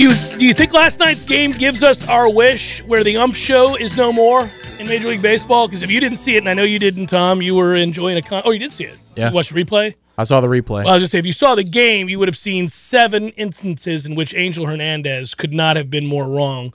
Do 0.00 0.06
you, 0.06 0.38
do 0.38 0.46
you 0.46 0.54
think 0.54 0.72
last 0.72 0.98
night's 0.98 1.24
game 1.24 1.52
gives 1.52 1.82
us 1.82 2.08
our 2.08 2.26
wish 2.26 2.82
where 2.84 3.04
the 3.04 3.18
ump 3.18 3.34
show 3.34 3.74
is 3.76 3.98
no 3.98 4.10
more 4.10 4.50
in 4.78 4.86
Major 4.86 5.08
League 5.08 5.20
Baseball? 5.20 5.68
Because 5.68 5.82
if 5.82 5.90
you 5.90 6.00
didn't 6.00 6.16
see 6.16 6.36
it, 6.36 6.38
and 6.38 6.48
I 6.48 6.54
know 6.54 6.62
you 6.62 6.78
didn't, 6.78 7.08
Tom, 7.08 7.42
you 7.42 7.54
were 7.54 7.74
enjoying 7.74 8.16
a 8.16 8.22
con- 8.22 8.40
Oh, 8.46 8.50
you 8.50 8.58
did 8.58 8.72
see 8.72 8.84
it. 8.84 8.96
Yeah. 9.14 9.28
You 9.28 9.34
watched 9.34 9.52
the 9.52 9.62
replay? 9.62 9.94
I 10.16 10.24
saw 10.24 10.40
the 10.40 10.46
replay. 10.46 10.84
Well, 10.84 10.88
I 10.88 10.94
was 10.94 11.02
just 11.02 11.12
say, 11.12 11.18
if 11.18 11.26
you 11.26 11.34
saw 11.34 11.54
the 11.54 11.64
game, 11.64 12.08
you 12.08 12.18
would 12.18 12.28
have 12.28 12.38
seen 12.38 12.66
seven 12.70 13.28
instances 13.30 14.06
in 14.06 14.14
which 14.14 14.32
Angel 14.32 14.64
Hernandez 14.64 15.34
could 15.34 15.52
not 15.52 15.76
have 15.76 15.90
been 15.90 16.06
more 16.06 16.26
wrong. 16.26 16.72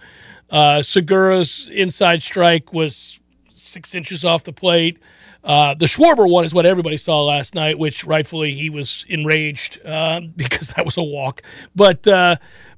Uh, 0.52 0.84
Segura's 0.84 1.68
inside 1.74 2.22
strike 2.22 2.74
was 2.74 3.20
six 3.56 3.96
inches 3.96 4.24
off 4.24 4.44
the 4.44 4.54
plate. 4.54 5.00
Uh, 5.44 5.74
the 5.74 5.88
Schwarber 5.88 6.30
one 6.30 6.46
is 6.46 6.54
what 6.54 6.68
everybody 6.68 6.98
saw 6.98 7.24
last 7.24 7.56
night, 7.56 7.80
which 7.80 8.04
rightfully 8.04 8.54
he 8.54 8.70
was 8.70 9.04
enraged 9.10 9.84
uh, 9.84 10.22
because 10.36 10.68
that 10.70 10.86
was 10.86 10.98
a 10.98 11.04
walk. 11.04 11.42
But 11.76 12.06
uh, 12.08 12.36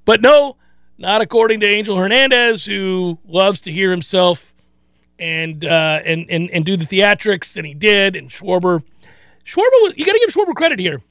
but 0.07 0.21
no, 0.21 0.55
not 0.97 1.21
according 1.21 1.59
to 1.59 1.67
Angel 1.67 1.97
Hernandez, 1.97 2.65
who 2.65 3.19
loves 3.27 3.59
to 3.61 3.71
hear 3.71 3.91
himself 3.91 4.55
and 5.19 5.65
uh, 5.65 5.99
and 6.05 6.25
and 6.29 6.49
and 6.49 6.65
do 6.65 6.77
the 6.77 6.85
theatrics, 6.85 7.57
and 7.57 7.67
he 7.67 7.73
did. 7.73 8.15
And 8.15 8.29
Schwarber, 8.29 8.81
Schwarber, 9.45 9.97
you 9.97 10.05
got 10.05 10.13
to 10.13 10.19
give 10.19 10.33
Schwarber 10.33 10.55
credit 10.55 10.79
here. 10.79 11.01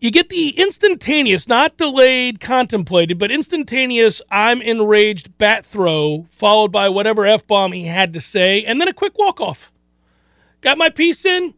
You 0.00 0.10
get 0.10 0.30
the 0.30 0.58
instantaneous, 0.58 1.46
not 1.46 1.76
delayed, 1.76 2.40
contemplated, 2.40 3.18
but 3.18 3.30
instantaneous. 3.30 4.20
I'm 4.30 4.60
enraged 4.62 5.38
bat 5.38 5.64
throw, 5.64 6.26
followed 6.30 6.72
by 6.72 6.88
whatever 6.88 7.24
f 7.24 7.46
bomb 7.46 7.70
he 7.72 7.84
had 7.84 8.14
to 8.14 8.20
say, 8.20 8.64
and 8.64 8.80
then 8.80 8.88
a 8.88 8.92
quick 8.92 9.16
walk 9.16 9.40
off. 9.40 9.72
Got 10.60 10.76
my 10.76 10.88
piece 10.88 11.24
in. 11.24 11.54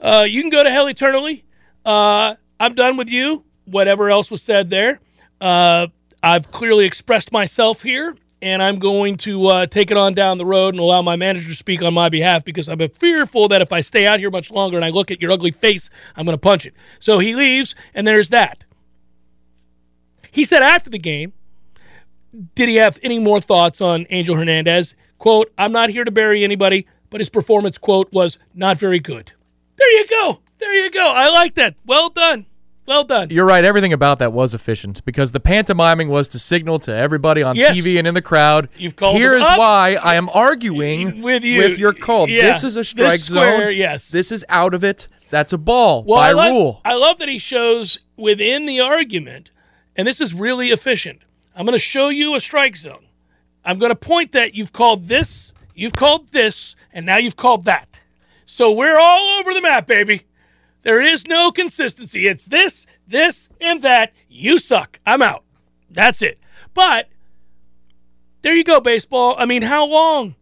Uh, 0.00 0.26
you 0.28 0.40
can 0.40 0.50
go 0.50 0.64
to 0.64 0.70
hell 0.70 0.88
eternally. 0.88 1.44
Uh, 1.84 2.34
I'm 2.58 2.74
done 2.74 2.96
with 2.96 3.10
you. 3.10 3.44
Whatever 3.66 4.10
else 4.10 4.28
was 4.30 4.42
said 4.42 4.70
there. 4.70 4.98
Uh, 5.40 5.88
I've 6.22 6.50
clearly 6.50 6.84
expressed 6.84 7.32
myself 7.32 7.82
here, 7.82 8.16
and 8.42 8.62
I'm 8.62 8.78
going 8.78 9.16
to 9.18 9.46
uh, 9.46 9.66
take 9.66 9.90
it 9.90 9.96
on 9.96 10.14
down 10.14 10.38
the 10.38 10.46
road 10.46 10.74
and 10.74 10.80
allow 10.80 11.02
my 11.02 11.16
manager 11.16 11.48
to 11.48 11.54
speak 11.54 11.82
on 11.82 11.94
my 11.94 12.08
behalf 12.08 12.44
because 12.44 12.68
I'm 12.68 12.86
fearful 12.88 13.48
that 13.48 13.62
if 13.62 13.72
I 13.72 13.80
stay 13.80 14.06
out 14.06 14.20
here 14.20 14.30
much 14.30 14.50
longer 14.50 14.76
and 14.76 14.84
I 14.84 14.90
look 14.90 15.10
at 15.10 15.20
your 15.20 15.32
ugly 15.32 15.50
face, 15.50 15.88
I'm 16.16 16.24
going 16.24 16.34
to 16.34 16.40
punch 16.40 16.66
it. 16.66 16.74
So 16.98 17.18
he 17.18 17.34
leaves, 17.34 17.74
and 17.94 18.06
there's 18.06 18.28
that. 18.30 18.64
He 20.30 20.44
said 20.44 20.62
after 20.62 20.90
the 20.90 20.98
game, 20.98 21.32
did 22.54 22.68
he 22.68 22.76
have 22.76 22.98
any 23.02 23.18
more 23.18 23.40
thoughts 23.40 23.80
on 23.80 24.06
Angel 24.10 24.36
Hernandez? 24.36 24.94
Quote, 25.18 25.52
I'm 25.58 25.72
not 25.72 25.90
here 25.90 26.04
to 26.04 26.10
bury 26.10 26.44
anybody, 26.44 26.86
but 27.10 27.20
his 27.20 27.28
performance, 27.28 27.76
quote, 27.78 28.12
was 28.12 28.38
not 28.54 28.78
very 28.78 29.00
good. 29.00 29.32
There 29.76 29.92
you 29.98 30.06
go. 30.06 30.40
There 30.58 30.74
you 30.74 30.90
go. 30.90 31.12
I 31.14 31.28
like 31.30 31.54
that. 31.54 31.74
Well 31.84 32.10
done. 32.10 32.46
Well 32.90 33.04
done. 33.04 33.30
You're 33.30 33.44
right. 33.46 33.64
Everything 33.64 33.92
about 33.92 34.18
that 34.18 34.32
was 34.32 34.52
efficient 34.52 35.04
because 35.04 35.30
the 35.30 35.38
pantomiming 35.38 36.08
was 36.08 36.26
to 36.26 36.40
signal 36.40 36.80
to 36.80 36.92
everybody 36.92 37.40
on 37.40 37.54
Yes. 37.54 37.76
TV 37.76 37.98
and 38.00 38.08
in 38.08 38.14
the 38.14 38.20
crowd. 38.20 38.68
You've 38.76 38.96
called 38.96 39.16
Here's 39.16 39.42
why 39.42 39.96
I 40.02 40.16
am 40.16 40.28
arguing 40.30 41.22
With 41.22 41.44
you. 41.44 41.58
With 41.58 41.78
your 41.78 41.92
call. 41.92 42.28
Yeah. 42.28 42.42
This 42.42 42.64
is 42.64 42.74
a 42.76 42.80
This 42.80 42.88
strike 42.88 43.20
square, 43.20 43.66
zone. 43.68 43.76
yes. 43.76 44.08
This 44.10 44.32
is 44.32 44.44
out 44.48 44.74
of 44.74 44.82
it. 44.82 45.06
That's 45.30 45.52
a 45.52 45.58
ball 45.58 46.02
Well, 46.04 46.16
by 46.18 46.30
I 46.30 46.32
love, 46.32 46.52
rule. 46.52 46.80
I 46.84 46.94
love 46.96 47.18
that 47.18 47.28
he 47.28 47.38
shows 47.38 48.00
within 48.16 48.66
the 48.66 48.80
argument, 48.80 49.52
and 49.94 50.08
this 50.08 50.20
is 50.20 50.34
really 50.34 50.70
efficient. 50.70 51.20
I'm 51.54 51.64
going 51.66 51.78
to 51.78 51.78
show 51.78 52.08
you 52.08 52.34
a 52.34 52.40
strike 52.40 52.76
zone. 52.76 53.04
I'm 53.64 53.78
going 53.78 53.90
to 53.90 53.96
point 53.96 54.32
that 54.32 54.56
you've 54.56 54.72
called 54.72 55.06
this, 55.06 55.52
you've 55.76 55.94
called 55.94 56.32
this, 56.32 56.74
and 56.92 57.06
now 57.06 57.18
you've 57.18 57.36
called 57.36 57.66
that. 57.66 58.00
So 58.46 58.72
we're 58.72 58.98
all 58.98 59.38
over 59.38 59.54
the 59.54 59.62
map, 59.62 59.86
baby. 59.86 60.22
There 60.82 61.00
is 61.00 61.26
no 61.26 61.50
consistency. 61.50 62.26
It's 62.26 62.46
this, 62.46 62.86
this, 63.06 63.48
and 63.60 63.82
that. 63.82 64.12
You 64.28 64.58
suck. 64.58 64.98
I'm 65.04 65.22
out. 65.22 65.44
That's 65.90 66.22
it. 66.22 66.38
But 66.72 67.08
there 68.42 68.54
you 68.54 68.64
go, 68.64 68.80
baseball. 68.80 69.34
I 69.38 69.44
mean, 69.44 69.62
how 69.62 69.84
long? 69.86 70.36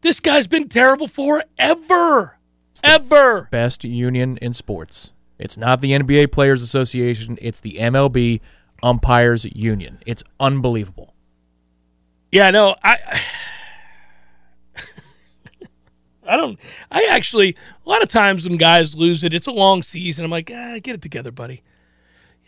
This 0.00 0.20
guy's 0.20 0.46
been 0.46 0.68
terrible 0.68 1.08
forever. 1.08 2.38
Ever. 2.82 3.48
Best 3.50 3.84
union 3.84 4.38
in 4.38 4.52
sports. 4.52 5.12
It's 5.38 5.56
not 5.56 5.80
the 5.80 5.92
NBA 5.92 6.32
Players 6.32 6.62
Association, 6.62 7.38
it's 7.40 7.60
the 7.60 7.76
MLB 7.78 8.40
Umpires 8.82 9.44
Union. 9.44 9.98
It's 10.06 10.22
unbelievable. 10.38 11.14
Yeah, 12.32 12.50
no, 12.50 12.76
I 12.82 13.20
I 16.30 16.36
don't 16.36 16.58
I 16.92 17.08
actually 17.10 17.56
a 17.84 17.88
lot 17.88 18.02
of 18.02 18.08
times 18.08 18.48
when 18.48 18.56
guys 18.56 18.94
lose 18.94 19.24
it, 19.24 19.34
it's 19.34 19.48
a 19.48 19.52
long 19.52 19.82
season. 19.82 20.24
I'm 20.24 20.30
like, 20.30 20.50
ah, 20.54 20.78
get 20.80 20.94
it 20.94 21.02
together, 21.02 21.32
buddy. 21.32 21.62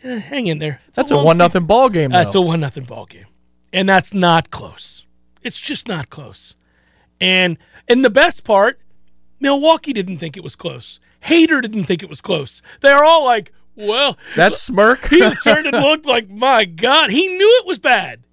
Yeah, 0.03 0.17
hang 0.17 0.47
in 0.47 0.57
there. 0.57 0.81
It's 0.87 0.95
That's 0.95 1.11
a, 1.11 1.15
long 1.15 1.25
one 1.25 1.37
nothing 1.37 1.65
ball 1.65 1.89
game. 1.89 2.09
That's 2.11 2.33
a 2.35 2.41
one 2.41 2.61
nothing 2.61 2.85
ball 2.85 3.05
game, 3.05 3.25
and 3.71 3.87
that's 3.87 4.13
not 4.13 4.51
close. 4.51 5.05
It's 5.41 5.59
just 5.59 5.87
not 5.87 6.09
close. 6.09 6.55
And 7.19 7.57
and 7.87 8.03
the 8.03 8.09
best 8.09 8.43
part, 8.43 8.79
Milwaukee 9.39 9.93
didn't 9.93 10.17
think 10.17 10.37
it 10.37 10.43
was 10.43 10.55
close. 10.55 10.99
Hader 11.25 11.61
didn't 11.61 11.83
think 11.83 12.03
it 12.03 12.09
was 12.09 12.21
close. 12.21 12.61
They're 12.81 13.03
all 13.03 13.25
like, 13.25 13.51
"Well, 13.75 14.17
that 14.35 14.55
smirk. 14.55 15.05
he 15.09 15.19
turned 15.43 15.67
and 15.67 15.83
looked 15.83 16.05
like, 16.05 16.29
my 16.29 16.65
God, 16.65 17.11
he 17.11 17.27
knew 17.27 17.59
it 17.61 17.67
was 17.67 17.79
bad." 17.79 18.23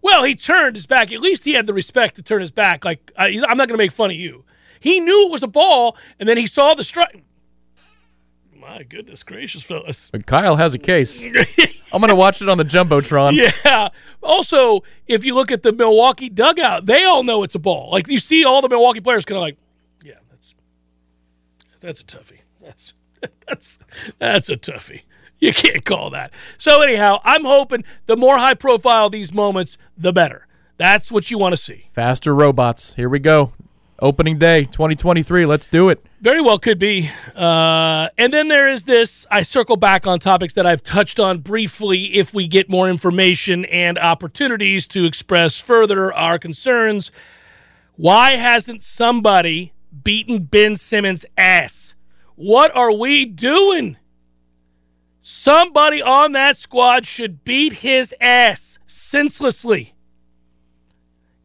Well, 0.00 0.24
he 0.24 0.34
turned 0.34 0.76
his 0.76 0.84
back. 0.84 1.12
At 1.12 1.20
least 1.20 1.44
he 1.44 1.54
had 1.54 1.66
the 1.66 1.72
respect 1.72 2.16
to 2.16 2.22
turn 2.22 2.42
his 2.42 2.50
back. 2.50 2.84
Like, 2.84 3.10
I, 3.16 3.28
I'm 3.48 3.56
not 3.56 3.68
going 3.68 3.78
to 3.78 3.78
make 3.78 3.90
fun 3.90 4.10
of 4.10 4.16
you. 4.16 4.44
He 4.84 5.00
knew 5.00 5.28
it 5.28 5.30
was 5.30 5.42
a 5.42 5.48
ball, 5.48 5.96
and 6.20 6.28
then 6.28 6.36
he 6.36 6.46
saw 6.46 6.74
the 6.74 6.84
strike. 6.84 7.24
My 8.54 8.82
goodness 8.82 9.22
gracious, 9.22 9.62
fellas. 9.62 10.10
But 10.12 10.26
Kyle 10.26 10.56
has 10.56 10.74
a 10.74 10.78
case. 10.78 11.24
I'm 11.90 12.00
going 12.00 12.10
to 12.10 12.14
watch 12.14 12.42
it 12.42 12.50
on 12.50 12.58
the 12.58 12.66
Jumbotron. 12.66 13.32
Yeah. 13.64 13.88
Also, 14.22 14.82
if 15.06 15.24
you 15.24 15.34
look 15.34 15.50
at 15.50 15.62
the 15.62 15.72
Milwaukee 15.72 16.28
dugout, 16.28 16.84
they 16.84 17.02
all 17.04 17.24
know 17.24 17.42
it's 17.44 17.54
a 17.54 17.58
ball. 17.58 17.90
Like 17.92 18.08
you 18.08 18.18
see 18.18 18.44
all 18.44 18.60
the 18.60 18.68
Milwaukee 18.68 19.00
players 19.00 19.24
kind 19.24 19.36
of 19.38 19.42
like, 19.42 19.56
yeah, 20.04 20.14
that's 20.30 20.54
that's 21.80 22.00
a 22.02 22.04
toughie. 22.04 22.40
That's 22.60 22.92
that's 23.46 23.78
that's 24.18 24.50
a 24.50 24.56
toughie. 24.56 25.04
You 25.38 25.54
can't 25.54 25.84
call 25.86 26.10
that. 26.10 26.30
So 26.58 26.82
anyhow, 26.82 27.20
I'm 27.24 27.44
hoping 27.46 27.84
the 28.04 28.18
more 28.18 28.36
high 28.36 28.54
profile 28.54 29.08
these 29.08 29.32
moments, 29.32 29.78
the 29.96 30.12
better. 30.12 30.46
That's 30.76 31.10
what 31.10 31.30
you 31.30 31.38
want 31.38 31.54
to 31.54 31.58
see. 31.58 31.88
Faster 31.92 32.34
robots. 32.34 32.92
Here 32.94 33.08
we 33.08 33.18
go. 33.18 33.52
Opening 34.04 34.36
day 34.36 34.64
2023. 34.64 35.46
Let's 35.46 35.64
do 35.64 35.88
it. 35.88 36.04
Very 36.20 36.42
well 36.42 36.58
could 36.58 36.78
be. 36.78 37.10
Uh, 37.34 38.08
and 38.18 38.34
then 38.34 38.48
there 38.48 38.68
is 38.68 38.84
this. 38.84 39.24
I 39.30 39.42
circle 39.42 39.76
back 39.76 40.06
on 40.06 40.18
topics 40.18 40.52
that 40.54 40.66
I've 40.66 40.82
touched 40.82 41.18
on 41.18 41.38
briefly 41.38 42.14
if 42.14 42.34
we 42.34 42.46
get 42.46 42.68
more 42.68 42.90
information 42.90 43.64
and 43.64 43.98
opportunities 43.98 44.86
to 44.88 45.06
express 45.06 45.58
further 45.58 46.12
our 46.12 46.38
concerns. 46.38 47.12
Why 47.96 48.32
hasn't 48.32 48.82
somebody 48.82 49.72
beaten 50.02 50.44
Ben 50.44 50.76
Simmons' 50.76 51.24
ass? 51.38 51.94
What 52.34 52.76
are 52.76 52.92
we 52.92 53.24
doing? 53.24 53.96
Somebody 55.22 56.02
on 56.02 56.32
that 56.32 56.58
squad 56.58 57.06
should 57.06 57.42
beat 57.42 57.72
his 57.72 58.14
ass 58.20 58.78
senselessly. 58.86 59.93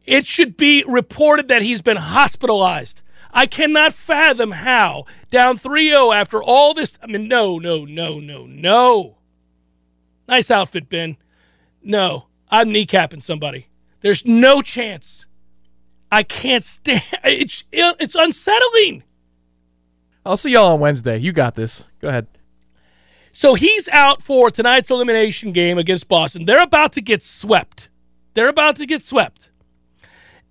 It 0.10 0.26
should 0.26 0.58
be 0.58 0.84
reported 0.88 1.50
that 1.50 1.62
he's 1.62 1.84
been 1.84 1.95
hospitalized. 1.95 3.04
I 3.32 3.45
cannot 3.45 3.93
fathom 3.93 4.50
how, 4.50 5.06
down 5.30 5.56
3 5.56 5.88
0 5.88 6.12
after 6.13 6.41
all 6.41 6.74
this. 6.74 6.98
I 7.00 7.06
mean, 7.06 7.28
no, 7.28 7.60
no, 7.60 7.86
no, 7.86 8.19
no, 8.19 8.48
no. 8.48 9.17
Nice 10.28 10.50
outfit, 10.50 10.89
Ben. 10.89 11.15
No, 11.84 12.26
I'm 12.50 12.69
kneecapping 12.69 13.22
somebody. 13.22 13.67
There's 14.02 14.26
no 14.26 14.63
chance. 14.63 15.28
I 16.12 16.24
can't 16.24 16.63
stand 16.63 17.04
it's 17.24 17.63
it's 17.72 18.15
unsettling. 18.15 19.04
I'll 20.26 20.38
see 20.38 20.54
y'all 20.54 20.74
on 20.74 20.80
Wednesday. 20.80 21.19
You 21.19 21.34
got 21.34 21.54
this. 21.54 21.86
Go 22.02 22.08
ahead. 22.08 22.26
So 23.32 23.54
he's 23.54 23.88
out 23.89 24.24
for 24.24 24.50
tonight's 24.50 24.89
elimination 24.89 25.52
game 25.52 25.78
against 25.78 26.08
Boston. 26.08 26.45
They're 26.45 26.63
about 26.63 26.93
to 26.93 27.02
get 27.02 27.22
swept. 27.22 27.89
They're 28.34 28.50
about 28.50 28.78
to 28.78 28.88
get 28.88 29.04
swept. 29.04 29.49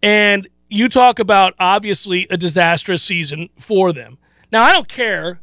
And 0.02 0.48
you 0.68 0.88
talk 0.88 1.18
about 1.18 1.54
obviously 1.58 2.26
a 2.30 2.36
disastrous 2.36 3.02
season 3.02 3.48
for 3.58 3.92
them. 3.92 4.18
Now, 4.52 4.64
I 4.64 4.72
don't 4.72 4.88
care 4.88 5.40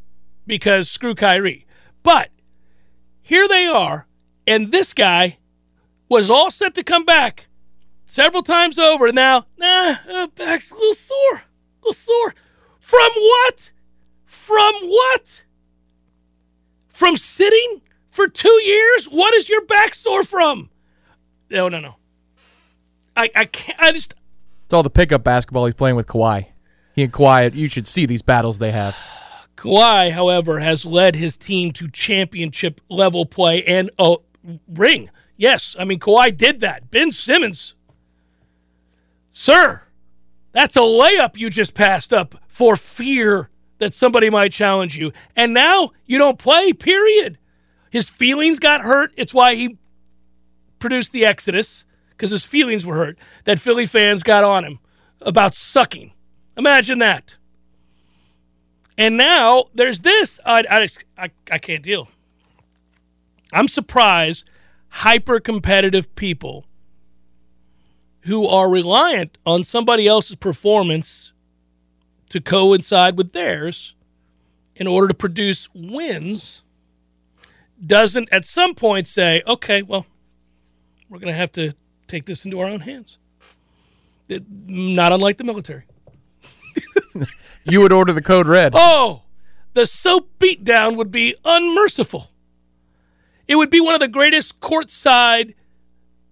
because 0.47 0.89
screw 0.89 1.15
Kyrie. 1.15 1.65
But 2.03 2.29
here 3.21 3.47
they 3.47 3.65
are, 3.65 4.07
and 4.45 4.71
this 4.71 4.93
guy 4.93 5.39
was 6.07 6.29
all 6.29 6.51
set 6.51 6.75
to 6.75 6.83
come 6.83 7.05
back 7.05 7.47
several 8.05 8.43
times 8.43 8.77
over. 8.77 9.11
Now, 9.11 9.45
nah, 9.57 9.95
uh, 10.07 10.27
back's 10.35 10.71
a 10.71 10.75
little 10.75 10.93
sore. 10.93 11.35
A 11.35 11.41
little 11.81 11.93
sore. 11.93 12.35
From 12.79 13.09
what? 13.15 13.71
From 14.25 14.73
what? 14.83 15.43
From 16.87 17.17
sitting 17.17 17.81
for 18.11 18.27
two 18.27 18.61
years? 18.63 19.05
What 19.05 19.33
is 19.33 19.49
your 19.49 19.65
back 19.65 19.95
sore 19.95 20.23
from? 20.23 20.69
No, 21.49 21.67
no, 21.67 21.79
no. 21.79 21.95
I, 23.17 23.29
I 23.35 23.45
can't. 23.45 23.79
I 23.79 23.91
just. 23.91 24.13
It's 24.65 24.73
all 24.73 24.83
the 24.83 24.89
pickup 24.89 25.23
basketball 25.23 25.65
he's 25.65 25.75
playing 25.75 25.95
with 25.95 26.07
Kawhi. 26.07 26.47
He 26.95 27.03
and 27.03 27.13
Kawhi, 27.13 27.53
you 27.53 27.67
should 27.67 27.87
see 27.87 28.07
these 28.07 28.23
battles 28.23 28.57
they 28.57 28.71
have. 28.71 28.97
Kawhi, 29.55 30.11
however, 30.11 30.59
has 30.59 30.85
led 30.85 31.15
his 31.15 31.37
team 31.37 31.71
to 31.73 31.87
championship 31.89 32.81
level 32.89 33.25
play 33.25 33.63
and 33.63 33.91
a 33.99 34.15
ring. 34.67 35.09
Yes, 35.37 35.75
I 35.77 35.85
mean 35.85 35.99
Kawhi 35.99 36.35
did 36.35 36.61
that. 36.61 36.89
Ben 36.89 37.11
Simmons, 37.11 37.75
sir, 39.29 39.83
that's 40.51 40.75
a 40.75 40.81
layup 40.81 41.37
you 41.37 41.49
just 41.49 41.73
passed 41.73 42.11
up 42.11 42.35
for 42.47 42.75
fear 42.75 43.49
that 43.77 43.93
somebody 43.93 44.29
might 44.29 44.51
challenge 44.51 44.97
you, 44.97 45.11
and 45.35 45.53
now 45.53 45.91
you 46.05 46.17
don't 46.17 46.39
play. 46.39 46.73
Period. 46.73 47.37
His 47.91 48.09
feelings 48.09 48.59
got 48.59 48.81
hurt. 48.81 49.11
It's 49.15 49.33
why 49.33 49.55
he 49.55 49.77
produced 50.79 51.11
the 51.11 51.25
Exodus 51.25 51.84
because 52.15 52.31
his 52.31 52.45
feelings 52.45 52.85
were 52.85 52.95
hurt. 52.95 53.17
That 53.43 53.59
Philly 53.59 53.85
fans 53.85 54.23
got 54.23 54.43
on 54.43 54.63
him 54.63 54.79
about 55.21 55.55
sucking. 55.55 56.13
Imagine 56.57 56.99
that. 56.99 57.35
And 58.97 59.17
now 59.17 59.65
there's 59.73 60.01
this. 60.01 60.39
I, 60.45 60.63
I, 60.69 60.87
I, 61.17 61.29
I 61.51 61.57
can't 61.57 61.83
deal. 61.83 62.07
I'm 63.51 63.67
surprised 63.67 64.49
hyper 64.89 65.39
competitive 65.39 66.13
people 66.15 66.65
who 68.21 68.47
are 68.47 68.69
reliant 68.69 69.37
on 69.45 69.63
somebody 69.63 70.07
else's 70.07 70.35
performance 70.37 71.33
to 72.29 72.41
coincide 72.41 73.17
with 73.17 73.33
theirs 73.33 73.93
in 74.75 74.87
order 74.87 75.07
to 75.07 75.13
produce 75.13 75.69
wins 75.73 76.63
doesn't 77.85 78.29
at 78.31 78.45
some 78.45 78.73
point 78.73 79.07
say, 79.07 79.43
okay, 79.45 79.81
well, 79.81 80.05
we're 81.09 81.19
going 81.19 81.31
to 81.31 81.37
have 81.37 81.51
to 81.51 81.73
take 82.07 82.25
this 82.25 82.45
into 82.45 82.59
our 82.59 82.67
own 82.67 82.81
hands. 82.81 83.17
It, 84.27 84.43
not 84.49 85.11
unlike 85.11 85.37
the 85.37 85.43
military. 85.43 85.83
You 87.65 87.81
would 87.81 87.91
order 87.91 88.13
the 88.13 88.21
code 88.21 88.47
red. 88.47 88.73
Oh, 88.75 89.23
the 89.73 89.87
soap 89.87 90.29
beatdown 90.39 90.97
would 90.97 91.09
be 91.09 91.35
unmerciful. 91.43 92.29
It 93.47 93.55
would 93.55 93.71
be 93.71 93.81
one 93.81 93.95
of 93.95 93.99
the 93.99 94.07
greatest 94.07 94.59
courtside 94.59 95.55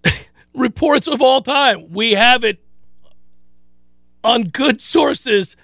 reports 0.53 1.07
of 1.07 1.21
all 1.21 1.41
time. 1.41 1.91
We 1.91 2.11
have 2.11 2.43
it 2.43 2.59
on 4.23 4.43
good 4.43 4.79
sources 4.79 5.55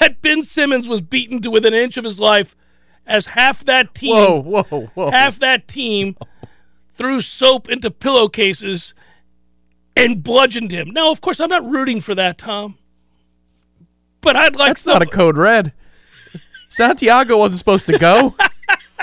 that 0.00 0.20
Ben 0.22 0.42
Simmons 0.42 0.88
was 0.88 1.00
beaten 1.00 1.40
to 1.42 1.50
within 1.50 1.72
an 1.72 1.80
inch 1.80 1.96
of 1.96 2.04
his 2.04 2.18
life 2.18 2.56
as 3.06 3.26
half 3.26 3.64
that 3.64 3.94
team 3.94 4.14
Whoa, 4.14 4.40
whoa, 4.40 4.86
whoa. 4.94 5.10
half 5.10 5.38
that 5.38 5.66
team 5.68 6.16
threw 6.94 7.20
soap 7.20 7.68
into 7.68 7.90
pillowcases 7.90 8.92
and 9.96 10.22
bludgeoned 10.22 10.70
him. 10.70 10.90
Now, 10.90 11.10
of 11.10 11.20
course, 11.20 11.40
I'm 11.40 11.50
not 11.50 11.68
rooting 11.68 12.00
for 12.00 12.14
that, 12.14 12.38
Tom. 12.38 12.78
But 14.20 14.36
I'd 14.36 14.56
like 14.56 14.70
That's 14.70 14.82
some, 14.82 14.94
not 14.94 15.02
a 15.02 15.06
code 15.06 15.36
red. 15.36 15.72
Santiago 16.68 17.36
wasn't 17.36 17.58
supposed 17.58 17.86
to 17.86 17.98
go. 17.98 18.34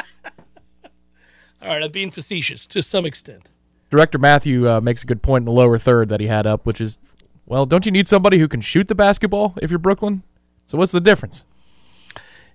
All 1.62 1.68
right, 1.68 1.84
I'm 1.84 1.92
being 1.92 2.10
facetious 2.10 2.66
to 2.68 2.82
some 2.82 3.06
extent. 3.06 3.50
Director 3.90 4.18
Matthew 4.18 4.70
uh, 4.70 4.82
makes 4.82 5.04
a 5.04 5.06
good 5.06 5.22
point 5.22 5.42
in 5.42 5.46
the 5.46 5.52
lower 5.52 5.78
third 5.78 6.10
that 6.10 6.20
he 6.20 6.28
had 6.28 6.48
up, 6.48 6.66
which 6.66 6.80
is, 6.80 6.98
well, 7.46 7.66
don't 7.66 7.86
you 7.86 7.92
need 7.92 8.08
somebody 8.08 8.38
who 8.38 8.48
can 8.48 8.62
shoot 8.62 8.88
the 8.88 8.96
basketball 8.96 9.54
if 9.62 9.70
you're 9.70 9.80
Brooklyn? 9.80 10.24
So 10.66 10.78
what's 10.78 10.92
the 10.92 11.02
difference? 11.02 11.44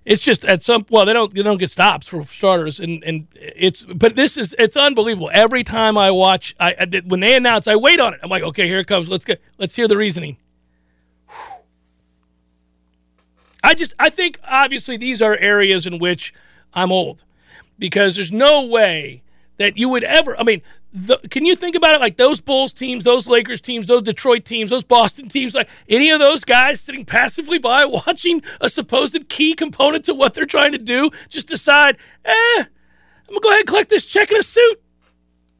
It's 0.05 0.21
just 0.21 0.45
at 0.45 0.61
some 0.61 0.85
well 0.89 1.05
they 1.05 1.13
don't 1.13 1.33
they 1.33 1.41
don't 1.41 1.57
get 1.57 1.71
stops 1.71 2.07
for 2.07 2.23
starters 2.25 2.79
and 2.79 3.03
and 3.03 3.27
it's 3.33 3.83
but 3.83 4.15
this 4.15 4.37
is 4.37 4.55
it's 4.59 4.77
unbelievable. 4.77 5.31
Every 5.33 5.63
time 5.63 5.97
I 5.97 6.11
watch 6.11 6.55
I, 6.59 6.75
I 6.79 7.01
when 7.05 7.21
they 7.21 7.35
announce 7.35 7.67
I 7.67 7.75
wait 7.75 7.99
on 7.99 8.13
it. 8.13 8.19
I'm 8.21 8.29
like 8.29 8.43
okay 8.43 8.67
here 8.67 8.77
it 8.77 8.87
comes. 8.87 9.09
Let's 9.09 9.25
get 9.25 9.41
let's 9.57 9.75
hear 9.75 9.87
the 9.87 9.97
reasoning. 9.97 10.37
I 13.63 13.73
just 13.73 13.95
I 13.97 14.11
think 14.11 14.39
obviously 14.43 14.95
these 14.95 15.23
are 15.23 15.35
areas 15.37 15.87
in 15.87 15.97
which 15.97 16.35
I'm 16.75 16.91
old 16.91 17.23
because 17.79 18.15
there's 18.15 18.31
no 18.31 18.67
way 18.67 19.23
that 19.57 19.77
you 19.77 19.89
would 19.89 20.03
ever 20.03 20.37
I 20.39 20.43
mean 20.43 20.61
the, 20.91 21.17
can 21.29 21.45
you 21.45 21.55
think 21.55 21.75
about 21.75 21.95
it 21.95 22.01
like 22.01 22.15
those 22.15 22.39
Bulls 22.39 22.71
teams, 22.71 23.03
those 23.03 23.27
Lakers 23.27 23.59
teams, 23.59 23.85
those 23.85 24.03
Detroit 24.03 24.45
teams, 24.45 24.69
those 24.69 24.85
Boston 24.85 25.27
teams, 25.27 25.53
like 25.53 25.69
any 25.89 26.09
of 26.09 26.19
those 26.19 26.45
guys 26.45 26.79
sitting 26.79 27.03
passively 27.03 27.57
by 27.57 27.85
watching 27.85 28.41
a 28.61 28.69
supposed 28.69 29.27
key 29.27 29.53
component 29.53 30.05
to 30.05 30.13
what 30.13 30.33
they're 30.33 30.45
trying 30.45 30.71
to 30.71 30.77
do 30.77 31.09
just 31.29 31.47
decide, 31.47 31.97
eh, 32.23 32.31
I'm 32.59 32.65
gonna 33.27 33.39
go 33.41 33.49
ahead 33.49 33.59
and 33.61 33.67
collect 33.67 33.89
this 33.89 34.05
check 34.05 34.31
in 34.31 34.37
a 34.37 34.43
suit. 34.43 34.81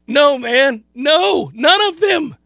No, 0.06 0.38
man, 0.38 0.84
no, 0.94 1.50
none 1.52 1.80
of 1.88 2.00
them. 2.00 2.36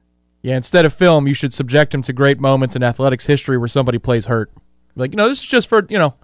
Yeah, 0.42 0.56
instead 0.56 0.86
of 0.86 0.94
film, 0.94 1.26
you 1.26 1.34
should 1.34 1.52
subject 1.52 1.94
him 1.94 2.02
to 2.02 2.12
great 2.12 2.40
moments 2.40 2.74
in 2.74 2.82
athletics 2.82 3.26
history 3.26 3.58
where 3.58 3.68
somebody 3.68 3.98
plays 3.98 4.26
hurt. 4.26 4.50
Like, 4.96 5.12
you 5.12 5.16
know, 5.16 5.28
this 5.28 5.42
is 5.42 5.46
just 5.46 5.68
for, 5.68 5.86
you 5.88 5.98
know, 5.98 6.14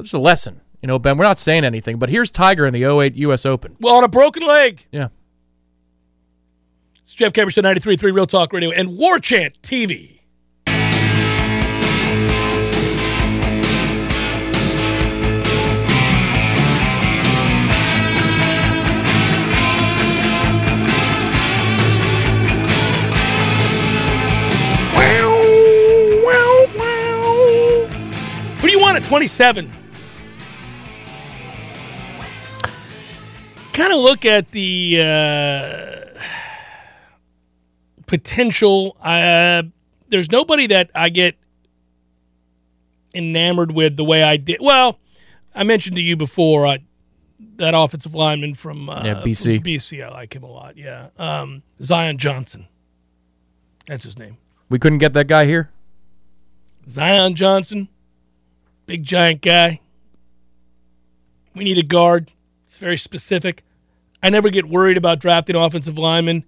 just 0.00 0.14
a 0.14 0.18
lesson. 0.18 0.62
You 0.82 0.88
know, 0.88 0.98
Ben, 0.98 1.16
we're 1.16 1.24
not 1.24 1.38
saying 1.38 1.62
anything, 1.62 1.98
but 1.98 2.08
here's 2.08 2.28
Tiger 2.28 2.66
in 2.66 2.74
the 2.74 2.82
08 2.84 3.14
U.S. 3.14 3.46
Open. 3.46 3.76
Well, 3.80 3.94
on 3.94 4.02
a 4.02 4.08
broken 4.08 4.44
leg. 4.44 4.84
Yeah. 4.90 5.08
It's 7.02 7.14
Jeff 7.14 7.32
Cameron, 7.32 7.52
93.3 7.54 8.02
Real 8.12 8.26
Talk 8.26 8.52
Radio 8.52 8.72
and 8.72 8.98
Warchant 8.98 9.60
TV. 9.60 10.18
What 28.58 28.68
do 28.68 28.72
you 28.72 28.80
want 28.80 28.96
at 28.96 29.04
27? 29.04 29.81
Kind 33.72 33.92
of 33.92 34.00
look 34.00 34.24
at 34.26 34.50
the 34.50 35.00
uh, 35.00 36.18
potential. 38.06 38.96
Uh, 39.00 39.62
there's 40.08 40.30
nobody 40.30 40.66
that 40.68 40.90
I 40.94 41.08
get 41.08 41.36
enamored 43.14 43.72
with 43.72 43.96
the 43.96 44.04
way 44.04 44.22
I 44.22 44.36
did. 44.36 44.58
Well, 44.60 44.98
I 45.54 45.64
mentioned 45.64 45.96
to 45.96 46.02
you 46.02 46.16
before 46.16 46.66
uh, 46.66 46.78
that 47.56 47.74
offensive 47.74 48.14
lineman 48.14 48.54
from 48.54 48.90
uh, 48.90 49.02
Yeah, 49.04 49.14
BC. 49.24 49.56
from 49.56 49.64
BC, 49.64 50.04
I 50.04 50.10
like 50.10 50.34
him 50.36 50.42
a 50.42 50.50
lot. 50.50 50.76
Yeah, 50.76 51.08
um, 51.18 51.62
Zion 51.82 52.18
Johnson. 52.18 52.68
That's 53.86 54.04
his 54.04 54.18
name. 54.18 54.36
We 54.68 54.78
couldn't 54.78 54.98
get 54.98 55.14
that 55.14 55.28
guy 55.28 55.46
here. 55.46 55.70
Zion 56.88 57.34
Johnson, 57.34 57.88
big 58.86 59.02
giant 59.02 59.40
guy. 59.40 59.80
We 61.54 61.64
need 61.64 61.78
a 61.78 61.82
guard. 61.82 62.30
Very 62.82 62.98
specific. 62.98 63.62
I 64.24 64.30
never 64.30 64.50
get 64.50 64.68
worried 64.68 64.96
about 64.96 65.20
drafting 65.20 65.54
offensive 65.54 65.98
linemen. 65.98 66.42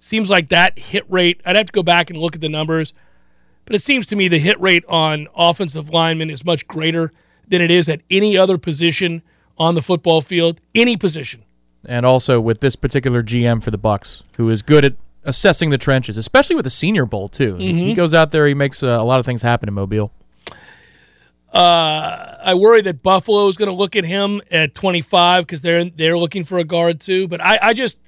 Seems 0.00 0.28
like 0.28 0.48
that 0.48 0.76
hit 0.76 1.08
rate, 1.08 1.40
I'd 1.46 1.56
have 1.56 1.66
to 1.66 1.72
go 1.72 1.84
back 1.84 2.10
and 2.10 2.18
look 2.18 2.34
at 2.34 2.40
the 2.40 2.48
numbers, 2.48 2.92
but 3.66 3.76
it 3.76 3.82
seems 3.82 4.08
to 4.08 4.16
me 4.16 4.26
the 4.26 4.40
hit 4.40 4.60
rate 4.60 4.84
on 4.88 5.28
offensive 5.32 5.90
linemen 5.90 6.28
is 6.28 6.44
much 6.44 6.66
greater 6.66 7.12
than 7.46 7.62
it 7.62 7.70
is 7.70 7.88
at 7.88 8.00
any 8.10 8.36
other 8.36 8.58
position 8.58 9.22
on 9.58 9.76
the 9.76 9.82
football 9.82 10.20
field, 10.20 10.60
any 10.74 10.96
position. 10.96 11.44
And 11.84 12.04
also 12.04 12.40
with 12.40 12.58
this 12.58 12.74
particular 12.74 13.22
GM 13.22 13.62
for 13.62 13.70
the 13.70 13.78
Bucs, 13.78 14.24
who 14.38 14.48
is 14.50 14.62
good 14.62 14.84
at 14.84 14.94
assessing 15.22 15.70
the 15.70 15.78
trenches, 15.78 16.16
especially 16.16 16.56
with 16.56 16.64
the 16.64 16.70
Senior 16.70 17.06
Bowl 17.06 17.28
too. 17.28 17.54
He 17.54 17.94
goes 17.94 18.12
out 18.12 18.32
there, 18.32 18.48
he 18.48 18.54
makes 18.54 18.82
uh, 18.82 18.88
a 18.88 19.04
lot 19.04 19.20
of 19.20 19.26
things 19.26 19.42
happen 19.42 19.68
in 19.68 19.74
Mobile. 19.74 20.10
Uh, 21.52 22.36
I 22.42 22.54
worry 22.54 22.80
that 22.82 23.02
Buffalo 23.02 23.48
is 23.48 23.56
going 23.56 23.68
to 23.68 23.74
look 23.74 23.96
at 23.96 24.04
him 24.04 24.40
at 24.50 24.74
25 24.74 25.46
because 25.46 25.62
they're 25.62 25.84
they're 25.84 26.16
looking 26.16 26.44
for 26.44 26.58
a 26.58 26.64
guard 26.64 27.00
too. 27.00 27.26
But 27.26 27.40
I, 27.40 27.58
I 27.60 27.72
just 27.72 27.98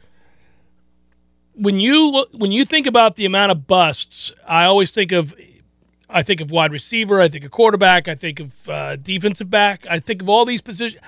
when 1.54 1.80
you 1.80 2.26
when 2.32 2.52
you 2.52 2.64
think 2.64 2.86
about 2.86 3.16
the 3.16 3.24
amount 3.24 3.52
of 3.52 3.66
busts, 3.66 4.32
I 4.46 4.66
always 4.66 4.92
think 4.92 5.12
of 5.12 5.34
I 6.08 6.22
think 6.22 6.40
of 6.40 6.50
wide 6.50 6.72
receiver, 6.72 7.20
I 7.20 7.28
think 7.28 7.44
of 7.44 7.50
quarterback, 7.50 8.06
I 8.06 8.14
think 8.14 8.38
of 8.38 8.68
uh, 8.68 8.96
defensive 8.96 9.50
back, 9.50 9.86
I 9.88 9.98
think 9.98 10.22
of 10.22 10.28
all 10.28 10.44
these 10.44 10.62
positions. 10.62 11.02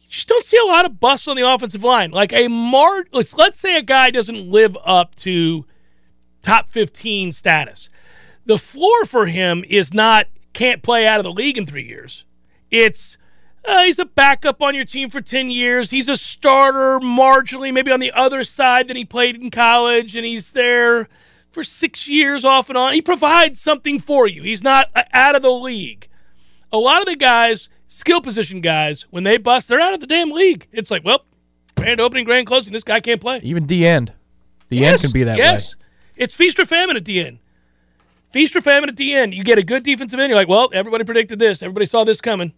You 0.00 0.08
just 0.08 0.28
don't 0.28 0.44
see 0.44 0.56
a 0.56 0.64
lot 0.64 0.86
of 0.86 1.00
busts 1.00 1.28
on 1.28 1.36
the 1.36 1.46
offensive 1.46 1.84
line. 1.84 2.12
Like 2.12 2.32
a 2.32 2.48
mar, 2.48 3.04
let's 3.12 3.34
let's 3.34 3.60
say 3.60 3.76
a 3.76 3.82
guy 3.82 4.10
doesn't 4.10 4.50
live 4.50 4.76
up 4.84 5.14
to 5.16 5.66
top 6.40 6.70
15 6.70 7.32
status. 7.32 7.90
The 8.46 8.58
floor 8.58 9.04
for 9.04 9.26
him 9.26 9.64
is 9.68 9.92
not 9.92 10.28
can't 10.58 10.82
play 10.82 11.06
out 11.06 11.20
of 11.20 11.24
the 11.24 11.32
league 11.32 11.56
in 11.56 11.66
three 11.66 11.86
years. 11.86 12.24
It's 12.68 13.16
uh, 13.64 13.84
he's 13.84 14.00
a 14.00 14.04
backup 14.04 14.60
on 14.60 14.74
your 14.74 14.84
team 14.84 15.08
for 15.08 15.20
10 15.20 15.50
years. 15.50 15.90
He's 15.90 16.08
a 16.08 16.16
starter 16.16 16.98
marginally, 16.98 17.72
maybe 17.72 17.92
on 17.92 18.00
the 18.00 18.10
other 18.10 18.42
side 18.42 18.88
than 18.88 18.96
he 18.96 19.04
played 19.04 19.36
in 19.36 19.50
college, 19.50 20.16
and 20.16 20.26
he's 20.26 20.50
there 20.52 21.08
for 21.52 21.62
six 21.62 22.08
years 22.08 22.44
off 22.44 22.68
and 22.68 22.76
on. 22.76 22.92
He 22.92 23.02
provides 23.02 23.60
something 23.60 24.00
for 24.00 24.26
you. 24.26 24.42
He's 24.42 24.62
not 24.62 24.88
uh, 24.96 25.04
out 25.12 25.36
of 25.36 25.42
the 25.42 25.52
league. 25.52 26.08
A 26.72 26.78
lot 26.78 27.00
of 27.00 27.06
the 27.06 27.16
guys, 27.16 27.68
skill 27.86 28.20
position 28.20 28.60
guys, 28.60 29.02
when 29.10 29.22
they 29.22 29.38
bust, 29.38 29.68
they're 29.68 29.80
out 29.80 29.94
of 29.94 30.00
the 30.00 30.08
damn 30.08 30.32
league. 30.32 30.66
It's 30.72 30.90
like, 30.90 31.04
well, 31.04 31.24
grand 31.76 32.00
opening, 32.00 32.24
grand 32.24 32.48
closing, 32.48 32.72
this 32.72 32.82
guy 32.82 32.98
can't 32.98 33.20
play. 33.20 33.38
Even 33.44 33.64
D 33.64 33.86
end. 33.86 34.12
The 34.70 34.84
end 34.84 35.00
can 35.00 35.12
be 35.12 35.22
that 35.22 35.38
yes. 35.38 35.74
way. 35.74 35.80
It's 36.16 36.34
feast 36.34 36.58
or 36.58 36.66
famine 36.66 36.96
at 36.96 37.04
the 37.04 37.24
end. 37.24 37.38
Feast 38.30 38.54
or 38.54 38.60
famine 38.60 38.88
at 38.88 38.96
the 38.96 39.14
end. 39.14 39.34
You 39.34 39.42
get 39.42 39.58
a 39.58 39.62
good 39.62 39.82
defensive 39.82 40.20
end, 40.20 40.30
you're 40.30 40.38
like, 40.38 40.48
well, 40.48 40.70
everybody 40.72 41.04
predicted 41.04 41.38
this. 41.38 41.62
Everybody 41.62 41.86
saw 41.86 42.04
this 42.04 42.20
coming. 42.20 42.52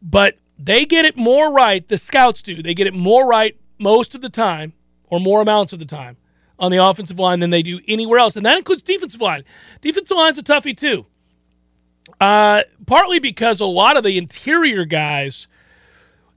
But 0.00 0.36
they 0.58 0.84
get 0.84 1.04
it 1.04 1.16
more 1.16 1.52
right, 1.52 1.86
the 1.86 1.98
scouts 1.98 2.42
do. 2.42 2.62
They 2.62 2.74
get 2.74 2.86
it 2.86 2.94
more 2.94 3.26
right 3.26 3.56
most 3.78 4.14
of 4.14 4.20
the 4.20 4.28
time, 4.28 4.72
or 5.06 5.18
more 5.18 5.42
amounts 5.42 5.72
of 5.72 5.78
the 5.78 5.84
time, 5.84 6.16
on 6.58 6.70
the 6.70 6.78
offensive 6.78 7.18
line 7.18 7.40
than 7.40 7.50
they 7.50 7.62
do 7.62 7.80
anywhere 7.88 8.18
else. 8.18 8.36
And 8.36 8.46
that 8.46 8.58
includes 8.58 8.82
defensive 8.82 9.20
line. 9.20 9.44
Defensive 9.80 10.16
line's 10.16 10.38
a 10.38 10.42
toughie, 10.42 10.76
too. 10.76 11.06
Uh, 12.20 12.62
partly 12.86 13.18
because 13.18 13.60
a 13.60 13.64
lot 13.64 13.96
of 13.96 14.04
the 14.04 14.18
interior 14.18 14.84
guys 14.84 15.48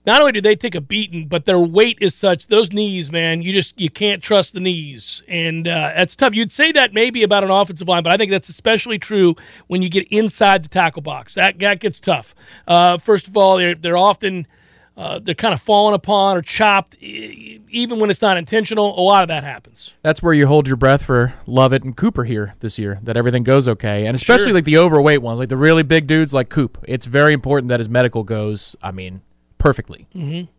not 0.05 0.19
only 0.21 0.31
do 0.33 0.41
they 0.41 0.55
take 0.55 0.75
a 0.75 0.81
beating, 0.81 1.27
but 1.27 1.45
their 1.45 1.59
weight 1.59 1.97
is 2.01 2.13
such. 2.15 2.47
Those 2.47 2.71
knees, 2.71 3.11
man, 3.11 3.41
you 3.41 3.53
just 3.53 3.79
you 3.79 3.89
can't 3.89 4.21
trust 4.21 4.53
the 4.53 4.59
knees, 4.59 5.23
and 5.27 5.67
uh, 5.67 5.91
that's 5.95 6.15
tough. 6.15 6.33
You'd 6.33 6.51
say 6.51 6.71
that 6.73 6.93
maybe 6.93 7.23
about 7.23 7.43
an 7.43 7.49
offensive 7.51 7.87
line, 7.87 8.03
but 8.03 8.13
I 8.13 8.17
think 8.17 8.31
that's 8.31 8.49
especially 8.49 8.99
true 8.99 9.35
when 9.67 9.81
you 9.81 9.89
get 9.89 10.07
inside 10.09 10.63
the 10.63 10.69
tackle 10.69 11.01
box. 11.01 11.33
That 11.35 11.59
that 11.59 11.79
gets 11.79 11.99
tough. 11.99 12.35
Uh, 12.67 12.97
first 12.97 13.27
of 13.27 13.35
all, 13.35 13.57
they're 13.57 13.75
they're 13.75 13.97
often 13.97 14.47
uh, 14.97 15.19
they're 15.19 15.35
kind 15.35 15.53
of 15.53 15.61
fallen 15.61 15.93
upon 15.93 16.37
or 16.37 16.41
chopped, 16.41 16.95
even 17.01 17.99
when 17.99 18.09
it's 18.09 18.21
not 18.21 18.37
intentional. 18.37 18.97
A 18.97 19.01
lot 19.01 19.23
of 19.23 19.27
that 19.27 19.43
happens. 19.43 19.93
That's 20.03 20.23
where 20.23 20.33
you 20.33 20.47
hold 20.47 20.67
your 20.67 20.77
breath 20.77 21.03
for 21.03 21.33
Lovett 21.45 21.83
and 21.83 21.97
Cooper 21.97 22.23
here 22.23 22.53
this 22.61 22.79
year, 22.79 22.99
that 23.03 23.17
everything 23.17 23.43
goes 23.43 23.67
okay. 23.67 24.05
And 24.05 24.15
especially 24.15 24.45
Sure. 24.45 24.53
like 24.53 24.63
the 24.63 24.77
overweight 24.77 25.21
ones, 25.21 25.39
like 25.39 25.49
the 25.49 25.57
really 25.57 25.83
big 25.83 26.07
dudes 26.07 26.33
like 26.33 26.47
Coop. 26.49 26.77
It's 26.87 27.05
very 27.07 27.33
important 27.33 27.67
that 27.69 27.79
his 27.81 27.89
medical 27.89 28.23
goes, 28.23 28.75
I 28.81 28.91
mean, 28.91 29.21
perfectly. 29.57 30.07
Mm-hmm. 30.15 30.51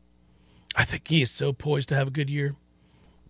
I 0.75 0.85
think 0.85 1.09
he 1.09 1.23
is 1.23 1.31
so 1.31 1.53
poised 1.53 1.89
to 1.91 1.95
have 1.95 2.09
a 2.09 2.11
good 2.11 2.29
year. 2.31 2.55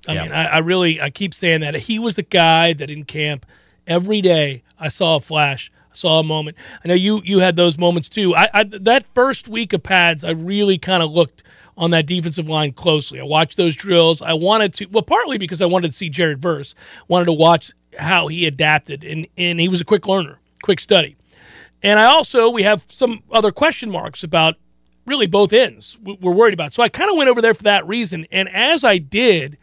I 0.08 0.14
Yeah. 0.14 0.22
mean, 0.24 0.32
I, 0.32 0.44
I 0.46 0.58
really, 0.58 1.00
I 1.00 1.10
keep 1.10 1.32
saying 1.34 1.60
that 1.60 1.74
he 1.76 1.98
was 1.98 2.16
the 2.16 2.22
guy 2.22 2.72
that 2.74 2.90
in 2.90 3.04
camp 3.04 3.46
every 3.86 4.20
day 4.20 4.62
I 4.78 4.88
saw 4.88 5.16
a 5.16 5.20
flash, 5.20 5.70
I 5.92 5.96
saw 5.96 6.18
a 6.20 6.24
moment. 6.24 6.56
I 6.84 6.88
know 6.88 6.94
you 6.94 7.22
you 7.24 7.38
had 7.38 7.56
those 7.56 7.78
moments 7.78 8.08
too. 8.08 8.34
I, 8.34 8.48
I 8.52 8.64
that 8.64 9.06
first 9.14 9.48
week 9.48 9.72
of 9.72 9.82
pads, 9.82 10.24
I 10.24 10.30
really 10.30 10.78
kind 10.78 11.02
of 11.02 11.10
looked 11.12 11.42
on 11.78 11.90
that 11.92 12.06
defensive 12.06 12.48
line 12.48 12.72
closely. 12.72 13.20
I 13.20 13.24
watched 13.24 13.56
those 13.56 13.76
drills. 13.76 14.22
I 14.22 14.32
wanted 14.32 14.72
to, 14.74 14.86
well, 14.86 15.02
partly 15.02 15.36
because 15.38 15.60
I 15.60 15.66
wanted 15.66 15.88
to 15.90 15.96
see 15.96 16.08
Jared 16.08 16.40
Verse, 16.40 16.74
wanted 17.06 17.26
to 17.26 17.32
watch 17.32 17.70
how 17.98 18.28
he 18.28 18.46
adapted, 18.46 19.04
and 19.04 19.26
and 19.36 19.60
he 19.60 19.68
was 19.68 19.80
a 19.80 19.84
quick 19.84 20.06
learner, 20.06 20.38
quick 20.62 20.80
study. 20.80 21.16
And 21.82 21.98
I 21.98 22.06
also 22.06 22.50
we 22.50 22.62
have 22.64 22.84
some 22.88 23.22
other 23.30 23.52
question 23.52 23.90
marks 23.90 24.22
about 24.22 24.56
really 25.06 25.26
both 25.26 25.52
ends 25.52 25.96
we- 26.02 26.18
we're 26.20 26.32
worried 26.32 26.54
about. 26.54 26.72
So 26.72 26.82
I 26.82 26.88
kind 26.88 27.10
of 27.10 27.16
went 27.16 27.30
over 27.30 27.40
there 27.40 27.54
for 27.54 27.62
that 27.64 27.86
reason. 27.86 28.26
And 28.30 28.48
as 28.48 28.84
I 28.84 28.98
did, 28.98 29.56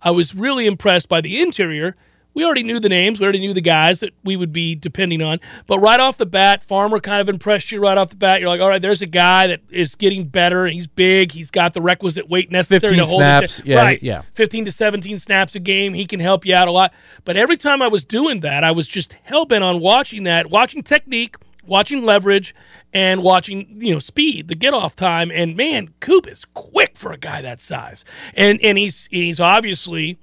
I 0.00 0.10
was 0.10 0.34
really 0.34 0.66
impressed 0.66 1.08
by 1.08 1.20
the 1.20 1.40
interior. 1.40 1.96
We 2.34 2.44
already 2.46 2.62
knew 2.62 2.80
the 2.80 2.88
names, 2.88 3.20
we 3.20 3.24
already 3.24 3.40
knew 3.40 3.52
the 3.52 3.60
guys 3.60 4.00
that 4.00 4.14
we 4.24 4.36
would 4.36 4.54
be 4.54 4.74
depending 4.74 5.20
on. 5.20 5.38
But 5.66 5.80
right 5.80 6.00
off 6.00 6.16
the 6.16 6.24
bat, 6.24 6.64
Farmer 6.64 6.98
kind 6.98 7.20
of 7.20 7.28
impressed 7.28 7.70
you 7.70 7.78
right 7.78 7.98
off 7.98 8.08
the 8.08 8.16
bat. 8.16 8.40
You're 8.40 8.48
like, 8.48 8.62
all 8.62 8.70
right, 8.70 8.80
there's 8.80 9.02
a 9.02 9.06
guy 9.06 9.48
that 9.48 9.60
is 9.70 9.94
getting 9.94 10.28
better. 10.28 10.66
He's 10.66 10.86
big. 10.86 11.32
He's 11.32 11.50
got 11.50 11.74
the 11.74 11.82
requisite 11.82 12.30
weight 12.30 12.50
necessary 12.50 12.80
15 12.80 12.98
to 12.98 13.04
hold 13.04 13.18
snaps. 13.20 13.58
it. 13.60 13.66
Yeah, 13.66 13.82
right. 13.82 14.02
yeah. 14.02 14.22
15 14.32 14.64
to 14.64 14.72
17 14.72 15.18
snaps 15.18 15.54
a 15.54 15.60
game. 15.60 15.92
He 15.92 16.06
can 16.06 16.20
help 16.20 16.46
you 16.46 16.54
out 16.54 16.68
a 16.68 16.72
lot. 16.72 16.94
But 17.26 17.36
every 17.36 17.58
time 17.58 17.82
I 17.82 17.88
was 17.88 18.02
doing 18.02 18.40
that, 18.40 18.64
I 18.64 18.70
was 18.70 18.88
just 18.88 19.12
hell 19.24 19.44
bent 19.44 19.62
on 19.62 19.78
watching 19.80 20.22
that, 20.22 20.48
watching 20.48 20.82
technique, 20.82 21.36
watching 21.66 22.02
leverage 22.02 22.54
and 22.92 23.22
watching 23.22 23.78
you 23.80 23.94
know 23.94 23.98
speed, 23.98 24.48
the 24.48 24.54
get 24.54 24.74
off 24.74 24.96
time. 24.96 25.30
And 25.30 25.56
man, 25.56 25.90
Coop 26.00 26.26
is 26.26 26.44
quick 26.54 26.96
for 26.96 27.12
a 27.12 27.18
guy 27.18 27.42
that 27.42 27.60
size, 27.60 28.04
and 28.34 28.60
and 28.62 28.78
he's 28.78 29.06
he's 29.10 29.40
obviously 29.40 30.18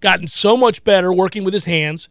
gotten 0.00 0.28
so 0.28 0.56
much 0.56 0.84
better 0.84 1.12
working 1.12 1.44
with 1.44 1.54
his 1.54 1.64
hands. 1.64 2.08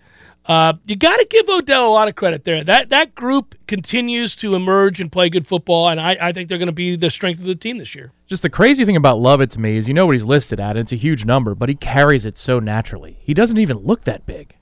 Uh, 0.47 0.73
you 0.85 0.95
got 0.95 1.17
to 1.17 1.27
give 1.29 1.47
Odell 1.49 1.87
a 1.87 1.93
lot 1.93 2.07
of 2.07 2.15
credit 2.15 2.45
there. 2.45 2.63
That 2.63 2.89
that 2.89 3.13
group 3.13 3.53
continues 3.67 4.35
to 4.37 4.55
emerge 4.55 4.99
and 4.99 5.11
play 5.11 5.29
good 5.29 5.45
football, 5.45 5.89
and 5.89 6.01
I, 6.01 6.17
I 6.19 6.31
think 6.31 6.49
they're 6.49 6.57
going 6.57 6.65
to 6.65 6.71
be 6.71 6.95
the 6.95 7.11
strength 7.11 7.39
of 7.39 7.45
the 7.45 7.55
team 7.55 7.77
this 7.77 7.93
year. 7.93 8.11
Just 8.25 8.41
the 8.41 8.49
crazy 8.49 8.83
thing 8.83 8.95
about 8.95 9.19
Lovett 9.19 9.51
to 9.51 9.59
me 9.59 9.77
is 9.77 9.87
you 9.87 9.93
know 9.93 10.07
what 10.07 10.13
he's 10.13 10.25
listed 10.25 10.59
at, 10.59 10.71
and 10.71 10.79
it's 10.79 10.93
a 10.93 10.97
huge 10.97 11.25
number, 11.25 11.53
but 11.53 11.69
he 11.69 11.75
carries 11.75 12.25
it 12.25 12.37
so 12.37 12.59
naturally. 12.59 13.19
He 13.21 13.35
doesn't 13.35 13.59
even 13.59 13.77
look 13.77 14.03
that 14.05 14.25
big. 14.25 14.55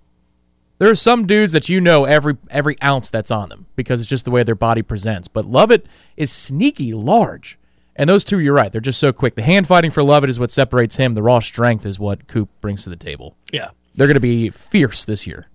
There 0.79 0.89
are 0.89 0.95
some 0.95 1.27
dudes 1.27 1.53
that 1.53 1.69
you 1.69 1.79
know 1.79 2.05
every 2.05 2.37
every 2.49 2.81
ounce 2.81 3.09
that's 3.09 3.31
on 3.31 3.49
them 3.49 3.67
because 3.75 4.01
it's 4.01 4.09
just 4.09 4.25
the 4.25 4.31
way 4.31 4.43
their 4.43 4.55
body 4.55 4.81
presents. 4.81 5.27
But 5.27 5.45
Lovett 5.45 5.85
is 6.17 6.31
sneaky 6.31 6.93
large. 6.93 7.57
And 7.95 8.09
those 8.09 8.23
two, 8.23 8.39
you're 8.39 8.53
right, 8.53 8.71
they're 8.71 8.79
just 8.79 8.99
so 8.99 9.11
quick. 9.11 9.35
The 9.35 9.41
hand 9.41 9.67
fighting 9.67 9.91
for 9.91 10.01
Lovett 10.01 10.29
is 10.29 10.39
what 10.39 10.51
separates 10.51 10.95
him. 10.95 11.15
The 11.15 11.21
raw 11.21 11.39
strength 11.39 11.85
is 11.85 11.99
what 11.99 12.27
Coop 12.27 12.49
brings 12.61 12.85
to 12.85 12.89
the 12.89 12.95
table. 12.95 13.35
Yeah. 13.51 13.71
They're 13.93 14.07
going 14.07 14.15
to 14.15 14.21
be 14.21 14.49
fierce 14.49 15.03
this 15.03 15.27
year. 15.27 15.47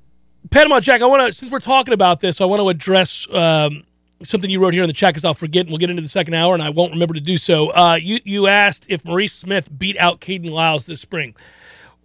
Panama 0.51 0.81
Jack, 0.81 1.01
I 1.01 1.07
want 1.07 1.27
to 1.27 1.33
since 1.33 1.51
we're 1.51 1.59
talking 1.59 1.95
about 1.95 2.21
this, 2.21 2.43
I 2.43 2.45
want 2.45 2.61
to 2.61 2.69
address 2.69 3.27
um, 3.33 3.85
something 4.23 4.51
you 4.51 4.61
wrote 4.61 4.75
here 4.75 4.83
in 4.83 4.89
the 4.89 4.93
chat 4.93 5.15
because 5.15 5.25
I'll 5.25 5.33
forget, 5.33 5.63
and 5.63 5.71
we'll 5.71 5.79
get 5.79 5.89
into 5.89 6.03
the 6.03 6.09
second 6.09 6.35
hour, 6.35 6.53
and 6.53 6.63
I 6.63 6.69
won't 6.69 6.93
remember 6.93 7.15
to 7.15 7.21
do 7.21 7.39
so. 7.39 7.71
Uh, 7.71 7.95
you 7.95 8.21
you 8.25 8.47
asked 8.47 8.85
if 8.91 9.05
Maurice 9.07 9.33
Smith 9.33 9.71
beat 9.79 9.97
out 9.97 10.21
Kayden 10.21 10.51
Lyles 10.51 10.85
this 10.85 11.01
spring. 11.01 11.35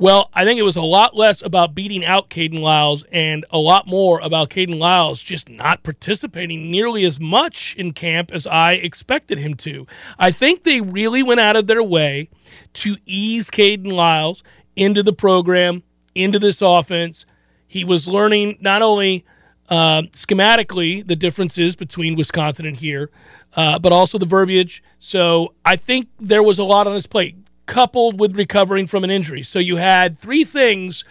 Well, 0.01 0.29
I 0.33 0.45
think 0.45 0.57
it 0.57 0.63
was 0.63 0.77
a 0.77 0.81
lot 0.81 1.13
less 1.13 1.41
about 1.41 1.75
beating 1.75 2.05
out 2.05 2.29
Kayden 2.29 2.61
Lyles 2.61 3.03
and 3.11 3.45
a 3.51 3.57
lot 3.57 3.85
more 3.85 4.21
about 4.21 4.49
Kayden 4.49 4.79
Lyles 4.79 5.21
just 5.21 5.49
not 5.49 5.83
participating 5.83 6.71
nearly 6.71 7.03
as 7.03 7.19
much 7.19 7.75
in 7.77 7.91
camp 7.91 8.31
as 8.31 8.47
I 8.47 8.75
expected 8.75 9.39
him 9.39 9.55
to. 9.55 9.85
I 10.17 10.31
think 10.31 10.63
they 10.63 10.79
really 10.79 11.21
went 11.21 11.41
out 11.41 11.57
of 11.57 11.67
their 11.67 11.83
way 11.83 12.29
to 12.75 12.95
ease 13.05 13.49
Kayden 13.49 13.91
Lyles 13.91 14.41
into 14.77 15.03
the 15.03 15.11
program, 15.11 15.83
into 16.15 16.39
this 16.39 16.61
offense. 16.61 17.25
He 17.67 17.83
was 17.83 18.07
learning 18.07 18.57
not 18.61 18.81
only 18.81 19.25
uh, 19.67 20.03
schematically 20.13 21.05
the 21.05 21.17
differences 21.17 21.75
between 21.75 22.15
Wisconsin 22.15 22.65
and 22.65 22.77
here, 22.77 23.09
uh, 23.57 23.77
but 23.79 23.91
also 23.91 24.17
the 24.17 24.25
verbiage. 24.25 24.81
So 24.97 25.55
I 25.65 25.75
think 25.75 26.07
there 26.21 26.41
was 26.41 26.57
a 26.57 26.63
lot 26.63 26.87
on 26.87 26.95
his 26.95 27.05
plate 27.05 27.35
coupled 27.69 28.19
with 28.19 28.35
recovering 28.35 28.87
from 28.87 29.03
an 29.03 29.11
injury. 29.11 29.43
So 29.43 29.59
you 29.59 29.77
had 29.77 30.17
three 30.19 30.43
things 30.43 31.05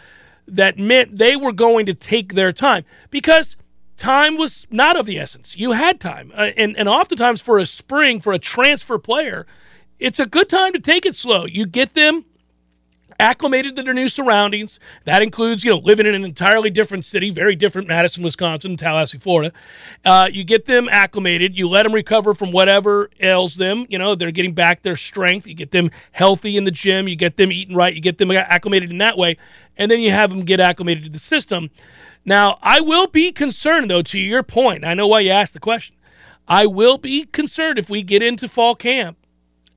that 0.46 0.76
meant 0.76 1.16
they 1.16 1.36
were 1.36 1.52
going 1.52 1.86
to 1.86 1.94
take 1.94 2.34
their 2.34 2.52
time 2.52 2.84
because 3.10 3.56
time 3.96 4.36
was 4.36 4.66
not 4.68 4.96
of 4.98 5.06
the 5.06 5.18
essence. 5.18 5.56
You 5.56 5.72
had 5.72 6.00
time. 6.00 6.32
Uh, 6.34 6.50
and, 6.56 6.76
and 6.76 6.88
oftentimes 6.88 7.40
for 7.40 7.58
a 7.58 7.66
spring, 7.66 8.20
for 8.20 8.32
a 8.32 8.40
transfer 8.40 8.98
player, 8.98 9.46
it's 10.00 10.18
a 10.18 10.26
good 10.26 10.48
time 10.48 10.72
to 10.72 10.80
take 10.80 11.06
it 11.06 11.14
slow. 11.14 11.46
You 11.46 11.64
get 11.64 11.94
them 11.94 12.24
acclimated 13.18 13.74
to 13.76 13.82
their 13.82 13.94
new 13.94 14.08
surroundings. 14.08 14.78
That 15.04 15.22
includes, 15.22 15.64
you 15.64 15.70
know, 15.70 15.78
living 15.78 16.06
in 16.06 16.14
an 16.14 16.24
entirely 16.24 16.70
different 16.70 17.04
city, 17.04 17.30
very 17.30 17.56
different 17.56 17.88
Madison, 17.88 18.22
Wisconsin, 18.22 18.76
Tallahassee, 18.76 19.18
Florida. 19.18 19.52
Uh, 20.04 20.28
you 20.32 20.44
get 20.44 20.66
them 20.66 20.88
acclimated. 20.88 21.56
You 21.56 21.68
let 21.68 21.82
them 21.82 21.92
recover 21.92 22.34
from 22.34 22.52
whatever 22.52 23.10
ails 23.20 23.56
them. 23.56 23.86
You 23.88 23.98
know, 23.98 24.14
they're 24.14 24.30
getting 24.30 24.54
back 24.54 24.82
their 24.82 24.96
strength. 24.96 25.46
You 25.46 25.54
get 25.54 25.72
them 25.72 25.90
healthy 26.12 26.56
in 26.56 26.64
the 26.64 26.70
gym. 26.70 27.08
You 27.08 27.16
get 27.16 27.36
them 27.36 27.50
eating 27.50 27.74
right. 27.74 27.94
You 27.94 28.00
get 28.00 28.18
them 28.18 28.30
acclimated 28.30 28.90
in 28.90 28.98
that 28.98 29.18
way. 29.18 29.36
And 29.76 29.90
then 29.90 30.00
you 30.00 30.10
have 30.12 30.30
them 30.30 30.44
get 30.44 30.60
acclimated 30.60 31.04
to 31.04 31.10
the 31.10 31.18
system. 31.18 31.70
Now, 32.24 32.58
I 32.62 32.80
will 32.80 33.06
be 33.06 33.32
concerned, 33.32 33.90
though, 33.90 34.02
to 34.02 34.20
your 34.20 34.42
point. 34.42 34.84
I 34.84 34.94
know 34.94 35.06
why 35.06 35.20
you 35.20 35.30
asked 35.30 35.54
the 35.54 35.60
question. 35.60 35.96
I 36.46 36.66
will 36.66 36.98
be 36.98 37.24
concerned 37.26 37.78
if 37.78 37.90
we 37.90 38.02
get 38.02 38.22
into 38.22 38.48
fall 38.48 38.74
camp 38.74 39.18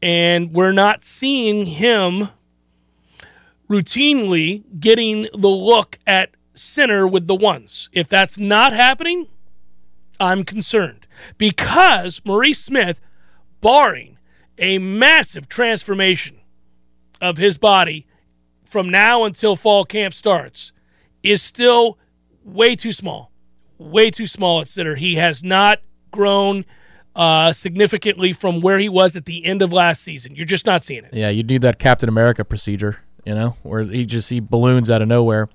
and 0.02 0.54
we're 0.54 0.72
not 0.72 1.04
seeing 1.04 1.66
him 1.66 2.30
routinely 3.72 4.64
getting 4.82 5.30
the 5.34 5.48
look 5.48 5.98
at 6.06 6.32
center 6.54 7.08
with 7.08 7.28
the 7.28 7.36
ones. 7.36 7.90
If 7.94 8.10
that's 8.10 8.38
not 8.38 8.74
happening, 8.74 9.28
I'm 10.20 10.44
concerned 10.44 11.08
because 11.38 12.22
Maurice 12.26 12.60
Smith, 12.60 13.00
barring 13.62 14.18
a 14.58 14.78
massive 14.78 15.48
transformation 15.48 16.42
of 17.22 17.38
his 17.38 17.58
body 17.58 18.06
from 18.66 18.90
now 18.90 19.24
until 19.24 19.56
fall 19.56 19.86
camp 19.86 20.14
starts, 20.14 20.74
is 21.24 21.42
still 21.42 21.98
way 22.44 22.76
too 22.76 22.92
small. 22.92 23.32
Way 23.78 24.12
too 24.12 24.28
small 24.28 24.60
at 24.62 24.68
center. 24.68 24.96
He 24.96 25.16
has 25.16 25.44
not 25.44 25.80
grown 26.12 26.66
uh, 27.16 27.54
significantly 27.54 28.34
from 28.34 28.62
where 28.62 28.80
he 28.80 28.90
was 28.90 29.16
at 29.16 29.26
the 29.26 29.46
end 29.46 29.62
of 29.62 29.72
last 29.72 30.04
season. 30.04 30.36
You're 30.36 30.46
just 30.46 30.66
not 30.66 30.84
seeing 30.84 31.06
it. 31.06 31.14
Yeah, 31.14 31.30
you 31.30 31.44
need 31.44 31.62
that 31.62 31.80
Captain 31.80 32.10
America 32.10 32.44
procedure 32.44 33.00
you 33.26 33.36
know, 33.36 33.56
where 33.64 33.84
he 33.84 34.06
just 34.06 34.30
he 34.30 34.40
balloons 34.40 34.90
out 34.90 35.02
of 35.02 35.08
nowhere. 35.08 35.50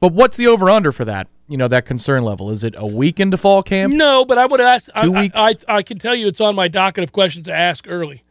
But 0.00 0.12
what's 0.12 0.36
the 0.36 0.48
over 0.48 0.68
under 0.68 0.90
for 0.90 1.04
that? 1.04 1.28
You 1.46 1.56
know, 1.56 1.68
that 1.68 1.84
concern 1.84 2.24
level. 2.24 2.50
Is 2.50 2.64
it 2.64 2.74
a 2.76 2.86
week 2.86 3.20
into 3.20 3.36
fall 3.36 3.62
camp? 3.62 3.94
No, 3.94 4.24
but 4.24 4.38
I 4.38 4.46
would 4.46 4.60
ask. 4.60 4.90
Two 4.96 5.14
I, 5.14 5.20
weeks. 5.20 5.34
I, 5.36 5.48
I, 5.68 5.76
I 5.76 5.82
can 5.82 5.98
tell 5.98 6.14
you 6.14 6.26
it's 6.26 6.40
on 6.40 6.54
my 6.54 6.68
docket 6.68 7.04
of 7.04 7.12
questions 7.12 7.46
to 7.46 7.54
ask 7.54 7.86
early. 7.88 8.24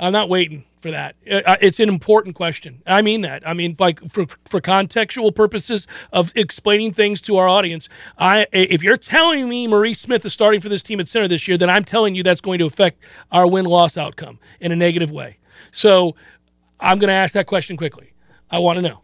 I'm 0.00 0.12
not 0.12 0.28
waiting 0.28 0.64
for 0.80 0.90
that. 0.90 1.14
Uh, 1.30 1.56
it's 1.60 1.78
an 1.78 1.88
important 1.88 2.34
question. 2.34 2.82
I 2.86 3.02
mean 3.02 3.20
that. 3.20 3.46
I 3.46 3.54
mean, 3.54 3.76
like 3.78 4.00
for 4.10 4.26
for 4.46 4.60
contextual 4.60 5.32
purposes 5.32 5.86
of 6.12 6.32
explaining 6.34 6.92
things 6.92 7.20
to 7.22 7.36
our 7.36 7.48
audience. 7.48 7.88
I 8.18 8.46
if 8.52 8.82
you're 8.82 8.96
telling 8.96 9.48
me 9.48 9.68
Maurice 9.68 10.00
Smith 10.00 10.26
is 10.26 10.32
starting 10.32 10.60
for 10.60 10.68
this 10.68 10.82
team 10.82 10.98
at 10.98 11.06
center 11.06 11.28
this 11.28 11.46
year, 11.46 11.56
then 11.56 11.70
I'm 11.70 11.84
telling 11.84 12.16
you 12.16 12.24
that's 12.24 12.40
going 12.40 12.58
to 12.58 12.66
affect 12.66 13.00
our 13.30 13.46
win 13.46 13.64
loss 13.64 13.96
outcome 13.96 14.40
in 14.60 14.72
a 14.72 14.76
negative 14.76 15.12
way. 15.12 15.38
So 15.70 16.16
I'm 16.80 16.98
going 16.98 17.08
to 17.08 17.14
ask 17.14 17.32
that 17.34 17.46
question 17.46 17.76
quickly. 17.76 18.11
I 18.52 18.58
want 18.58 18.76
to 18.76 18.82
know. 18.82 19.00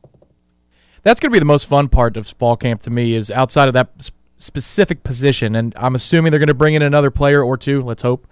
That's 1.02 1.20
going 1.20 1.30
to 1.30 1.32
be 1.32 1.38
the 1.38 1.46
most 1.46 1.66
fun 1.66 1.88
part 1.88 2.16
of 2.16 2.26
fall 2.26 2.56
camp 2.56 2.82
to 2.82 2.90
me 2.90 3.14
is 3.14 3.30
outside 3.30 3.66
of 3.66 3.74
that 3.74 4.10
specific 4.36 5.02
position, 5.02 5.56
and 5.56 5.72
I'm 5.76 5.94
assuming 5.94 6.30
they're 6.30 6.38
going 6.38 6.48
to 6.48 6.54
bring 6.54 6.74
in 6.74 6.82
another 6.82 7.10
player 7.10 7.42
or 7.42 7.56
two. 7.56 7.82
Let's 7.82 8.02
hope. 8.02 8.26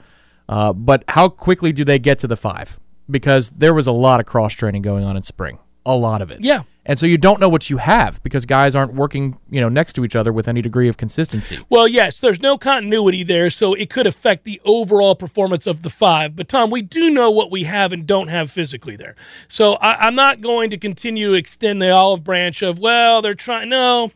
Uh, 0.49 0.73
but 0.73 1.03
how 1.09 1.29
quickly 1.29 1.73
do 1.73 1.85
they 1.85 1.99
get 1.99 2.19
to 2.21 2.27
the 2.27 2.37
five? 2.37 2.79
Because 3.11 3.51
there 3.51 3.73
was 3.73 3.87
a 3.87 3.93
lot 3.93 4.21
of 4.21 4.27
cross 4.27 4.53
training 4.53 4.83
going 4.83 5.05
on 5.05 5.17
in 5.17 5.23
spring, 5.23 5.59
a 5.87 5.97
lot 5.97 6.21
of 6.21 6.31
it. 6.31 6.41
Yeah, 6.43 6.65
and 6.85 6.99
so 6.99 7.07
you 7.07 7.17
don't 7.17 7.41
know 7.41 7.49
what 7.49 7.71
you 7.71 7.79
have 7.79 8.23
because 8.23 8.45
guys 8.45 8.77
aren't 8.77 8.93
working, 8.93 9.39
you 9.49 9.61
know, 9.61 9.69
next 9.69 9.95
to 9.95 10.05
each 10.05 10.15
other 10.15 10.33
with 10.33 10.49
any 10.49 10.61
degree 10.61 10.89
of 10.89 10.97
consistency. 10.97 11.59
Well, 11.71 11.89
yes, 11.89 12.21
there's 12.21 12.41
no 12.41 12.59
continuity 12.59 13.23
there, 13.23 13.49
so 13.49 13.73
it 13.73 13.89
could 13.89 14.07
affect 14.07 14.45
the 14.45 14.61
overall 14.65 15.15
performance 15.15 15.67
of 15.67 15.83
the 15.83 15.91
five. 15.91 16.37
But 16.37 16.49
Tom, 16.49 16.71
we 16.71 16.83
do 16.83 17.09
know 17.09 17.31
what 17.31 17.51
we 17.51 17.65
have 17.65 17.93
and 17.93 18.07
don't 18.07 18.29
have 18.29 18.51
physically 18.51 18.97
there. 18.97 19.15
So 19.49 19.75
I, 19.75 20.09
am 20.09 20.17
not 20.17 20.41
going 20.41 20.71
to 20.71 20.77
continue 20.77 21.31
to 21.31 21.35
extend 21.35 21.81
the 21.81 21.91
olive 21.91 22.25
branch 22.25 22.63
of 22.63 22.79
well, 22.79 23.23
they're 23.23 23.35
trying. 23.35 23.69
No, 23.69 24.11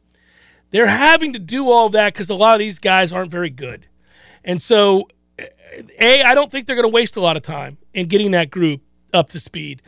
they're 0.70 0.86
having 0.86 1.32
to 1.32 1.38
do 1.38 1.70
all 1.70 1.88
that 1.90 2.12
because 2.12 2.28
a 2.28 2.34
lot 2.34 2.54
of 2.54 2.58
these 2.58 2.80
guys 2.80 3.12
aren't 3.12 3.30
very 3.30 3.50
good, 3.50 3.86
and 4.44 4.60
so 4.60 5.08
a 5.98 6.22
I 6.22 6.34
don't 6.34 6.50
think 6.50 6.66
they're 6.66 6.76
going 6.76 6.88
to 6.88 6.94
waste 6.94 7.16
a 7.16 7.20
lot 7.20 7.36
of 7.36 7.42
time 7.42 7.78
in 7.94 8.06
getting 8.06 8.32
that 8.32 8.50
group 8.50 8.80
up 9.12 9.28
to 9.30 9.40
speed. 9.40 9.82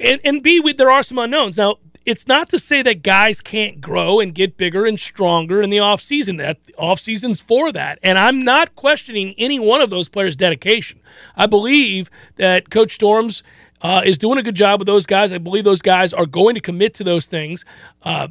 And, 0.00 0.20
and 0.24 0.42
B, 0.42 0.60
we, 0.60 0.72
there 0.72 0.90
are 0.90 1.02
some 1.02 1.18
unknowns. 1.18 1.56
Now, 1.56 1.76
it's 2.08 2.26
not 2.26 2.48
to 2.50 2.58
say 2.58 2.80
that 2.82 3.02
guys 3.02 3.42
can't 3.42 3.82
grow 3.82 4.18
and 4.18 4.34
get 4.34 4.56
bigger 4.56 4.86
and 4.86 4.98
stronger 4.98 5.60
in 5.60 5.68
the 5.68 5.76
offseason. 5.76 6.38
That 6.38 6.58
offseason's 6.78 7.40
for 7.40 7.70
that. 7.72 7.98
And 8.02 8.18
I'm 8.18 8.40
not 8.40 8.74
questioning 8.76 9.34
any 9.36 9.58
one 9.58 9.82
of 9.82 9.90
those 9.90 10.08
players' 10.08 10.34
dedication. 10.34 11.00
I 11.36 11.46
believe 11.46 12.08
that 12.36 12.70
Coach 12.70 12.94
Storms 12.94 13.42
uh, 13.82 14.00
is 14.04 14.16
doing 14.16 14.38
a 14.38 14.42
good 14.42 14.54
job 14.54 14.80
with 14.80 14.86
those 14.86 15.04
guys. 15.04 15.32
I 15.34 15.38
believe 15.38 15.64
those 15.64 15.82
guys 15.82 16.14
are 16.14 16.24
going 16.24 16.54
to 16.54 16.62
commit 16.62 16.94
to 16.94 17.04
those 17.04 17.26
things. 17.26 17.66
Uh, 18.02 18.28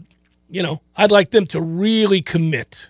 you 0.49 0.63
know, 0.63 0.81
I'd 0.95 1.11
like 1.11 1.29
them 1.29 1.45
to 1.47 1.61
really 1.61 2.23
commit. 2.23 2.89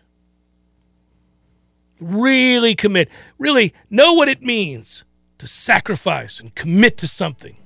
Really 1.99 2.75
commit. 2.75 3.09
Really 3.37 3.73
know 3.89 4.13
what 4.13 4.29
it 4.29 4.41
means 4.41 5.03
to 5.39 5.47
sacrifice 5.47 6.39
and 6.39 6.55
commit 6.55 6.97
to 6.99 7.07
something 7.07 7.57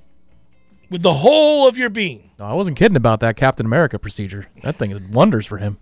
with 0.92 1.02
the 1.02 1.14
whole 1.14 1.66
of 1.66 1.76
your 1.76 1.88
being. 1.88 2.30
No, 2.38 2.44
I 2.44 2.52
wasn't 2.52 2.76
kidding 2.76 2.96
about 2.96 3.20
that 3.20 3.36
Captain 3.36 3.66
America 3.66 3.98
procedure. 3.98 4.46
That 4.62 4.76
thing 4.76 4.90
did 4.90 5.12
wonders 5.12 5.46
for 5.46 5.58
him. 5.58 5.78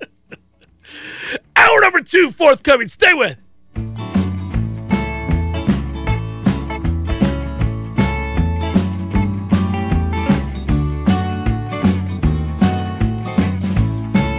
Hour 1.56 1.80
number 1.80 2.02
two 2.02 2.30
forthcoming. 2.30 2.86
Stay 2.88 3.14
with. 3.14 3.38